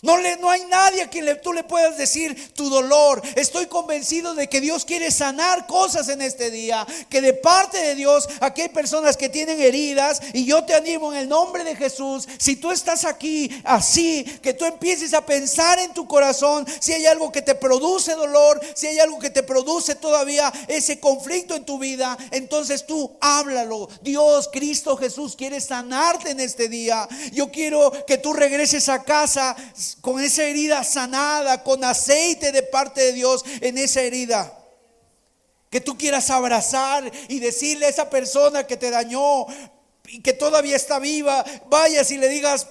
No, 0.01 0.17
le, 0.17 0.37
no 0.37 0.49
hay 0.49 0.63
nadie 0.65 1.01
a 1.01 1.09
quien 1.09 1.25
le, 1.25 1.35
tú 1.35 1.53
le 1.53 1.63
puedas 1.63 1.97
decir 1.97 2.53
tu 2.53 2.69
dolor. 2.69 3.21
Estoy 3.35 3.65
convencido 3.65 4.35
de 4.35 4.47
que 4.47 4.61
Dios 4.61 4.85
quiere 4.85 5.09
sanar 5.09 5.65
cosas 5.65 6.07
en 6.09 6.21
este 6.21 6.51
día. 6.51 6.85
Que 7.09 7.19
de 7.19 7.33
parte 7.33 7.79
de 7.79 7.95
Dios, 7.95 8.27
aquí 8.39 8.61
hay 8.61 8.69
personas 8.69 9.17
que 9.17 9.29
tienen 9.29 9.59
heridas. 9.59 10.21
Y 10.33 10.45
yo 10.45 10.63
te 10.65 10.75
animo 10.75 11.11
en 11.11 11.19
el 11.19 11.29
nombre 11.29 11.63
de 11.63 11.75
Jesús. 11.75 12.27
Si 12.37 12.55
tú 12.57 12.71
estás 12.71 13.05
aquí 13.05 13.49
así, 13.63 14.23
que 14.41 14.53
tú 14.53 14.65
empieces 14.65 15.13
a 15.15 15.25
pensar 15.25 15.79
en 15.79 15.93
tu 15.93 16.07
corazón. 16.07 16.67
Si 16.79 16.93
hay 16.93 17.07
algo 17.07 17.31
que 17.31 17.41
te 17.41 17.55
produce 17.55 18.13
dolor, 18.13 18.61
si 18.75 18.85
hay 18.85 18.99
algo 18.99 19.17
que 19.17 19.31
te 19.31 19.41
produce 19.41 19.95
todavía 19.95 20.53
ese 20.67 20.99
conflicto 20.99 21.55
en 21.55 21.65
tu 21.65 21.79
vida, 21.79 22.17
entonces 22.31 22.85
tú 22.85 23.17
háblalo. 23.19 23.89
Dios, 24.01 24.49
Cristo 24.51 24.95
Jesús 24.95 25.35
quiere 25.35 25.59
sanarte 25.59 26.31
en 26.31 26.39
este 26.39 26.67
día. 26.67 27.07
Yo 27.33 27.51
quiero 27.51 27.91
que 28.05 28.17
tú 28.17 28.33
regreses 28.33 28.89
a 28.89 29.03
casa 29.03 29.55
con 29.95 30.21
esa 30.21 30.43
herida 30.43 30.83
sanada, 30.83 31.63
con 31.63 31.83
aceite 31.83 32.51
de 32.51 32.63
parte 32.63 33.01
de 33.01 33.13
Dios 33.13 33.43
en 33.61 33.77
esa 33.77 34.01
herida. 34.01 34.53
Que 35.69 35.81
tú 35.81 35.97
quieras 35.97 36.29
abrazar 36.29 37.11
y 37.27 37.39
decirle 37.39 37.85
a 37.85 37.89
esa 37.89 38.09
persona 38.09 38.65
que 38.65 38.77
te 38.77 38.89
dañó 38.89 39.45
y 40.07 40.21
que 40.21 40.33
todavía 40.33 40.75
está 40.75 40.99
viva, 40.99 41.43
vayas 41.69 42.09
y 42.11 42.17
le 42.17 42.29
digas, 42.29 42.67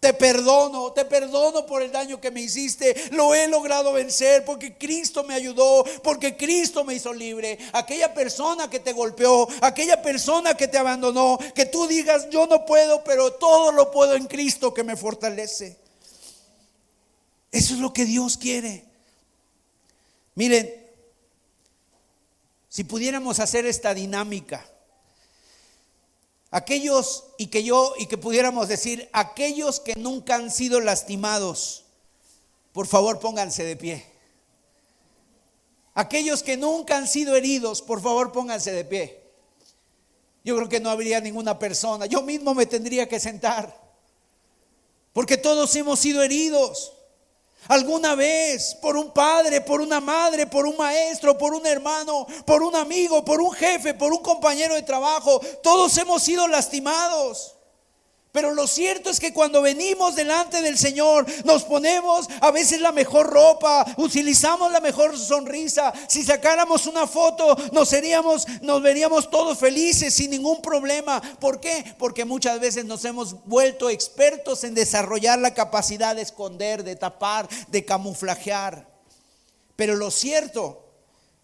te 0.00 0.14
perdono, 0.14 0.92
te 0.92 1.04
perdono 1.04 1.66
por 1.66 1.82
el 1.82 1.92
daño 1.92 2.20
que 2.20 2.30
me 2.30 2.40
hiciste. 2.40 2.96
Lo 3.12 3.34
he 3.34 3.46
logrado 3.46 3.92
vencer 3.92 4.44
porque 4.46 4.76
Cristo 4.78 5.22
me 5.24 5.34
ayudó, 5.34 5.84
porque 6.02 6.36
Cristo 6.36 6.84
me 6.84 6.94
hizo 6.94 7.12
libre. 7.12 7.58
Aquella 7.72 8.12
persona 8.14 8.70
que 8.70 8.80
te 8.80 8.94
golpeó, 8.94 9.46
aquella 9.60 10.00
persona 10.00 10.54
que 10.54 10.68
te 10.68 10.78
abandonó, 10.78 11.38
que 11.54 11.66
tú 11.66 11.86
digas, 11.86 12.30
yo 12.30 12.46
no 12.46 12.64
puedo, 12.64 13.04
pero 13.04 13.34
todo 13.34 13.72
lo 13.72 13.90
puedo 13.90 14.14
en 14.14 14.26
Cristo 14.26 14.72
que 14.72 14.82
me 14.82 14.96
fortalece. 14.96 15.76
Eso 17.52 17.74
es 17.74 17.80
lo 17.80 17.92
que 17.92 18.04
Dios 18.04 18.36
quiere. 18.36 18.84
Miren, 20.34 20.72
si 22.68 22.84
pudiéramos 22.84 23.40
hacer 23.40 23.66
esta 23.66 23.94
dinámica, 23.94 24.64
aquellos 26.50 27.24
y 27.36 27.48
que 27.48 27.64
yo 27.64 27.94
y 27.98 28.06
que 28.06 28.16
pudiéramos 28.16 28.68
decir, 28.68 29.08
aquellos 29.12 29.80
que 29.80 29.96
nunca 29.96 30.36
han 30.36 30.50
sido 30.50 30.80
lastimados, 30.80 31.84
por 32.72 32.86
favor 32.86 33.18
pónganse 33.18 33.64
de 33.64 33.76
pie. 33.76 34.06
Aquellos 35.94 36.42
que 36.42 36.56
nunca 36.56 36.96
han 36.96 37.08
sido 37.08 37.34
heridos, 37.34 37.82
por 37.82 38.00
favor 38.00 38.30
pónganse 38.30 38.72
de 38.72 38.84
pie. 38.84 39.20
Yo 40.44 40.56
creo 40.56 40.68
que 40.68 40.80
no 40.80 40.90
habría 40.90 41.20
ninguna 41.20 41.58
persona. 41.58 42.06
Yo 42.06 42.22
mismo 42.22 42.54
me 42.54 42.66
tendría 42.66 43.08
que 43.08 43.20
sentar. 43.20 43.78
Porque 45.12 45.36
todos 45.36 45.74
hemos 45.76 45.98
sido 45.98 46.22
heridos. 46.22 46.92
Alguna 47.68 48.14
vez 48.14 48.74
por 48.80 48.96
un 48.96 49.12
padre, 49.12 49.60
por 49.60 49.80
una 49.80 50.00
madre, 50.00 50.46
por 50.46 50.66
un 50.66 50.76
maestro, 50.76 51.38
por 51.38 51.54
un 51.54 51.66
hermano, 51.66 52.26
por 52.44 52.62
un 52.62 52.74
amigo, 52.74 53.24
por 53.24 53.40
un 53.40 53.52
jefe, 53.52 53.94
por 53.94 54.12
un 54.12 54.22
compañero 54.22 54.74
de 54.74 54.82
trabajo, 54.82 55.40
todos 55.62 55.96
hemos 55.98 56.22
sido 56.22 56.48
lastimados. 56.48 57.59
Pero 58.32 58.54
lo 58.54 58.68
cierto 58.68 59.10
es 59.10 59.18
que 59.18 59.32
cuando 59.32 59.60
venimos 59.60 60.14
delante 60.14 60.62
del 60.62 60.78
Señor, 60.78 61.26
nos 61.44 61.64
ponemos 61.64 62.28
a 62.40 62.52
veces 62.52 62.80
la 62.80 62.92
mejor 62.92 63.26
ropa, 63.26 63.84
utilizamos 63.96 64.70
la 64.70 64.78
mejor 64.78 65.18
sonrisa. 65.18 65.92
Si 66.06 66.22
sacáramos 66.22 66.86
una 66.86 67.08
foto, 67.08 67.56
nos 67.72 67.88
seríamos, 67.88 68.46
nos 68.62 68.82
veríamos 68.82 69.30
todos 69.30 69.58
felices 69.58 70.14
sin 70.14 70.30
ningún 70.30 70.62
problema. 70.62 71.20
¿Por 71.40 71.58
qué? 71.58 71.84
Porque 71.98 72.24
muchas 72.24 72.60
veces 72.60 72.84
nos 72.84 73.04
hemos 73.04 73.44
vuelto 73.46 73.90
expertos 73.90 74.62
en 74.62 74.74
desarrollar 74.74 75.40
la 75.40 75.52
capacidad 75.52 76.14
de 76.14 76.22
esconder, 76.22 76.84
de 76.84 76.94
tapar, 76.94 77.48
de 77.66 77.84
camuflajear. 77.84 78.86
Pero 79.74 79.96
lo 79.96 80.12
cierto 80.12 80.84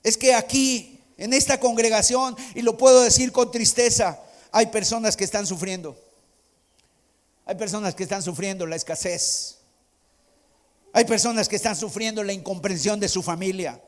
es 0.04 0.16
que 0.16 0.34
aquí, 0.34 1.00
en 1.16 1.32
esta 1.32 1.58
congregación, 1.58 2.36
y 2.54 2.62
lo 2.62 2.76
puedo 2.76 3.00
decir 3.00 3.32
con 3.32 3.50
tristeza, 3.50 4.20
hay 4.52 4.66
personas 4.66 5.16
que 5.16 5.24
están 5.24 5.48
sufriendo. 5.48 6.05
Hay 7.46 7.54
personas 7.54 7.94
que 7.94 8.02
están 8.02 8.22
sufriendo 8.22 8.66
la 8.66 8.74
escasez. 8.74 9.58
Hay 10.92 11.04
personas 11.04 11.48
que 11.48 11.56
están 11.56 11.76
sufriendo 11.76 12.24
la 12.24 12.32
incomprensión 12.32 12.98
de 12.98 13.08
su 13.08 13.22
familia. 13.22 13.80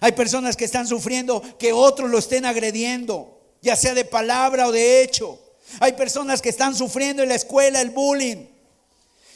Hay 0.00 0.12
personas 0.12 0.56
que 0.56 0.64
están 0.64 0.88
sufriendo 0.88 1.42
que 1.58 1.72
otros 1.72 2.10
lo 2.10 2.18
estén 2.18 2.46
agrediendo, 2.46 3.38
ya 3.60 3.76
sea 3.76 3.92
de 3.92 4.06
palabra 4.06 4.66
o 4.66 4.72
de 4.72 5.02
hecho. 5.02 5.38
Hay 5.80 5.92
personas 5.92 6.40
que 6.40 6.48
están 6.48 6.74
sufriendo 6.74 7.22
en 7.22 7.28
la 7.28 7.34
escuela 7.34 7.82
el 7.82 7.90
bullying. 7.90 8.46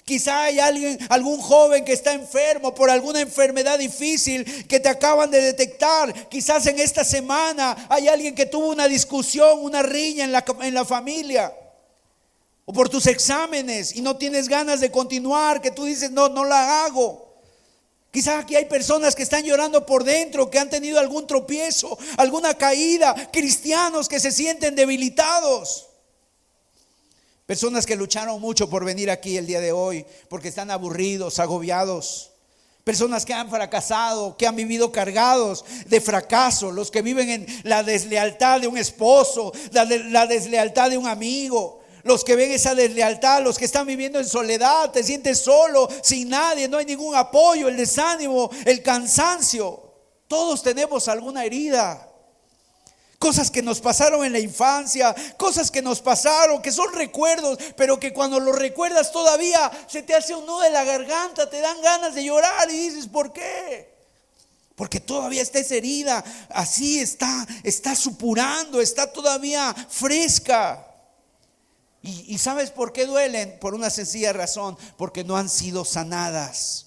Quizá 0.05 0.45
hay 0.45 0.59
alguien, 0.59 0.99
algún 1.11 1.39
joven 1.39 1.85
que 1.85 1.93
está 1.93 2.15
enfermo 2.15 2.75
por 2.75 2.89
alguna 2.89 3.21
enfermedad 3.21 3.79
difícil 3.79 4.67
que 4.67 4.81
te 4.81 4.89
acaban 4.89 5.31
de 5.31 5.43
detectar. 5.43 6.29
Quizás 6.31 6.67
en 6.67 6.79
esta 6.79 7.05
semana 7.05 7.87
hay 7.91 8.09
alguien 8.09 8.35
que 8.35 8.47
tuvo 8.47 8.69
una 8.69 8.89
discusión, 8.89 9.59
una 9.61 9.83
riña 9.83 10.25
en 10.25 10.33
la, 10.33 10.43
en 10.63 10.73
la 10.73 10.87
familia 10.87 11.53
o 12.69 12.73
por 12.75 12.91
tus 12.91 13.07
exámenes 13.07 13.97
y 13.97 14.03
no 14.03 14.19
tienes 14.19 14.47
ganas 14.47 14.81
de 14.81 14.91
continuar, 14.91 15.63
que 15.63 15.71
tú 15.71 15.87
dices, 15.87 16.11
no, 16.11 16.29
no 16.29 16.45
la 16.45 16.85
hago. 16.85 17.35
Quizás 18.11 18.45
aquí 18.45 18.57
hay 18.57 18.67
personas 18.67 19.15
que 19.15 19.23
están 19.23 19.43
llorando 19.43 19.87
por 19.87 20.05
dentro, 20.05 20.51
que 20.51 20.59
han 20.59 20.69
tenido 20.69 21.01
algún 21.01 21.27
tropiezo, 21.27 21.99
alguna 22.19 22.53
caída, 22.53 23.31
cristianos 23.33 24.07
que 24.07 24.21
se 24.21 24.31
sienten 24.31 24.75
debilitados. 24.75 25.87
Personas 27.47 27.87
que 27.87 27.97
lucharon 27.97 28.39
mucho 28.39 28.69
por 28.69 28.85
venir 28.85 29.11
aquí 29.11 29.39
el 29.39 29.47
día 29.47 29.63
de 29.63 29.73
hoy, 29.73 30.05
porque 30.29 30.49
están 30.49 30.71
aburridos, 30.71 31.39
agobiados. 31.39 32.33
Personas 32.85 33.25
que 33.25 33.33
han 33.33 33.49
fracasado, 33.49 34.37
que 34.37 34.47
han 34.47 34.57
vivido 34.57 34.93
cargados 34.93 35.65
de 35.87 36.03
fracaso, 36.03 36.71
los 36.71 36.91
que 36.91 37.01
viven 37.01 37.31
en 37.31 37.47
la 37.63 37.83
deslealtad 37.83 38.61
de 38.61 38.67
un 38.67 38.77
esposo, 38.77 39.55
la, 39.73 39.87
la 39.87 40.27
deslealtad 40.27 40.91
de 40.91 40.99
un 40.99 41.07
amigo, 41.07 41.79
los 42.03 42.25
que 42.25 42.37
ven 42.37 42.53
esa 42.53 42.75
deslealtad, 42.75 43.43
los 43.43 43.59
que 43.59 43.65
están 43.65 43.87
viviendo 43.87 44.19
en 44.19 44.29
soledad, 44.29 44.91
te 44.91 45.03
sientes 45.03 45.39
solo, 45.41 45.89
sin 46.03 46.29
nadie, 46.29 46.69
no 46.69 46.79
hay 46.79 46.87
ningún 46.87 47.15
apoyo, 47.15 47.69
el 47.69 47.77
desánimo, 47.77 48.51
el 48.65 48.83
cansancio. 48.83 49.89
Todos 50.29 50.63
tenemos 50.63 51.09
alguna 51.09 51.45
herida. 51.45 52.05
Cosas 53.19 53.51
que 53.51 53.63
nos 53.63 53.81
pasaron 53.81 54.25
en 54.25 54.33
la 54.33 54.39
infancia, 54.39 55.15
cosas 55.37 55.73
que 55.73 55.83
nos 55.83 56.01
pasaron, 56.01 56.63
que 56.63 56.71
son 56.71 56.93
recuerdos, 56.93 57.59
pero 57.77 57.99
que 57.99 58.13
cuando 58.13 58.39
los 58.39 58.57
recuerdas 58.57 59.11
todavía 59.11 59.71
se 59.89 60.03
te 60.03 60.15
hace 60.15 60.37
un 60.37 60.47
nudo 60.47 60.61
de 60.61 60.71
la 60.71 60.85
garganta, 60.85 61.51
te 61.51 61.61
dan 61.61 61.81
ganas 61.83 62.15
de 62.15 62.25
llorar 62.25 62.71
y 62.71 62.77
dices, 62.91 63.09
¿por 63.09 63.33
qué? 63.33 63.93
Porque 64.77 65.01
todavía 65.01 65.43
está 65.43 65.59
esa 65.59 65.75
herida, 65.75 66.23
así 66.51 67.01
está, 67.01 67.45
está 67.65 67.97
supurando, 67.97 68.81
está 68.81 69.13
todavía 69.13 69.75
fresca. 69.91 70.88
Y, 72.01 72.39
sabes 72.39 72.71
por 72.71 72.93
qué 72.93 73.07
duelen? 73.07 73.59
Por 73.61 73.75
una 73.75 73.91
sencilla 73.91 74.33
razón, 74.33 74.79
porque 74.97 75.25
no 75.25 75.37
han 75.37 75.49
sido 75.49 75.85
sanadas. 75.85 76.87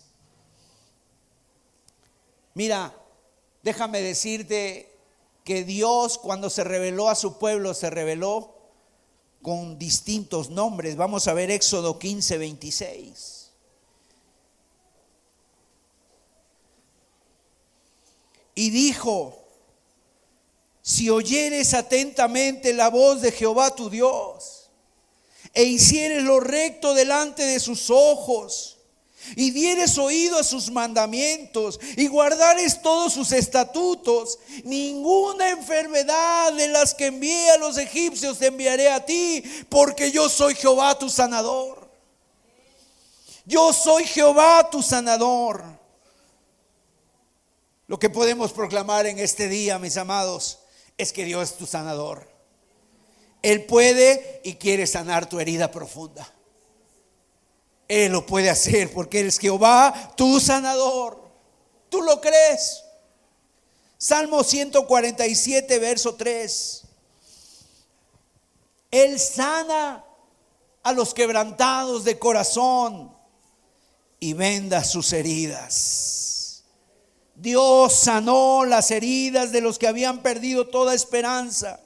Mira, 2.53 2.95
déjame 3.61 4.01
decirte 4.01 4.97
que 5.43 5.63
Dios 5.63 6.17
cuando 6.17 6.49
se 6.49 6.63
reveló 6.63 7.09
a 7.09 7.15
su 7.15 7.37
pueblo 7.37 7.73
se 7.73 7.89
reveló 7.89 8.55
con 9.41 9.77
distintos 9.77 10.49
nombres. 10.49 10.95
Vamos 10.95 11.27
a 11.27 11.33
ver 11.33 11.51
Éxodo 11.51 11.99
15, 11.99 12.37
26. 12.37 13.51
Y 18.55 18.69
dijo, 18.69 19.37
si 20.81 21.09
oyeres 21.09 21.73
atentamente 21.73 22.73
la 22.73 22.89
voz 22.89 23.21
de 23.21 23.31
Jehová 23.31 23.75
tu 23.75 23.89
Dios, 23.89 24.60
e 25.53 25.63
hicieres 25.63 26.23
lo 26.23 26.39
recto 26.39 26.93
delante 26.93 27.43
de 27.43 27.59
sus 27.59 27.89
ojos, 27.89 28.77
y 29.35 29.51
dieres 29.51 29.97
oído 29.97 30.39
a 30.39 30.43
sus 30.43 30.71
mandamientos, 30.71 31.79
y 31.95 32.07
guardares 32.07 32.81
todos 32.81 33.13
sus 33.13 33.31
estatutos, 33.31 34.39
ninguna 34.63 35.49
enfermedad 35.49 36.53
de 36.53 36.67
las 36.67 36.93
que 36.93 37.07
envié 37.07 37.51
a 37.51 37.57
los 37.57 37.77
egipcios 37.77 38.39
te 38.39 38.47
enviaré 38.47 38.89
a 38.89 39.05
ti, 39.05 39.43
porque 39.69 40.11
yo 40.11 40.27
soy 40.29 40.55
Jehová 40.55 40.97
tu 40.97 41.09
sanador. 41.09 41.89
Yo 43.45 43.73
soy 43.73 44.05
Jehová 44.05 44.69
tu 44.71 44.81
sanador. 44.81 45.63
Lo 47.87 47.99
que 47.99 48.09
podemos 48.09 48.53
proclamar 48.53 49.05
en 49.05 49.19
este 49.19 49.49
día, 49.49 49.77
mis 49.77 49.97
amados, 49.97 50.59
es 50.97 51.11
que 51.11 51.25
Dios 51.25 51.51
es 51.51 51.57
tu 51.57 51.65
sanador. 51.65 52.30
Él 53.41 53.65
puede 53.65 54.41
y 54.43 54.55
quiere 54.55 54.85
sanar 54.85 55.27
tu 55.27 55.39
herida 55.39 55.71
profunda. 55.71 56.31
Él 57.87 58.11
lo 58.11 58.25
puede 58.25 58.49
hacer 58.49 58.91
porque 58.93 59.19
Él 59.19 59.27
es 59.27 59.39
Jehová, 59.39 60.13
tu 60.15 60.39
sanador. 60.39 61.29
¿Tú 61.89 62.01
lo 62.01 62.21
crees? 62.21 62.83
Salmo 63.97 64.43
147, 64.43 65.79
verso 65.79 66.15
3. 66.15 66.83
Él 68.91 69.19
sana 69.19 70.05
a 70.83 70.93
los 70.93 71.13
quebrantados 71.13 72.03
de 72.03 72.17
corazón 72.17 73.13
y 74.19 74.33
venda 74.33 74.83
sus 74.83 75.13
heridas. 75.13 76.63
Dios 77.35 77.93
sanó 77.93 78.65
las 78.65 78.91
heridas 78.91 79.51
de 79.51 79.61
los 79.61 79.79
que 79.79 79.87
habían 79.87 80.21
perdido 80.21 80.67
toda 80.67 80.93
esperanza. 80.93 81.79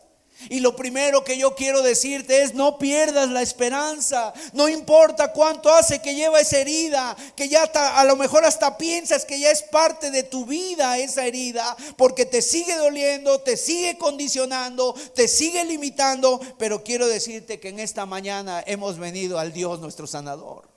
Y 0.50 0.60
lo 0.60 0.76
primero 0.76 1.24
que 1.24 1.38
yo 1.38 1.56
quiero 1.56 1.82
decirte 1.82 2.44
es 2.44 2.54
no 2.54 2.78
pierdas 2.78 3.30
la 3.30 3.42
esperanza. 3.42 4.34
No 4.54 4.70
importa 4.70 5.32
cuánto 5.32 5.72
hace 5.72 6.02
que 6.02 6.16
lleva 6.16 6.40
esa 6.40 6.60
herida, 6.60 7.16
que 7.36 7.50
ya 7.50 7.64
a 7.64 8.04
lo 8.06 8.16
mejor 8.16 8.46
hasta 8.46 8.78
piensas 8.78 9.26
que 9.26 9.40
ya 9.40 9.52
es 9.52 9.64
parte 9.64 10.12
de 10.12 10.24
tu 10.24 10.46
vida 10.46 10.98
esa 10.98 11.26
herida, 11.26 11.76
porque 11.98 12.26
te 12.26 12.42
sigue 12.42 12.76
doliendo, 12.76 13.40
te 13.40 13.58
sigue 13.58 13.98
condicionando, 13.98 14.96
te 15.14 15.28
sigue 15.28 15.64
limitando. 15.66 16.40
Pero 16.58 16.84
quiero 16.84 17.08
decirte 17.08 17.60
que 17.60 17.70
en 17.70 17.80
esta 17.80 18.06
mañana 18.06 18.64
hemos 18.66 18.98
venido 18.98 19.40
al 19.40 19.54
Dios 19.54 19.80
nuestro 19.80 20.08
sanador. 20.08 20.68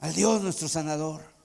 Al 0.00 0.14
Dios 0.14 0.42
nuestro 0.42 0.68
sanador. 0.68 1.37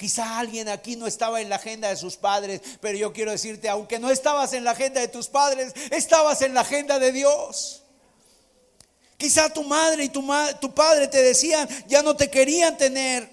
Quizá 0.00 0.38
alguien 0.38 0.66
aquí 0.70 0.96
no 0.96 1.06
estaba 1.06 1.42
en 1.42 1.50
la 1.50 1.56
agenda 1.56 1.90
de 1.90 1.96
sus 1.96 2.16
padres, 2.16 2.62
pero 2.80 2.96
yo 2.96 3.12
quiero 3.12 3.32
decirte, 3.32 3.68
aunque 3.68 3.98
no 3.98 4.10
estabas 4.10 4.54
en 4.54 4.64
la 4.64 4.70
agenda 4.70 4.98
de 4.98 5.08
tus 5.08 5.28
padres, 5.28 5.74
estabas 5.90 6.40
en 6.40 6.54
la 6.54 6.62
agenda 6.62 6.98
de 6.98 7.12
Dios. 7.12 7.82
Quizá 9.18 9.52
tu 9.52 9.62
madre 9.62 10.04
y 10.04 10.08
tu, 10.08 10.26
tu 10.58 10.74
padre 10.74 11.06
te 11.06 11.22
decían, 11.22 11.68
ya 11.86 12.02
no 12.02 12.16
te 12.16 12.30
querían 12.30 12.78
tener, 12.78 13.28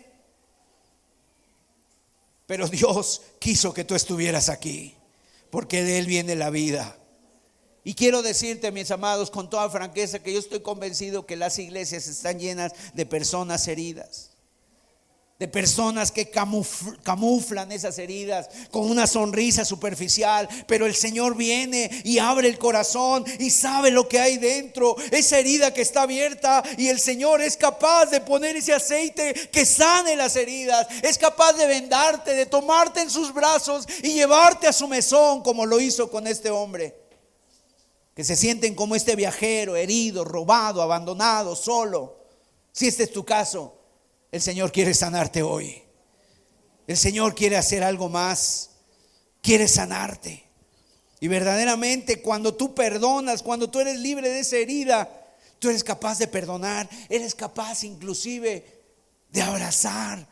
pero 2.46 2.68
Dios 2.68 3.22
quiso 3.40 3.74
que 3.74 3.86
tú 3.86 3.96
estuvieras 3.96 4.50
aquí, 4.50 4.94
porque 5.50 5.86
de 5.86 6.00
Él 6.00 6.06
viene 6.06 6.36
la 6.36 6.50
vida. 6.50 6.98
Y 7.86 7.94
quiero 7.94 8.22
decirte, 8.22 8.74
mis 8.74 8.92
amados, 8.92 9.32
con 9.32 9.50
toda 9.50 9.70
franqueza, 9.70 10.20
que 10.20 10.34
yo 10.34 10.40
estoy 10.40 10.60
convencido 10.60 11.26
que 11.26 11.38
las 11.38 11.60
iglesias 11.60 12.08
están 12.08 12.40
llenas 12.40 12.74
de 12.94 13.06
personas 13.06 13.66
heridas 13.70 14.32
de 15.40 15.48
personas 15.48 16.12
que 16.12 16.32
camuflan 16.32 17.72
esas 17.72 18.00
heridas 18.00 18.50
con 18.72 18.90
una 18.90 19.06
sonrisa 19.06 19.66
superficial, 19.66 20.50
pero 20.66 20.88
el 20.88 20.96
Señor 20.96 21.36
viene 21.36 21.92
y 22.04 22.18
abre 22.18 22.48
el 22.48 22.58
corazón 22.58 23.24
y 23.38 23.52
sabe 23.52 23.92
lo 23.92 24.08
que 24.08 24.20
hay 24.20 24.38
dentro, 24.38 24.96
esa 25.12 25.38
herida 25.38 25.72
que 25.72 25.82
está 25.82 26.04
abierta 26.04 26.64
y 26.78 26.88
el 26.88 27.00
Señor 27.00 27.42
es 27.42 27.56
capaz 27.56 28.08
de 28.08 28.22
poner 28.22 28.56
ese 28.56 28.74
aceite 28.74 29.36
que 29.52 29.64
sane 29.64 30.16
las 30.16 30.36
heridas, 30.36 30.88
es 31.04 31.20
capaz 31.20 31.54
de 31.54 31.68
vendarte, 31.68 32.34
de 32.34 32.48
tomarte 32.48 33.02
en 33.02 33.12
sus 33.12 33.32
brazos 33.32 33.86
y 34.02 34.14
llevarte 34.14 34.66
a 34.66 34.74
su 34.74 34.88
mesón 34.88 35.44
como 35.44 35.68
lo 35.68 35.80
hizo 35.80 36.10
con 36.10 36.26
este 36.26 36.50
hombre. 36.50 36.96
Que 38.16 38.24
se 38.24 38.36
sienten 38.36 38.74
como 38.74 38.96
este 38.96 39.16
viajero, 39.16 39.76
herido, 39.76 40.26
robado, 40.26 40.82
abandonado, 40.82 41.56
solo. 41.56 42.18
Si 42.72 42.88
este 42.88 43.04
es 43.04 43.12
tu 43.12 43.24
caso, 43.24 43.77
el 44.32 44.42
Señor 44.42 44.72
quiere 44.72 44.94
sanarte 44.94 45.42
hoy. 45.42 45.84
El 46.88 46.98
Señor 46.98 47.36
quiere 47.36 47.58
hacer 47.58 47.84
algo 47.84 48.10
más. 48.10 48.72
Quiere 49.42 49.68
sanarte. 49.68 50.44
Y 51.20 51.28
verdaderamente 51.28 52.22
cuando 52.22 52.56
tú 52.56 52.76
perdonas, 52.76 53.42
cuando 53.42 53.70
tú 53.70 53.80
eres 53.80 53.98
libre 54.00 54.30
de 54.30 54.40
esa 54.40 54.58
herida, 54.58 55.18
Tú 55.60 55.70
eres 55.70 55.84
capaz 55.84 56.20
de 56.20 56.28
perdonar, 56.28 56.88
eres 57.10 57.34
capaz 57.34 57.84
inclusive 57.84 58.84
de 59.30 59.42
abrazar, 59.42 60.28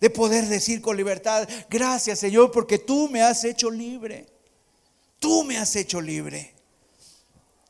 de 0.00 0.10
poder 0.10 0.46
decir 0.46 0.80
con 0.80 0.96
libertad, 0.96 1.48
gracias 1.68 2.20
Señor, 2.20 2.52
porque 2.52 2.78
tú 2.78 3.08
me 3.08 3.22
has 3.22 3.44
hecho 3.44 3.70
libre. 3.70 4.26
Tú 5.18 5.44
me 5.44 5.58
has 5.58 5.74
hecho 5.76 6.00
libre. 6.00 6.54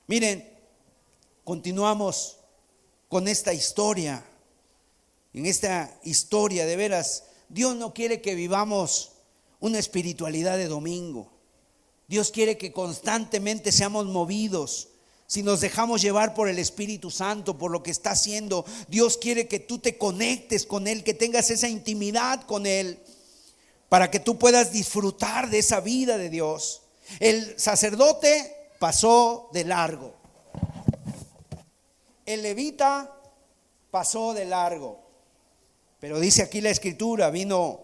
Miren, 0.06 0.48
continuamos 1.42 2.38
con 3.08 3.26
esta 3.26 3.52
historia. 3.52 4.24
En 5.32 5.46
esta 5.46 5.98
historia, 6.02 6.66
de 6.66 6.76
veras, 6.76 7.24
Dios 7.48 7.76
no 7.76 7.94
quiere 7.94 8.20
que 8.20 8.34
vivamos 8.34 9.12
una 9.60 9.78
espiritualidad 9.78 10.56
de 10.56 10.66
domingo. 10.66 11.30
Dios 12.08 12.30
quiere 12.30 12.58
que 12.58 12.72
constantemente 12.72 13.70
seamos 13.70 14.06
movidos 14.06 14.90
si 15.30 15.44
nos 15.44 15.60
dejamos 15.60 16.02
llevar 16.02 16.34
por 16.34 16.48
el 16.48 16.58
Espíritu 16.58 17.08
Santo, 17.08 17.56
por 17.56 17.70
lo 17.70 17.84
que 17.84 17.92
está 17.92 18.10
haciendo, 18.10 18.64
Dios 18.88 19.16
quiere 19.16 19.46
que 19.46 19.60
tú 19.60 19.78
te 19.78 19.96
conectes 19.96 20.66
con 20.66 20.88
Él, 20.88 21.04
que 21.04 21.14
tengas 21.14 21.50
esa 21.50 21.68
intimidad 21.68 22.42
con 22.42 22.66
Él, 22.66 22.98
para 23.88 24.10
que 24.10 24.18
tú 24.18 24.40
puedas 24.40 24.72
disfrutar 24.72 25.48
de 25.48 25.60
esa 25.60 25.78
vida 25.78 26.18
de 26.18 26.30
Dios. 26.30 26.82
El 27.20 27.56
sacerdote 27.60 28.72
pasó 28.80 29.50
de 29.52 29.62
largo. 29.66 30.16
El 32.26 32.42
levita 32.42 33.16
pasó 33.92 34.34
de 34.34 34.46
largo. 34.46 35.09
Pero 36.00 36.18
dice 36.18 36.42
aquí 36.42 36.60
la 36.60 36.70
escritura, 36.70 37.30
vino 37.30 37.80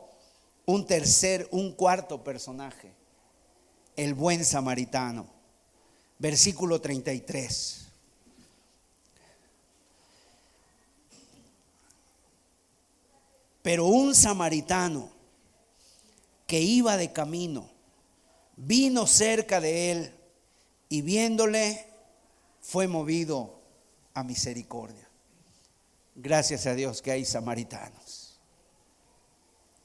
un 0.64 0.86
tercer, 0.86 1.48
un 1.52 1.72
cuarto 1.72 2.24
personaje, 2.24 2.92
el 3.96 4.14
buen 4.14 4.44
samaritano 4.44 5.36
versículo 6.18 6.80
33. 6.80 7.82
Pero 13.62 13.86
un 13.86 14.14
samaritano 14.14 15.10
que 16.46 16.60
iba 16.60 16.96
de 16.96 17.12
camino 17.12 17.68
vino 18.56 19.06
cerca 19.06 19.60
de 19.60 19.90
él 19.90 20.14
y 20.88 21.02
viéndole 21.02 21.84
fue 22.60 22.86
movido 22.86 23.60
a 24.14 24.22
misericordia. 24.22 25.08
Gracias 26.14 26.66
a 26.66 26.74
Dios 26.74 27.02
que 27.02 27.10
hay 27.10 27.24
samaritanos. 27.24 28.05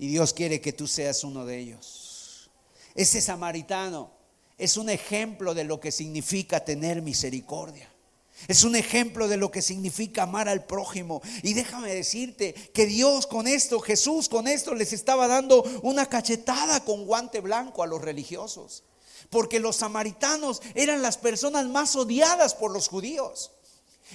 Y 0.01 0.07
Dios 0.07 0.33
quiere 0.33 0.61
que 0.61 0.73
tú 0.73 0.87
seas 0.87 1.23
uno 1.23 1.45
de 1.45 1.59
ellos. 1.59 2.49
Ese 2.95 3.21
samaritano 3.21 4.11
es 4.57 4.75
un 4.75 4.89
ejemplo 4.89 5.53
de 5.53 5.63
lo 5.63 5.79
que 5.79 5.91
significa 5.91 6.65
tener 6.65 7.03
misericordia. 7.03 7.87
Es 8.47 8.63
un 8.63 8.75
ejemplo 8.75 9.27
de 9.27 9.37
lo 9.37 9.51
que 9.51 9.61
significa 9.61 10.23
amar 10.23 10.49
al 10.49 10.65
prójimo. 10.65 11.21
Y 11.43 11.53
déjame 11.53 11.93
decirte 11.93 12.55
que 12.73 12.87
Dios 12.87 13.27
con 13.27 13.45
esto, 13.45 13.79
Jesús 13.79 14.27
con 14.27 14.47
esto 14.47 14.73
les 14.73 14.91
estaba 14.91 15.27
dando 15.27 15.61
una 15.83 16.07
cachetada 16.07 16.83
con 16.83 17.05
guante 17.05 17.39
blanco 17.39 17.83
a 17.83 17.87
los 17.87 18.01
religiosos. 18.01 18.83
Porque 19.29 19.59
los 19.59 19.75
samaritanos 19.75 20.63
eran 20.73 21.03
las 21.03 21.19
personas 21.19 21.67
más 21.67 21.95
odiadas 21.95 22.55
por 22.55 22.71
los 22.71 22.87
judíos. 22.87 23.51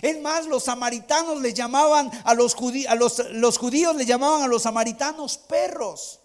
Es 0.03 0.21
más, 0.21 0.47
los 0.47 0.65
samaritanos 0.65 1.41
les 1.41 1.55
llamaban 1.55 2.11
a 2.25 2.35
los, 2.35 2.55
judíos, 2.55 2.91
a 2.91 2.95
los, 2.95 3.23
los 3.33 3.59
judíos 3.59 3.97
le 3.97 4.05
llamaban 4.05 4.43
a 4.43 4.47
los 4.47 4.63
samaritanos 4.63 5.39
perros. 5.39 6.21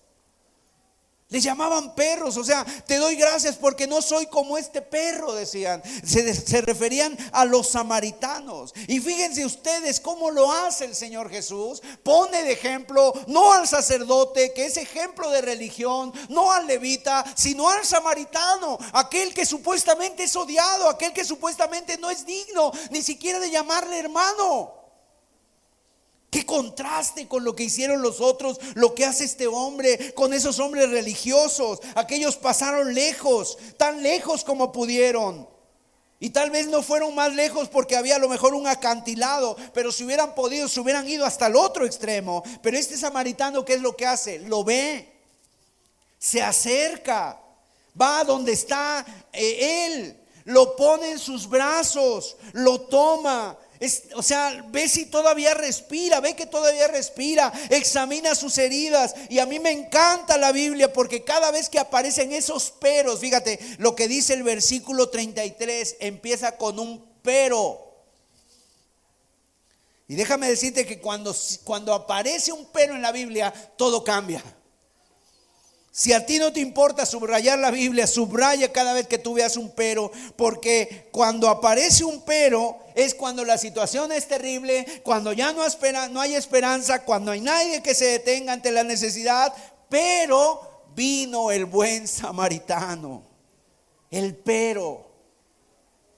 Les 1.31 1.41
llamaban 1.41 1.95
perros, 1.95 2.35
o 2.35 2.43
sea, 2.43 2.65
te 2.85 2.97
doy 2.97 3.15
gracias 3.15 3.55
porque 3.55 3.87
no 3.87 4.01
soy 4.01 4.25
como 4.25 4.57
este 4.57 4.81
perro, 4.81 5.31
decían. 5.31 5.81
Se, 6.05 6.59
referían 6.59 7.17
a 7.31 7.45
los 7.45 7.69
samaritanos. 7.69 8.73
Y 8.89 8.99
fíjense 8.99 9.45
ustedes 9.45 10.01
cómo 10.01 10.29
lo 10.29 10.51
hace 10.51 10.83
el 10.83 10.93
Señor 10.93 11.29
Jesús. 11.29 11.81
Pone 12.03 12.43
de 12.43 12.51
ejemplo 12.51 13.13
no 13.27 13.53
al 13.53 13.65
sacerdote, 13.65 14.51
que 14.51 14.65
es 14.65 14.75
ejemplo 14.75 15.29
de 15.29 15.39
religión, 15.41 16.11
no 16.27 16.51
al 16.51 16.67
levita, 16.67 17.23
sino 17.33 17.69
al 17.69 17.85
samaritano, 17.85 18.77
aquel 18.91 19.33
que 19.33 19.45
supuestamente 19.45 20.23
es 20.23 20.35
odiado, 20.35 20.89
aquel 20.89 21.13
que 21.13 21.23
supuestamente 21.23 21.97
no 21.97 22.09
es 22.09 22.25
digno 22.25 22.73
ni 22.89 23.01
siquiera 23.01 23.39
de 23.39 23.49
llamarle 23.49 23.97
hermano. 23.99 24.80
Qué 26.31 26.45
contraste 26.45 27.27
con 27.27 27.43
lo 27.43 27.57
que 27.57 27.63
hicieron 27.63 28.01
los 28.01 28.21
otros, 28.21 28.57
lo 28.75 28.95
que 28.95 29.03
hace 29.03 29.25
este 29.25 29.47
hombre 29.47 30.13
con 30.13 30.33
esos 30.33 30.59
hombres 30.59 30.89
religiosos. 30.89 31.79
Aquellos 31.93 32.37
pasaron 32.37 32.93
lejos, 32.93 33.57
tan 33.75 34.01
lejos 34.01 34.45
como 34.45 34.71
pudieron. 34.71 35.51
Y 36.21 36.29
tal 36.29 36.49
vez 36.49 36.67
no 36.67 36.83
fueron 36.83 37.15
más 37.15 37.35
lejos 37.35 37.67
porque 37.67 37.97
había 37.97 38.15
a 38.15 38.19
lo 38.19 38.29
mejor 38.29 38.53
un 38.53 38.65
acantilado, 38.65 39.57
pero 39.73 39.91
si 39.91 40.05
hubieran 40.05 40.33
podido, 40.33 40.69
se 40.69 40.79
hubieran 40.79 41.09
ido 41.09 41.25
hasta 41.25 41.47
el 41.47 41.57
otro 41.57 41.85
extremo. 41.85 42.43
Pero 42.61 42.77
este 42.77 42.95
samaritano, 42.95 43.65
¿qué 43.65 43.73
es 43.73 43.81
lo 43.81 43.97
que 43.97 44.05
hace? 44.05 44.39
Lo 44.39 44.63
ve, 44.63 45.11
se 46.17 46.41
acerca, 46.41 47.41
va 47.99 48.19
a 48.19 48.23
donde 48.23 48.53
está 48.53 49.05
eh, 49.33 49.87
él, 49.87 50.17
lo 50.45 50.77
pone 50.77 51.11
en 51.11 51.19
sus 51.19 51.49
brazos, 51.49 52.37
lo 52.53 52.79
toma, 52.79 53.57
o 54.13 54.21
sea, 54.21 54.63
ve 54.69 54.87
si 54.87 55.07
todavía 55.07 55.55
respira, 55.55 56.19
ve 56.19 56.35
que 56.35 56.45
todavía 56.45 56.87
respira, 56.87 57.51
examina 57.69 58.35
sus 58.35 58.57
heridas. 58.59 59.15
Y 59.29 59.39
a 59.39 59.47
mí 59.47 59.59
me 59.59 59.71
encanta 59.71 60.37
la 60.37 60.51
Biblia 60.51 60.93
porque 60.93 61.23
cada 61.23 61.49
vez 61.49 61.67
que 61.67 61.79
aparecen 61.79 62.31
esos 62.31 62.69
peros, 62.69 63.19
fíjate, 63.19 63.59
lo 63.79 63.95
que 63.95 64.07
dice 64.07 64.33
el 64.33 64.43
versículo 64.43 65.09
33 65.09 65.97
empieza 65.99 66.57
con 66.57 66.77
un 66.77 67.03
pero. 67.23 67.91
Y 70.07 70.15
déjame 70.15 70.47
decirte 70.47 70.85
que 70.85 70.99
cuando, 70.99 71.35
cuando 71.63 71.93
aparece 71.93 72.51
un 72.51 72.67
pero 72.71 72.95
en 72.95 73.01
la 73.01 73.11
Biblia, 73.11 73.51
todo 73.77 74.03
cambia. 74.03 74.43
Si 75.93 76.13
a 76.13 76.25
ti 76.25 76.39
no 76.39 76.53
te 76.53 76.61
importa 76.61 77.05
subrayar 77.05 77.59
la 77.59 77.69
Biblia, 77.69 78.07
subraya 78.07 78.71
cada 78.71 78.93
vez 78.93 79.07
que 79.07 79.17
tú 79.17 79.33
veas 79.33 79.57
un 79.57 79.71
pero, 79.71 80.09
porque 80.37 81.09
cuando 81.11 81.49
aparece 81.49 82.05
un 82.05 82.21
pero 82.21 82.79
es 82.95 83.13
cuando 83.13 83.43
la 83.43 83.57
situación 83.57 84.13
es 84.13 84.25
terrible, 84.25 84.85
cuando 85.03 85.33
ya 85.33 85.51
no, 85.51 85.65
espera, 85.65 86.07
no 86.07 86.21
hay 86.21 86.35
esperanza, 86.35 87.03
cuando 87.03 87.31
hay 87.31 87.41
nadie 87.41 87.83
que 87.83 87.93
se 87.93 88.05
detenga 88.05 88.53
ante 88.53 88.71
la 88.71 88.83
necesidad, 88.85 89.53
pero 89.89 90.85
vino 90.95 91.51
el 91.51 91.65
buen 91.65 92.07
samaritano. 92.07 93.23
El 94.09 94.35
pero. 94.35 95.10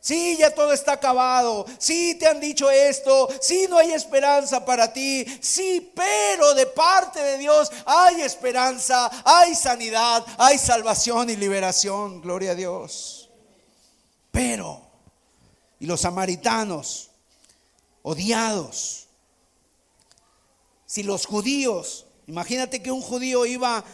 Sí, 0.04 0.36
ya 0.38 0.54
todo 0.54 0.74
está 0.74 0.91
acabado. 0.91 1.66
Sí, 1.78 2.16
te 2.16 2.28
han 2.28 2.41
dicho 2.41 2.70
esto. 2.70 3.30
Sí, 3.39 3.68
no 3.70 3.78
hay 3.78 3.93
esperanza 3.93 4.66
para 4.66 4.91
ti. 4.91 5.26
Sí, 5.39 5.93
pero 5.95 6.54
de 6.56 6.66
parte 6.66 7.24
de 7.24 7.38
Dios 7.38 7.72
hay 7.86 8.20
esperanza, 8.20 9.10
hay 9.24 9.56
sanidad, 9.56 10.26
hay 10.38 10.58
salvación 10.58 11.30
y 11.30 11.38
liberación. 11.38 12.20
Gloria 12.20 12.51
a 12.51 12.56
Dios. 12.56 13.30
Pero, 14.30 14.82
y 15.80 15.86
los 15.86 16.01
samaritanos, 16.01 17.10
odiados. 18.01 19.08
Si 20.86 21.04
los 21.04 21.26
judíos, 21.26 22.08
imagínate 22.28 22.84
que 22.84 22.91
un 22.91 23.01
judío 23.01 23.45
iba 23.45 23.86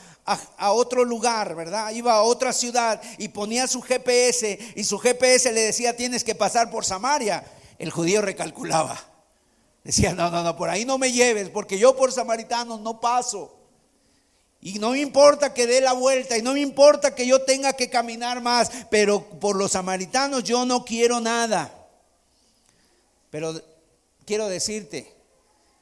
a, 0.57 0.71
otro 0.71 1.03
lugar, 1.03 1.55
¿verdad? 1.55 1.91
Iba 1.91 2.13
a 2.13 2.21
otra 2.21 2.53
ciudad 2.53 3.01
y 3.17 3.29
ponía 3.29 3.67
su 3.67 3.81
GPS 3.81 4.59
y 4.75 4.83
su 4.83 4.99
GPS 4.99 5.51
le 5.51 5.61
decía 5.61 5.95
tienes 5.95 6.23
que 6.23 6.35
pasar 6.35 6.69
por 6.69 6.85
Samaria. 6.85 7.43
El 7.77 7.91
judío 7.91 8.21
recalculaba. 8.21 8.99
Decía, 9.83 10.13
no, 10.13 10.29
no, 10.29 10.43
no, 10.43 10.55
por 10.55 10.69
ahí 10.69 10.85
no 10.85 10.97
me 10.97 11.11
lleves 11.11 11.49
porque 11.49 11.79
yo 11.79 11.95
por 11.95 12.11
samaritanos 12.11 12.81
no 12.81 12.99
paso. 12.99 13.55
Y 14.61 14.77
no 14.77 14.91
me 14.91 14.99
importa 14.99 15.53
que 15.53 15.65
dé 15.65 15.79
la 15.79 15.93
vuelta 15.93 16.37
y 16.37 16.41
no 16.41 16.53
me 16.53 16.59
importa 16.59 17.15
que 17.15 17.25
yo 17.25 17.43
tenga 17.43 17.73
que 17.73 17.89
caminar 17.89 18.41
más, 18.41 18.69
pero 18.91 19.23
por 19.23 19.55
los 19.55 19.71
samaritanos 19.71 20.43
yo 20.43 20.65
no 20.65 20.83
quiero 20.83 21.21
nada. 21.21 21.73
Pero 23.29 23.59
quiero 24.25 24.49
decirte, 24.49 25.15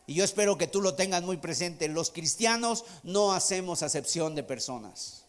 y 0.07 0.13
yo 0.13 0.23
espero 0.23 0.57
que 0.57 0.67
tú 0.67 0.81
lo 0.81 0.95
tengas 0.95 1.21
muy 1.21 1.35
presente, 1.35 1.89
los 1.89 2.11
cristianos 2.11 2.85
no 3.03 3.33
hacemos 3.33 3.83
acepción 3.83 4.35
de 4.35 4.43
personas. 4.43 5.25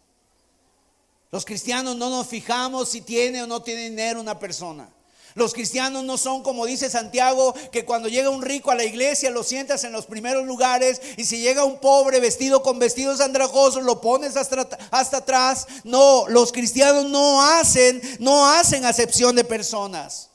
Los 1.33 1.45
cristianos 1.45 1.97
no 1.97 2.09
nos 2.09 2.29
fijamos 2.29 2.89
si 2.89 3.01
tiene 3.01 3.43
o 3.43 3.47
no 3.49 3.61
tiene 3.61 3.91
dinero 3.91 4.21
una 4.21 4.39
persona. 4.39 4.89
Los 5.35 5.53
cristianos 5.53 6.05
no 6.05 6.17
son 6.17 6.45
como 6.45 6.65
dice 6.65 6.89
Santiago, 6.89 7.55
que 7.73 7.85
cuando 7.85 8.09
llega 8.09 8.31
un 8.31 8.41
rico 8.41 8.71
a 8.71 8.77
la 8.77 8.85
iglesia 8.85 9.31
lo 9.31 9.43
sientas 9.43 9.83
en 9.83 9.93
los 9.93 10.07
primeros 10.07 10.47
lugares 10.47 11.03
y 11.17 11.25
si 11.25 11.41
llega 11.41 11.65
un 11.65 11.81
pobre 11.81 12.21
vestido 12.21 12.63
con 12.63 12.79
vestidos 12.79 13.21
andrajosos 13.21 13.83
lo 13.83 14.01
pones 14.01 14.37
hasta, 14.37 14.69
hasta 14.93 15.19
atrás. 15.19 15.67
No, 15.83 16.27
los 16.29 16.53
cristianos 16.53 17.07
no 17.07 17.43
hacen, 17.43 18.01
no 18.21 18.49
hacen 18.49 18.85
acepción 18.85 19.35
de 19.35 19.45
personas. 19.45 20.31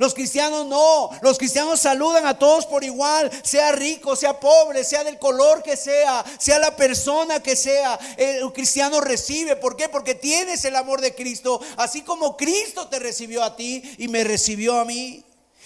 Los 0.00 0.14
cristianos 0.14 0.64
no, 0.64 1.10
los 1.20 1.36
cristianos 1.36 1.78
saludan 1.78 2.24
a 2.24 2.38
todos 2.38 2.64
por 2.64 2.82
igual, 2.82 3.30
sea 3.44 3.70
rico, 3.72 4.16
sea 4.16 4.40
pobre, 4.40 4.82
sea 4.82 5.04
del 5.04 5.18
color 5.18 5.62
que 5.62 5.76
sea, 5.76 6.24
sea 6.38 6.58
la 6.58 6.74
persona 6.74 7.42
que 7.42 7.54
sea. 7.54 7.98
El 8.16 8.50
cristiano 8.54 9.02
recibe, 9.02 9.56
¿por 9.56 9.76
qué? 9.76 9.90
Porque 9.90 10.14
tienes 10.14 10.64
el 10.64 10.76
amor 10.76 11.02
de 11.02 11.14
Cristo, 11.14 11.60
así 11.76 12.00
como 12.00 12.34
Cristo 12.38 12.88
te 12.88 12.98
recibió 12.98 13.44
a 13.44 13.54
ti 13.54 13.82
y 13.98 14.08
me 14.08 14.24
recibió 14.24 14.80
a 14.80 14.86
mí. 14.86 15.22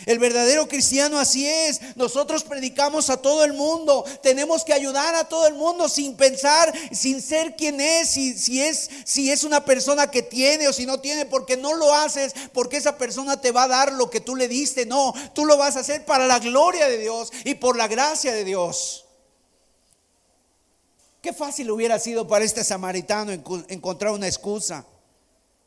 El 0.06 0.18
verdadero 0.18 0.66
cristiano 0.68 1.18
así 1.18 1.46
es. 1.46 1.80
Nosotros 1.96 2.42
predicamos 2.44 3.10
a 3.10 3.16
todo 3.16 3.44
el 3.44 3.52
mundo. 3.52 4.04
Tenemos 4.22 4.64
que 4.64 4.72
ayudar 4.72 5.14
a 5.14 5.28
todo 5.28 5.46
el 5.46 5.54
mundo 5.54 5.88
sin 5.88 6.16
pensar, 6.16 6.72
sin 6.92 7.22
ser 7.22 7.56
quien 7.56 7.80
es, 7.80 8.10
si, 8.10 8.36
si, 8.36 8.60
es, 8.60 8.90
si 9.04 9.30
es 9.30 9.44
una 9.44 9.64
persona 9.64 10.10
que 10.10 10.22
tiene 10.22 10.68
o 10.68 10.72
si 10.72 10.84
no 10.84 11.00
tiene, 11.00 11.26
porque 11.26 11.56
no 11.56 11.74
lo 11.74 11.94
haces 11.94 12.34
porque 12.52 12.76
esa 12.76 12.98
persona 12.98 13.40
te 13.40 13.52
va 13.52 13.64
a 13.64 13.68
dar 13.68 13.92
lo 13.92 14.10
que 14.10 14.20
tú 14.20 14.36
le 14.36 14.48
diste. 14.48 14.84
No, 14.84 15.14
tú 15.32 15.44
lo 15.44 15.56
vas 15.56 15.76
a 15.76 15.80
hacer 15.80 16.04
para 16.04 16.26
la 16.26 16.38
gloria 16.38 16.88
de 16.88 16.98
Dios 16.98 17.32
y 17.44 17.54
por 17.54 17.76
la 17.76 17.88
gracia 17.88 18.32
de 18.32 18.44
Dios. 18.44 19.06
Qué 21.22 21.32
fácil 21.32 21.70
hubiera 21.70 21.98
sido 21.98 22.28
para 22.28 22.44
este 22.44 22.64
samaritano 22.64 23.32
encontrar 23.32 24.12
una 24.12 24.26
excusa. 24.26 24.84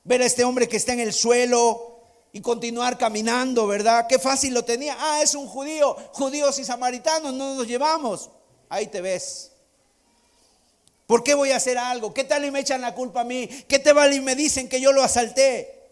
Ver 0.04 0.22
a 0.22 0.26
este 0.26 0.44
hombre 0.44 0.68
que 0.68 0.78
está 0.78 0.94
en 0.94 1.00
el 1.00 1.14
suelo, 1.14 1.97
y 2.32 2.42
continuar 2.42 2.98
caminando, 2.98 3.68
¿verdad? 3.68 4.06
Qué 4.08 4.20
fácil 4.20 4.54
lo 4.54 4.64
tenía. 4.64 4.96
Ah, 5.00 5.22
es 5.22 5.36
un 5.36 5.48
judío. 5.48 5.96
Judíos 6.14 6.60
y 6.60 6.66
samaritanos 6.66 7.34
no 7.34 7.56
nos 7.56 7.68
llevamos. 7.68 8.30
Ahí 8.70 8.88
te 8.88 9.02
ves. 9.02 9.52
¿Por 11.06 11.24
qué 11.24 11.34
voy 11.34 11.52
a 11.52 11.58
hacer 11.58 11.78
algo? 11.78 12.14
¿Qué 12.14 12.24
tal 12.24 12.44
y 12.46 12.52
me 12.52 12.60
echan 12.60 12.82
la 12.82 12.94
culpa 12.94 13.22
a 13.22 13.24
mí? 13.24 13.48
¿Qué 13.68 13.80
te 13.80 13.94
vale 13.94 14.18
y 14.18 14.22
me 14.22 14.36
dicen 14.36 14.68
que 14.68 14.82
yo 14.82 14.92
lo 14.92 15.02
asalté? 15.04 15.90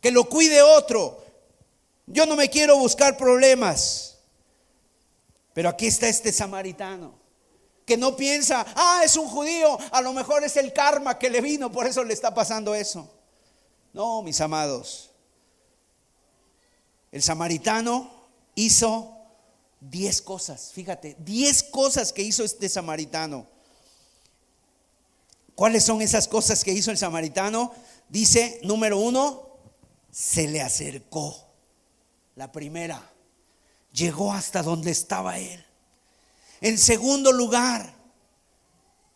Que 0.00 0.10
lo 0.10 0.28
cuide 0.28 0.62
otro. 0.62 1.22
Yo 2.06 2.26
no 2.26 2.36
me 2.36 2.48
quiero 2.48 2.78
buscar 2.78 3.16
problemas. 3.16 4.18
Pero 5.52 5.68
aquí 5.68 5.86
está 5.86 6.08
este 6.08 6.32
samaritano 6.32 7.24
que 7.84 7.96
no 7.96 8.16
piensa, 8.16 8.64
ah, 8.74 9.02
es 9.04 9.16
un 9.16 9.28
judío, 9.28 9.78
a 9.90 10.00
lo 10.00 10.12
mejor 10.12 10.42
es 10.42 10.56
el 10.56 10.72
karma 10.72 11.18
que 11.18 11.30
le 11.30 11.40
vino, 11.40 11.70
por 11.70 11.86
eso 11.86 12.02
le 12.02 12.14
está 12.14 12.32
pasando 12.32 12.74
eso. 12.74 13.10
No, 13.94 14.22
mis 14.22 14.40
amados. 14.40 15.10
El 17.12 17.22
samaritano 17.22 18.10
hizo 18.56 19.16
diez 19.80 20.20
cosas, 20.20 20.72
fíjate, 20.72 21.16
diez 21.20 21.62
cosas 21.62 22.12
que 22.12 22.22
hizo 22.22 22.42
este 22.42 22.68
samaritano. 22.68 23.46
¿Cuáles 25.54 25.84
son 25.84 26.02
esas 26.02 26.26
cosas 26.26 26.64
que 26.64 26.72
hizo 26.72 26.90
el 26.90 26.98
samaritano? 26.98 27.72
Dice, 28.08 28.60
número 28.64 28.98
uno, 28.98 29.48
se 30.10 30.48
le 30.48 30.60
acercó. 30.60 31.46
La 32.34 32.50
primera, 32.50 33.12
llegó 33.92 34.32
hasta 34.32 34.64
donde 34.64 34.90
estaba 34.90 35.38
él. 35.38 35.64
En 36.60 36.78
segundo 36.78 37.30
lugar, 37.30 37.94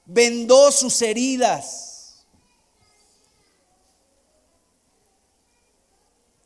vendó 0.07 0.70
sus 0.70 1.03
heridas. 1.03 1.88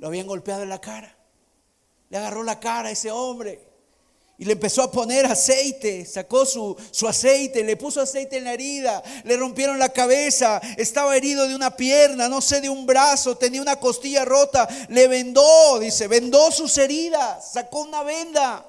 Lo 0.03 0.09
habían 0.09 0.27
golpeado 0.27 0.65
en 0.65 0.69
la 0.69 0.81
cara. 0.81 1.17
Le 2.09 2.19
agarró 2.19 2.43
la 2.43 2.59
cara 2.59 2.89
a 2.89 2.91
ese 2.91 3.13
hombre 3.13 3.65
y 4.37 4.45
le 4.45 4.55
empezó 4.55 4.83
a 4.83 4.91
poner 4.91 5.27
aceite. 5.27 6.05
Sacó 6.05 6.45
su, 6.45 6.77
su 6.91 7.07
aceite, 7.07 7.63
le 7.63 7.77
puso 7.77 8.01
aceite 8.01 8.39
en 8.39 8.43
la 8.43 8.53
herida. 8.53 9.01
Le 9.23 9.37
rompieron 9.37 9.79
la 9.79 9.91
cabeza. 9.91 10.61
Estaba 10.77 11.17
herido 11.17 11.47
de 11.47 11.55
una 11.55 11.77
pierna, 11.77 12.29
no 12.29 12.41
sé, 12.41 12.61
de 12.61 12.69
un 12.69 12.85
brazo. 12.85 13.37
Tenía 13.37 13.63
una 13.63 13.77
costilla 13.77 14.25
rota. 14.25 14.69
Le 14.89 15.07
vendó, 15.07 15.79
dice, 15.79 16.09
vendó 16.09 16.51
sus 16.51 16.77
heridas. 16.79 17.53
Sacó 17.53 17.83
una 17.83 18.03
venda. 18.03 18.67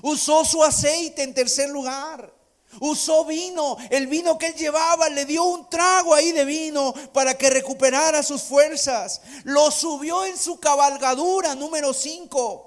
Usó 0.00 0.46
su 0.46 0.64
aceite 0.64 1.24
en 1.24 1.34
tercer 1.34 1.68
lugar. 1.68 2.32
Usó 2.80 3.24
vino, 3.24 3.76
el 3.90 4.06
vino 4.06 4.38
que 4.38 4.48
él 4.48 4.54
llevaba, 4.54 5.08
le 5.08 5.24
dio 5.24 5.42
un 5.44 5.68
trago 5.68 6.14
ahí 6.14 6.32
de 6.32 6.44
vino 6.44 6.94
para 7.12 7.36
que 7.36 7.50
recuperara 7.50 8.22
sus 8.22 8.42
fuerzas. 8.42 9.20
Lo 9.44 9.70
subió 9.70 10.24
en 10.26 10.36
su 10.36 10.60
cabalgadura 10.60 11.54
número 11.54 11.92
5. 11.92 12.66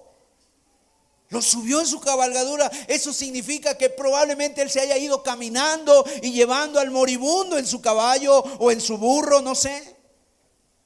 Lo 1.29 1.41
subió 1.41 1.79
en 1.79 1.87
su 1.87 2.01
cabalgadura. 2.01 2.69
Eso 2.87 3.13
significa 3.13 3.77
que 3.77 3.89
probablemente 3.89 4.61
él 4.61 4.69
se 4.69 4.81
haya 4.81 4.97
ido 4.97 5.23
caminando 5.23 6.03
y 6.21 6.33
llevando 6.33 6.79
al 6.79 6.91
moribundo 6.91 7.57
en 7.57 7.65
su 7.65 7.79
caballo 7.79 8.39
o 8.59 8.69
en 8.69 8.81
su 8.81 8.97
burro, 8.97 9.41
no 9.41 9.55
sé. 9.55 9.97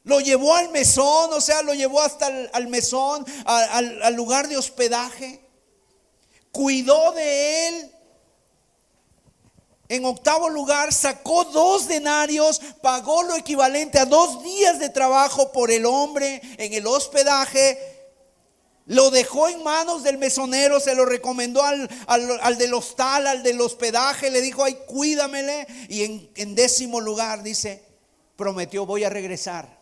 Lo 0.04 0.20
llevó 0.20 0.54
al 0.54 0.70
mesón, 0.70 1.34
o 1.34 1.42
sea, 1.42 1.64
lo 1.64 1.74
llevó 1.74 2.00
hasta 2.00 2.28
el 2.28 2.68
mesón, 2.68 3.26
al 3.46 4.14
lugar 4.14 4.48
de 4.48 4.58
hospedaje. 4.58 5.42
Cuidó 6.52 7.12
de 7.14 7.68
él 7.70 7.95
en 9.88 10.06
octavo 10.06 10.50
lugar, 10.50 10.92
sacó 10.92 11.46
dos 11.46 11.88
denarios, 11.88 12.60
pagó 12.82 13.24
lo 13.24 13.36
equivalente 13.36 14.00
a 14.00 14.06
dos 14.06 14.44
días 14.44 14.80
de 14.80 14.90
trabajo 14.90 15.52
por 15.52 15.70
el 15.70 15.86
hombre 15.86 16.42
en 16.58 16.74
el 16.74 16.88
hospedaje. 16.88 17.78
Lo 18.88 19.10
dejó 19.12 19.48
en 19.48 19.64
manos 19.64 20.04
del 20.04 20.18
mesonero, 20.18 20.80
se 20.80 20.96
lo 20.96 21.06
recomendó 21.06 21.64
al, 21.64 22.58
del 22.58 22.74
hostal, 22.74 23.28
al 23.28 23.44
del 23.44 23.62
hospedaje, 23.62 24.32
le 24.32 24.42
dijo, 24.42 24.64
ay, 24.64 24.78
cuídamele. 24.88 25.68
Y 25.90 26.04
en, 26.04 26.32
en 26.36 26.56
décimo 26.56 27.00
lugar 27.00 27.44
dice, 27.44 27.84
prometió, 28.36 28.86
voy 28.86 29.04
a 29.04 29.10
regresar 29.10 29.80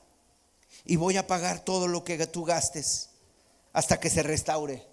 y 0.86 0.98
voy 0.98 1.18
a 1.18 1.28
pagar 1.28 1.64
todo 1.64 1.88
lo 1.88 2.04
que 2.04 2.28
tú 2.28 2.44
gastes 2.44 3.10
hasta 3.72 4.00
que 4.00 4.10
se 4.10 4.24
restaure. 4.24 4.86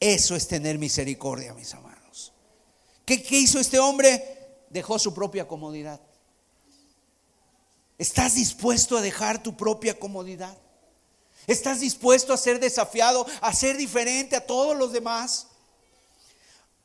Eso 0.00 0.36
es 0.36 0.48
tener 0.48 0.78
misericordia, 0.78 1.54
mis 1.54 1.72
amados. 1.72 1.93
¿Qué, 3.04 3.22
hizo 3.30 3.58
este 3.58 3.78
hombre? 3.78 4.64
Dejó 4.70 4.98
su 4.98 5.12
propia 5.12 5.46
comodidad. 5.46 6.00
¿Estás 7.98 8.34
dispuesto 8.34 8.96
a 8.96 9.02
dejar 9.02 9.42
tu 9.42 9.56
propia 9.56 9.98
comodidad? 9.98 10.56
¿Estás 11.46 11.80
dispuesto 11.80 12.32
a 12.32 12.38
ser 12.38 12.58
desafiado, 12.58 13.26
a 13.40 13.52
ser 13.52 13.76
diferente 13.76 14.36
a 14.36 14.46
todos 14.46 14.76
los 14.76 14.92
demás? 14.92 15.48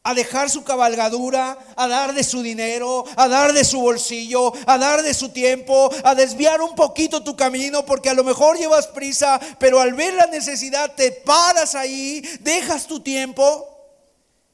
A 0.04 0.14
dejar 0.14 0.50
su 0.50 0.64
cabalgadura, 0.64 1.58
a 1.76 1.88
dar 1.88 2.14
de 2.14 2.24
su 2.24 2.42
dinero, 2.42 3.06
a 3.16 3.28
dar 3.28 3.54
de 3.54 3.64
su 3.64 3.80
bolsillo, 3.80 4.54
a 4.68 4.78
dar 4.78 5.02
de 5.02 5.14
su 5.14 5.30
tiempo, 5.30 5.90
a 6.04 6.16
desviar 6.16 6.62
un 6.62 6.76
poquito 6.76 7.24
tu 7.24 7.36
camino 7.36 7.86
porque 7.86 8.10
a 8.10 8.14
lo 8.14 8.24
mejor 8.24 8.58
llevas 8.58 8.88
prisa, 8.88 9.40
pero 9.58 9.80
al 9.80 9.94
ver 9.94 10.14
la 10.14 10.28
necesidad 10.28 10.94
te 10.96 11.12
paras 11.12 11.76
ahí, 11.76 12.22
dejas 12.42 12.88
tu 12.88 13.00
tiempo. 13.00 13.79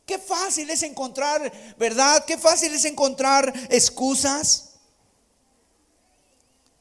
Qué 0.06 0.20
fácil 0.20 0.70
es 0.70 0.84
encontrar, 0.84 1.52
¿verdad? 1.78 2.24
Qué 2.26 2.38
fácil 2.38 2.74
es 2.74 2.86
encontrar 2.86 3.52
excusas. 3.70 4.76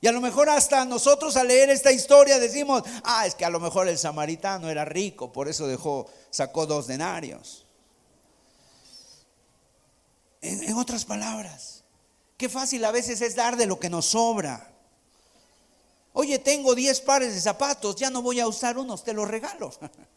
Y 0.02 0.06
a 0.06 0.12
lo 0.12 0.20
mejor 0.20 0.50
hasta 0.50 0.84
nosotros 0.84 1.34
al 1.36 1.48
leer 1.48 1.70
esta 1.70 1.90
historia 1.90 2.38
decimos, 2.38 2.82
ah, 3.04 3.26
es 3.26 3.34
que 3.34 3.46
a 3.46 3.50
lo 3.50 3.58
mejor 3.58 3.88
el 3.88 3.96
samaritano 3.96 4.68
era 4.68 4.84
rico, 4.84 5.32
por 5.32 5.48
eso 5.48 5.66
dejó, 5.66 6.06
sacó 6.28 6.66
dos 6.66 6.86
denarios. 6.86 7.64
En, 10.42 10.62
en 10.62 10.76
otras 10.76 11.06
palabras, 11.06 11.84
qué 12.36 12.50
fácil 12.50 12.84
a 12.84 12.90
veces 12.90 13.22
es 13.22 13.34
dar 13.34 13.56
de 13.56 13.64
lo 13.64 13.80
que 13.80 13.88
nos 13.88 14.04
sobra. 14.04 14.70
Oye, 16.12 16.38
tengo 16.38 16.74
10 16.74 17.00
pares 17.00 17.34
de 17.34 17.40
zapatos, 17.40 17.96
ya 17.96 18.10
no 18.10 18.20
voy 18.20 18.40
a 18.40 18.46
usar 18.46 18.76
unos, 18.76 19.02
te 19.02 19.14
los 19.14 19.26
regalo. 19.26 19.72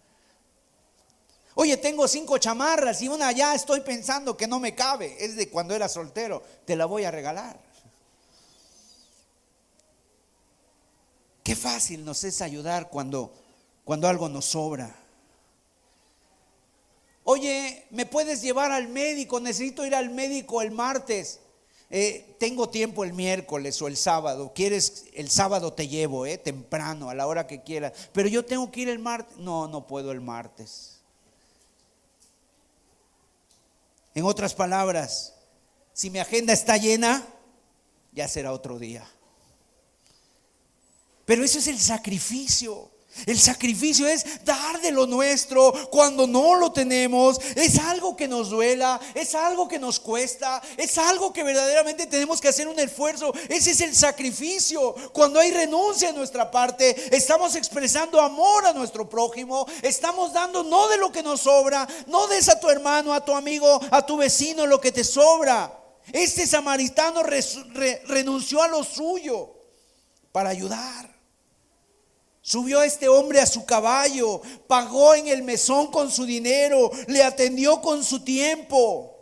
Oye, 1.60 1.76
tengo 1.78 2.08
cinco 2.08 2.38
chamarras 2.38 3.01
y 3.01 3.08
una 3.08 3.32
ya 3.32 3.55
estoy 3.55 3.82
pensando 3.82 4.38
que 4.38 4.45
no 4.45 4.60
me 4.60 4.76
cabe. 4.76 5.18
Es 5.20 5.36
de 5.36 5.49
cuando 5.49 5.74
era 5.74 5.89
soltero. 5.89 6.43
Te 6.66 6.76
la 6.76 6.86
voy 6.86 7.03
a 7.03 7.10
regalar. 7.10 7.60
Qué 11.43 11.55
fácil 11.55 12.05
nos 12.05 12.24
es 12.26 12.43
ayudar 12.43 12.91
cuando, 12.91 13.34
cuando 13.84 14.08
algo 14.08 14.30
nos 14.30 14.45
sobra. 14.45 14.95
Oye, 17.24 17.88
¿me 17.89 18.05
puedes 18.05 18.43
llevar 18.43 18.72
al 18.72 18.88
médico? 18.89 19.39
Necesito 19.39 19.84
ir 19.84 19.95
al 19.95 20.12
médico 20.12 20.62
el 20.62 20.70
martes. 20.70 21.39
Eh, 21.89 22.36
tengo 22.38 22.70
tiempo 22.70 23.03
el 23.03 23.14
miércoles 23.14 23.82
o 23.82 23.88
el 23.88 23.97
sábado. 23.97 24.51
¿Quieres? 24.53 25.05
El 25.16 25.32
sábado 25.32 25.74
te 25.74 25.88
llevo, 25.88 26.28
eh, 26.28 26.38
temprano, 26.38 27.10
a 27.10 27.16
la 27.16 27.26
hora 27.26 27.47
que 27.47 27.64
quieras. 27.64 27.93
Pero 28.14 28.30
yo 28.30 28.45
tengo 28.45 28.70
que 28.70 28.82
ir 28.82 28.89
el 28.89 28.99
martes. 28.99 29.38
No, 29.38 29.68
no 29.68 29.88
puedo 29.88 30.12
el 30.12 30.22
martes. 30.22 30.97
En 34.18 34.26
otras 34.26 34.55
palabras, 34.55 35.36
si 35.93 36.09
mi 36.09 36.18
agenda 36.18 36.51
está 36.51 36.76
llena, 36.78 37.24
ya 38.11 38.28
será 38.28 38.51
otro 38.51 38.80
día. 38.80 39.07
Pero 41.24 41.43
eso 41.43 41.59
es 41.59 41.68
el 41.68 41.78
sacrificio. 41.78 42.89
El 43.26 43.39
sacrificio 43.39 44.07
es 44.07 44.43
dar 44.45 44.80
de 44.82 44.91
lo 44.91 45.07
nuestro 45.07 45.74
cuando 45.89 46.28
no 46.28 46.55
lo 46.55 46.72
tenemos. 46.72 47.39
Es 47.55 47.80
algo 47.80 48.15
que 48.15 48.28
nos 48.28 48.49
duela, 48.49 48.99
es 49.15 49.36
algo 49.36 49.68
que 49.68 49.80
nos 49.80 49.99
cuesta, 49.99 50.61
es 50.78 50.97
algo 50.97 51.34
que 51.34 51.43
verdaderamente 51.43 52.05
tenemos 52.05 52.39
que 52.39 52.49
hacer 52.49 52.68
un 52.68 52.80
esfuerzo. 52.80 53.34
Ese 53.49 53.72
es 53.72 53.82
el 53.82 53.95
sacrificio. 53.95 54.93
Cuando 55.13 55.39
hay 55.39 55.51
renuncia 55.51 56.09
en 56.09 56.15
nuestra 56.15 56.51
parte, 56.51 57.15
estamos 57.15 57.55
expresando 57.55 58.22
amor 58.22 58.65
a 58.65 58.74
nuestro 58.74 59.09
prójimo, 59.09 59.65
estamos 59.82 60.34
dando 60.34 60.63
no 60.63 60.88
de 60.88 60.97
lo 60.97 61.11
que 61.11 61.24
nos 61.24 61.41
sobra, 61.41 61.88
no 62.07 62.28
des 62.28 62.49
a 62.49 62.59
tu 62.59 62.70
hermano, 62.70 63.13
a 63.13 63.24
tu 63.24 63.34
amigo, 63.34 63.80
a 63.91 64.05
tu 64.05 64.18
vecino 64.18 64.65
lo 64.65 64.80
que 64.80 64.91
te 64.91 65.03
sobra. 65.03 65.74
Este 66.13 66.47
samaritano 66.47 67.22
renunció 67.24 68.61
a 68.61 68.68
lo 68.68 68.84
suyo 68.84 69.53
para 70.32 70.49
ayudar. 70.49 71.16
Subió 72.48 72.82
este 72.82 73.10
hombre 73.10 73.41
a 73.41 73.45
su 73.45 73.66
caballo, 73.66 74.41
pagó 74.68 75.14
en 75.14 75.28
el 75.28 75.43
mesón 75.43 75.91
con 75.91 76.10
su 76.10 76.24
dinero, 76.24 76.89
le 77.08 77.22
atendió 77.22 77.82
con 77.82 78.06
su 78.06 78.22
tiempo. 78.22 79.14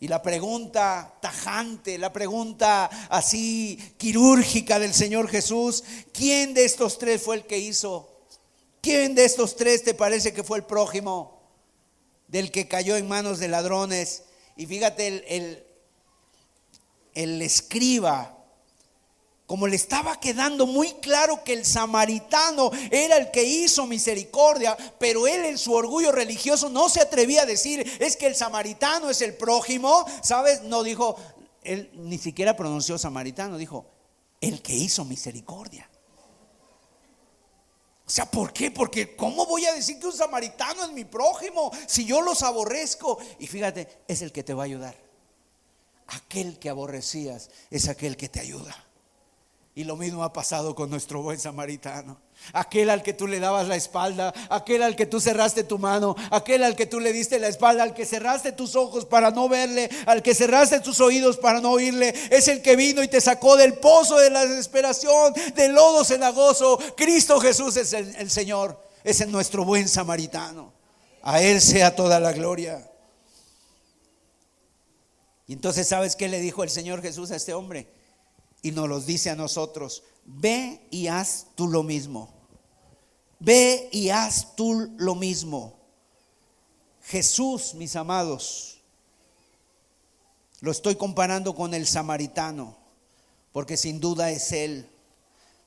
Y 0.00 0.08
la 0.08 0.22
pregunta 0.22 1.14
tajante, 1.22 1.98
la 1.98 2.12
pregunta 2.12 2.86
así 3.08 3.78
quirúrgica 3.96 4.80
del 4.80 4.92
Señor 4.92 5.28
Jesús, 5.28 5.84
¿quién 6.12 6.52
de 6.52 6.64
estos 6.64 6.98
tres 6.98 7.22
fue 7.22 7.36
el 7.36 7.46
que 7.46 7.58
hizo? 7.58 8.10
¿Quién 8.80 9.14
de 9.14 9.24
estos 9.24 9.54
tres 9.54 9.84
te 9.84 9.94
parece 9.94 10.32
que 10.32 10.42
fue 10.42 10.58
el 10.58 10.64
prójimo 10.64 11.40
del 12.26 12.50
que 12.50 12.66
cayó 12.66 12.96
en 12.96 13.06
manos 13.06 13.38
de 13.38 13.46
ladrones? 13.46 14.24
Y 14.56 14.66
fíjate, 14.66 15.06
el, 15.06 15.24
el, 15.28 15.64
el 17.14 17.40
escriba 17.40 18.39
como 19.50 19.66
le 19.66 19.74
estaba 19.74 20.20
quedando 20.20 20.64
muy 20.64 20.92
claro 21.00 21.42
que 21.42 21.52
el 21.52 21.66
samaritano 21.66 22.70
era 22.88 23.16
el 23.16 23.32
que 23.32 23.42
hizo 23.42 23.84
misericordia, 23.84 24.76
pero 25.00 25.26
él 25.26 25.44
en 25.44 25.58
su 25.58 25.72
orgullo 25.72 26.12
religioso 26.12 26.68
no 26.68 26.88
se 26.88 27.00
atrevía 27.00 27.42
a 27.42 27.46
decir, 27.46 27.84
es 27.98 28.16
que 28.16 28.28
el 28.28 28.36
samaritano 28.36 29.10
es 29.10 29.22
el 29.22 29.34
prójimo, 29.34 30.06
¿sabes? 30.22 30.62
No 30.62 30.84
dijo, 30.84 31.16
él 31.64 31.90
ni 31.94 32.16
siquiera 32.16 32.54
pronunció 32.54 32.96
samaritano, 32.96 33.58
dijo, 33.58 33.86
el 34.40 34.62
que 34.62 34.72
hizo 34.72 35.04
misericordia. 35.04 35.90
O 38.06 38.10
sea, 38.10 38.30
¿por 38.30 38.52
qué? 38.52 38.70
Porque 38.70 39.16
¿cómo 39.16 39.46
voy 39.46 39.66
a 39.66 39.74
decir 39.74 39.98
que 39.98 40.06
un 40.06 40.12
samaritano 40.12 40.84
es 40.84 40.92
mi 40.92 41.04
prójimo 41.04 41.72
si 41.88 42.04
yo 42.04 42.20
los 42.20 42.44
aborrezco? 42.44 43.18
Y 43.40 43.48
fíjate, 43.48 44.04
es 44.06 44.22
el 44.22 44.30
que 44.30 44.44
te 44.44 44.54
va 44.54 44.62
a 44.62 44.66
ayudar. 44.66 44.94
Aquel 46.06 46.60
que 46.60 46.68
aborrecías 46.68 47.50
es 47.68 47.88
aquel 47.88 48.16
que 48.16 48.28
te 48.28 48.38
ayuda. 48.38 48.86
Y 49.80 49.84
lo 49.84 49.96
mismo 49.96 50.22
ha 50.24 50.30
pasado 50.30 50.74
con 50.74 50.90
nuestro 50.90 51.22
buen 51.22 51.40
samaritano. 51.40 52.20
Aquel 52.52 52.90
al 52.90 53.02
que 53.02 53.14
tú 53.14 53.26
le 53.26 53.40
dabas 53.40 53.66
la 53.66 53.76
espalda, 53.76 54.30
aquel 54.50 54.82
al 54.82 54.94
que 54.94 55.06
tú 55.06 55.22
cerraste 55.22 55.64
tu 55.64 55.78
mano, 55.78 56.14
aquel 56.30 56.64
al 56.64 56.76
que 56.76 56.84
tú 56.84 57.00
le 57.00 57.14
diste 57.14 57.38
la 57.38 57.48
espalda, 57.48 57.84
al 57.84 57.94
que 57.94 58.04
cerraste 58.04 58.52
tus 58.52 58.76
ojos 58.76 59.06
para 59.06 59.30
no 59.30 59.48
verle, 59.48 59.88
al 60.04 60.22
que 60.22 60.34
cerraste 60.34 60.80
tus 60.80 61.00
oídos 61.00 61.38
para 61.38 61.62
no 61.62 61.70
oírle, 61.70 62.12
es 62.30 62.48
el 62.48 62.60
que 62.60 62.76
vino 62.76 63.02
y 63.02 63.08
te 63.08 63.22
sacó 63.22 63.56
del 63.56 63.72
pozo 63.72 64.18
de 64.18 64.28
la 64.28 64.44
desesperación, 64.44 65.32
del 65.54 65.72
lodo 65.72 66.04
cenagoso. 66.04 66.78
Cristo 66.94 67.40
Jesús 67.40 67.78
es 67.78 67.94
el, 67.94 68.30
Señor, 68.30 68.78
es 69.02 69.22
el 69.22 69.32
nuestro 69.32 69.64
buen 69.64 69.88
samaritano. 69.88 70.74
A 71.22 71.40
Él 71.40 71.58
sea 71.58 71.96
toda 71.96 72.20
la 72.20 72.32
gloria. 72.32 72.86
Y 75.46 75.54
entonces, 75.54 75.88
¿sabes 75.88 76.16
qué 76.16 76.28
le 76.28 76.38
dijo 76.38 76.64
el 76.64 76.68
Señor 76.68 77.00
Jesús 77.00 77.30
a 77.30 77.36
este 77.36 77.54
hombre? 77.54 77.99
Y 78.62 78.72
nos 78.72 78.88
los 78.88 79.06
dice 79.06 79.30
a 79.30 79.36
nosotros, 79.36 80.02
ve 80.24 80.86
y 80.90 81.06
haz 81.06 81.46
tú 81.54 81.68
lo 81.68 81.82
mismo. 81.82 82.32
Ve 83.38 83.88
y 83.92 84.10
haz 84.10 84.54
tú 84.54 84.92
lo 84.98 85.14
mismo. 85.14 85.78
Jesús, 87.02 87.74
mis 87.74 87.96
amados, 87.96 88.78
lo 90.60 90.70
estoy 90.70 90.96
comparando 90.96 91.54
con 91.54 91.72
el 91.72 91.86
samaritano, 91.86 92.76
porque 93.52 93.76
sin 93.76 93.98
duda 93.98 94.30
es 94.30 94.52
Él. 94.52 94.88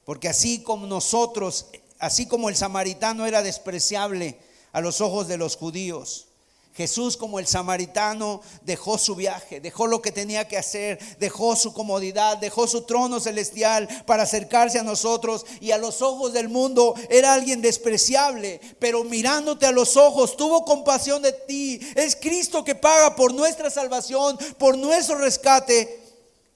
Porque 0.05 0.29
así 0.29 0.61
como 0.61 0.85
nosotros, 0.85 1.67
así 1.97 2.27
como 2.27 2.49
el 2.49 2.55
samaritano 2.55 3.25
era 3.25 3.41
despreciable 3.41 4.39
a 4.71 4.81
los 4.81 5.01
ojos 5.01 5.27
de 5.27 5.37
los 5.37 5.55
judíos, 5.55 6.27
Jesús 6.73 7.17
como 7.17 7.39
el 7.39 7.45
samaritano 7.45 8.41
dejó 8.63 8.97
su 8.97 9.15
viaje, 9.15 9.61
dejó 9.61 9.85
lo 9.85 10.01
que 10.01 10.11
tenía 10.11 10.47
que 10.47 10.57
hacer, 10.57 10.99
dejó 11.19 11.55
su 11.55 11.71
comodidad, 11.71 12.37
dejó 12.37 12.67
su 12.67 12.81
trono 12.81 13.19
celestial 13.19 13.87
para 14.05 14.23
acercarse 14.23 14.79
a 14.79 14.83
nosotros 14.83 15.45
y 15.61 15.71
a 15.71 15.77
los 15.77 16.01
ojos 16.01 16.33
del 16.33 16.49
mundo 16.49 16.95
era 17.09 17.33
alguien 17.33 17.61
despreciable, 17.61 18.59
pero 18.79 19.03
mirándote 19.03 19.67
a 19.67 19.71
los 19.71 19.97
ojos 19.97 20.35
tuvo 20.35 20.65
compasión 20.65 21.21
de 21.21 21.31
ti. 21.31 21.79
Es 21.95 22.15
Cristo 22.15 22.63
que 22.63 22.75
paga 22.75 23.15
por 23.15 23.33
nuestra 23.33 23.69
salvación, 23.69 24.37
por 24.57 24.77
nuestro 24.77 25.17
rescate 25.17 26.02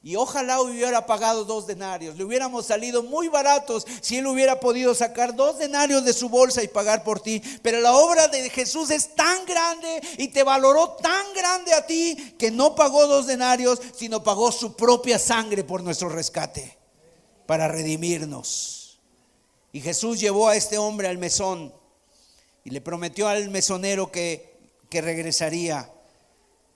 y 0.08 0.16
ojalá 0.16 0.62
hubiera 0.62 1.06
pagado 1.06 1.44
dos 1.44 1.68
denarios. 1.68 2.16
Le 2.16 2.24
hubiéramos 2.24 2.66
salido 2.66 3.04
muy 3.04 3.28
baratos 3.28 3.86
si 4.00 4.16
él 4.16 4.28
hubiera 4.28 4.58
podido 4.58 4.96
sacar 4.96 5.36
dos 5.36 5.58
denarios 5.58 6.06
de 6.06 6.14
su 6.14 6.30
bolsa 6.30 6.64
y 6.64 6.70
pagar 6.70 7.04
por 7.04 7.20
ti. 7.20 7.42
Pero 7.62 7.82
la 7.82 7.94
obra 7.94 8.30
de 8.30 8.50
Jesús 8.50 8.90
es 8.90 9.14
tan 9.16 9.46
grande 9.46 10.02
y 10.18 10.30
te 10.30 10.44
valoró 10.44 10.92
tan 10.92 11.26
grande 11.36 11.74
a 11.74 11.86
ti 11.86 12.16
que 12.40 12.52
no 12.52 12.74
pagó 12.74 13.06
dos 13.06 13.28
denarios, 13.28 13.82
sino 13.98 14.24
pagó 14.24 14.50
su 14.54 14.78
propia 14.78 15.20
sangre 15.20 15.66
por 15.66 15.84
nuestro 15.84 16.08
rescate, 16.08 16.78
para 17.46 17.68
redimirnos. 17.68 19.00
Y 19.74 19.82
Jesús 19.82 20.22
llevó 20.22 20.48
a 20.48 20.56
este 20.56 20.78
hombre 20.78 21.10
al 21.10 21.18
mesón 21.18 21.74
y 22.64 22.70
le 22.70 22.80
prometió 22.80 23.28
al 23.28 23.50
mesonero 23.50 24.10
que, 24.10 24.58
que 24.90 25.02
regresaría. 25.02 25.92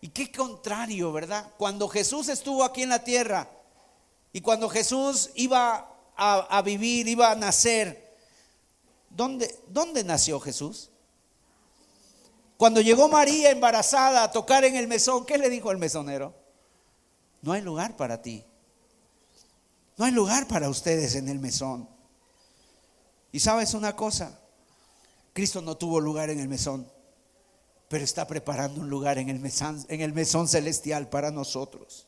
Y 0.01 0.09
qué 0.09 0.31
contrario, 0.31 1.13
¿verdad? 1.13 1.53
Cuando 1.57 1.87
Jesús 1.87 2.27
estuvo 2.27 2.63
aquí 2.63 2.81
en 2.81 2.89
la 2.89 3.03
tierra 3.03 3.47
y 4.33 4.41
cuando 4.41 4.67
Jesús 4.67 5.29
iba 5.35 5.87
a, 6.17 6.61
vivir, 6.63 7.07
iba 7.07 7.31
a 7.31 7.35
nacer, 7.35 8.17
¿dónde, 9.11 9.59
¿dónde 9.67 10.03
nació 10.03 10.39
Jesús? 10.39 10.89
Cuando 12.57 12.81
llegó 12.81 13.07
María 13.09 13.51
embarazada 13.51 14.23
a 14.23 14.31
tocar 14.31 14.63
en 14.65 14.75
el 14.75 14.87
mesón, 14.87 15.25
¿qué 15.25 15.37
le 15.37 15.49
dijo 15.49 15.71
el 15.71 15.77
mesonero? 15.77 16.33
No 17.43 17.53
hay 17.53 17.61
lugar 17.61 17.95
para 17.95 18.21
ti. 18.21 18.43
No 19.97 20.05
hay 20.05 20.11
lugar 20.11 20.47
para 20.47 20.69
ustedes 20.69 21.13
en 21.15 21.29
el 21.29 21.39
mesón. 21.39 21.87
Y 23.31 23.39
sabes 23.39 23.75
una 23.75 23.95
cosa, 23.95 24.39
Cristo 25.33 25.61
no 25.61 25.77
tuvo 25.77 25.99
lugar 25.99 26.31
en 26.31 26.39
el 26.39 26.47
mesón 26.47 26.87
pero 27.91 28.05
está 28.05 28.25
preparando 28.25 28.79
un 28.79 28.89
lugar 28.89 29.17
en 29.17 29.27
el, 29.27 29.37
mesón, 29.39 29.85
en 29.89 29.99
el 29.99 30.13
mesón 30.13 30.47
celestial 30.47 31.09
para 31.09 31.29
nosotros. 31.29 32.07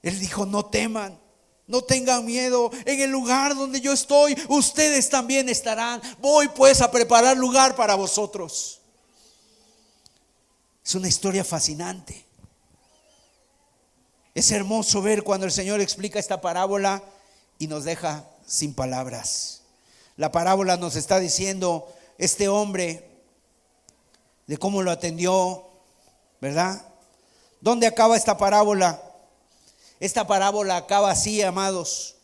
Él 0.00 0.20
dijo, 0.20 0.46
no 0.46 0.66
teman, 0.66 1.18
no 1.66 1.82
tengan 1.82 2.24
miedo, 2.24 2.70
en 2.84 3.00
el 3.00 3.10
lugar 3.10 3.56
donde 3.56 3.80
yo 3.80 3.92
estoy, 3.92 4.40
ustedes 4.48 5.10
también 5.10 5.48
estarán. 5.48 6.00
Voy 6.20 6.46
pues 6.46 6.80
a 6.82 6.90
preparar 6.92 7.36
lugar 7.36 7.74
para 7.74 7.96
vosotros. 7.96 8.80
Es 10.84 10.94
una 10.94 11.08
historia 11.08 11.42
fascinante. 11.42 12.24
Es 14.36 14.52
hermoso 14.52 15.02
ver 15.02 15.24
cuando 15.24 15.46
el 15.46 15.52
Señor 15.52 15.80
explica 15.80 16.20
esta 16.20 16.40
parábola 16.40 17.02
y 17.58 17.66
nos 17.66 17.82
deja 17.82 18.24
sin 18.46 18.72
palabras. 18.72 19.62
La 20.16 20.30
parábola 20.30 20.76
nos 20.76 20.94
está 20.94 21.18
diciendo, 21.18 21.92
este 22.18 22.46
hombre 22.46 23.13
de 24.46 24.56
cómo 24.58 24.82
lo 24.82 24.90
atendió, 24.90 25.64
¿verdad? 26.40 26.82
¿Dónde 27.60 27.86
acaba 27.86 28.16
esta 28.16 28.36
parábola? 28.36 29.00
Esta 30.00 30.26
parábola 30.26 30.76
acaba 30.76 31.10
así, 31.10 31.40
amados, 31.40 32.16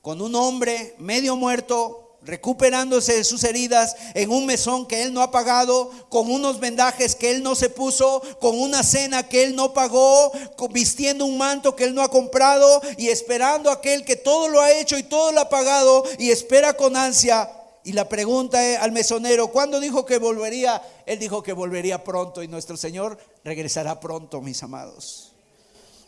con 0.00 0.22
un 0.22 0.34
hombre 0.34 0.94
medio 0.98 1.36
muerto, 1.36 2.16
recuperándose 2.22 3.14
de 3.14 3.24
sus 3.24 3.44
heridas 3.44 3.96
en 4.14 4.30
un 4.30 4.46
mesón 4.46 4.86
que 4.86 5.02
él 5.02 5.12
no 5.12 5.22
ha 5.22 5.30
pagado, 5.30 5.90
con 6.08 6.30
unos 6.30 6.60
vendajes 6.60 7.14
que 7.14 7.30
él 7.30 7.42
no 7.42 7.54
se 7.54 7.68
puso, 7.68 8.22
con 8.40 8.58
una 8.58 8.82
cena 8.82 9.28
que 9.28 9.42
él 9.42 9.54
no 9.54 9.72
pagó, 9.72 10.32
vistiendo 10.70 11.24
un 11.24 11.38
manto 11.38 11.76
que 11.76 11.84
él 11.84 11.94
no 11.94 12.02
ha 12.02 12.10
comprado 12.10 12.80
y 12.96 13.08
esperando 13.08 13.70
a 13.70 13.74
aquel 13.74 14.04
que 14.04 14.16
todo 14.16 14.48
lo 14.48 14.60
ha 14.60 14.72
hecho 14.72 14.96
y 14.96 15.02
todo 15.02 15.32
lo 15.32 15.40
ha 15.40 15.48
pagado 15.48 16.04
y 16.18 16.30
espera 16.30 16.74
con 16.74 16.96
ansia 16.96 17.50
y 17.90 17.92
la 17.92 18.08
pregunta 18.08 18.64
es 18.64 18.78
al 18.78 18.92
mesonero, 18.92 19.48
¿cuándo 19.48 19.80
dijo 19.80 20.06
que 20.06 20.18
volvería? 20.18 20.80
Él 21.06 21.18
dijo 21.18 21.42
que 21.42 21.52
volvería 21.52 22.04
pronto 22.04 22.40
y 22.40 22.46
nuestro 22.46 22.76
Señor 22.76 23.18
regresará 23.42 23.98
pronto, 23.98 24.40
mis 24.40 24.62
amados. 24.62 25.32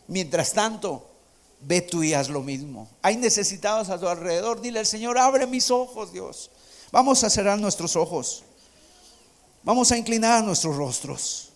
Mientras 0.07 0.53
tanto, 0.53 1.05
ve 1.59 1.81
tú 1.81 2.01
y 2.01 2.13
haz 2.13 2.29
lo 2.29 2.41
mismo. 2.41 2.87
Hay 3.01 3.17
necesitados 3.17 3.89
a 3.89 3.99
tu 3.99 4.07
alrededor. 4.07 4.61
Dile 4.61 4.79
al 4.79 4.85
Señor, 4.85 5.17
abre 5.17 5.45
mis 5.45 5.69
ojos, 5.71 6.13
Dios. 6.13 6.51
Vamos 6.93 7.21
a 7.25 7.29
cerrar 7.29 7.59
nuestros 7.59 7.97
ojos. 7.97 8.45
Vamos 9.63 9.91
a 9.91 9.97
inclinar 9.97 10.41
nuestros 10.41 10.77
rostros. 10.77 11.51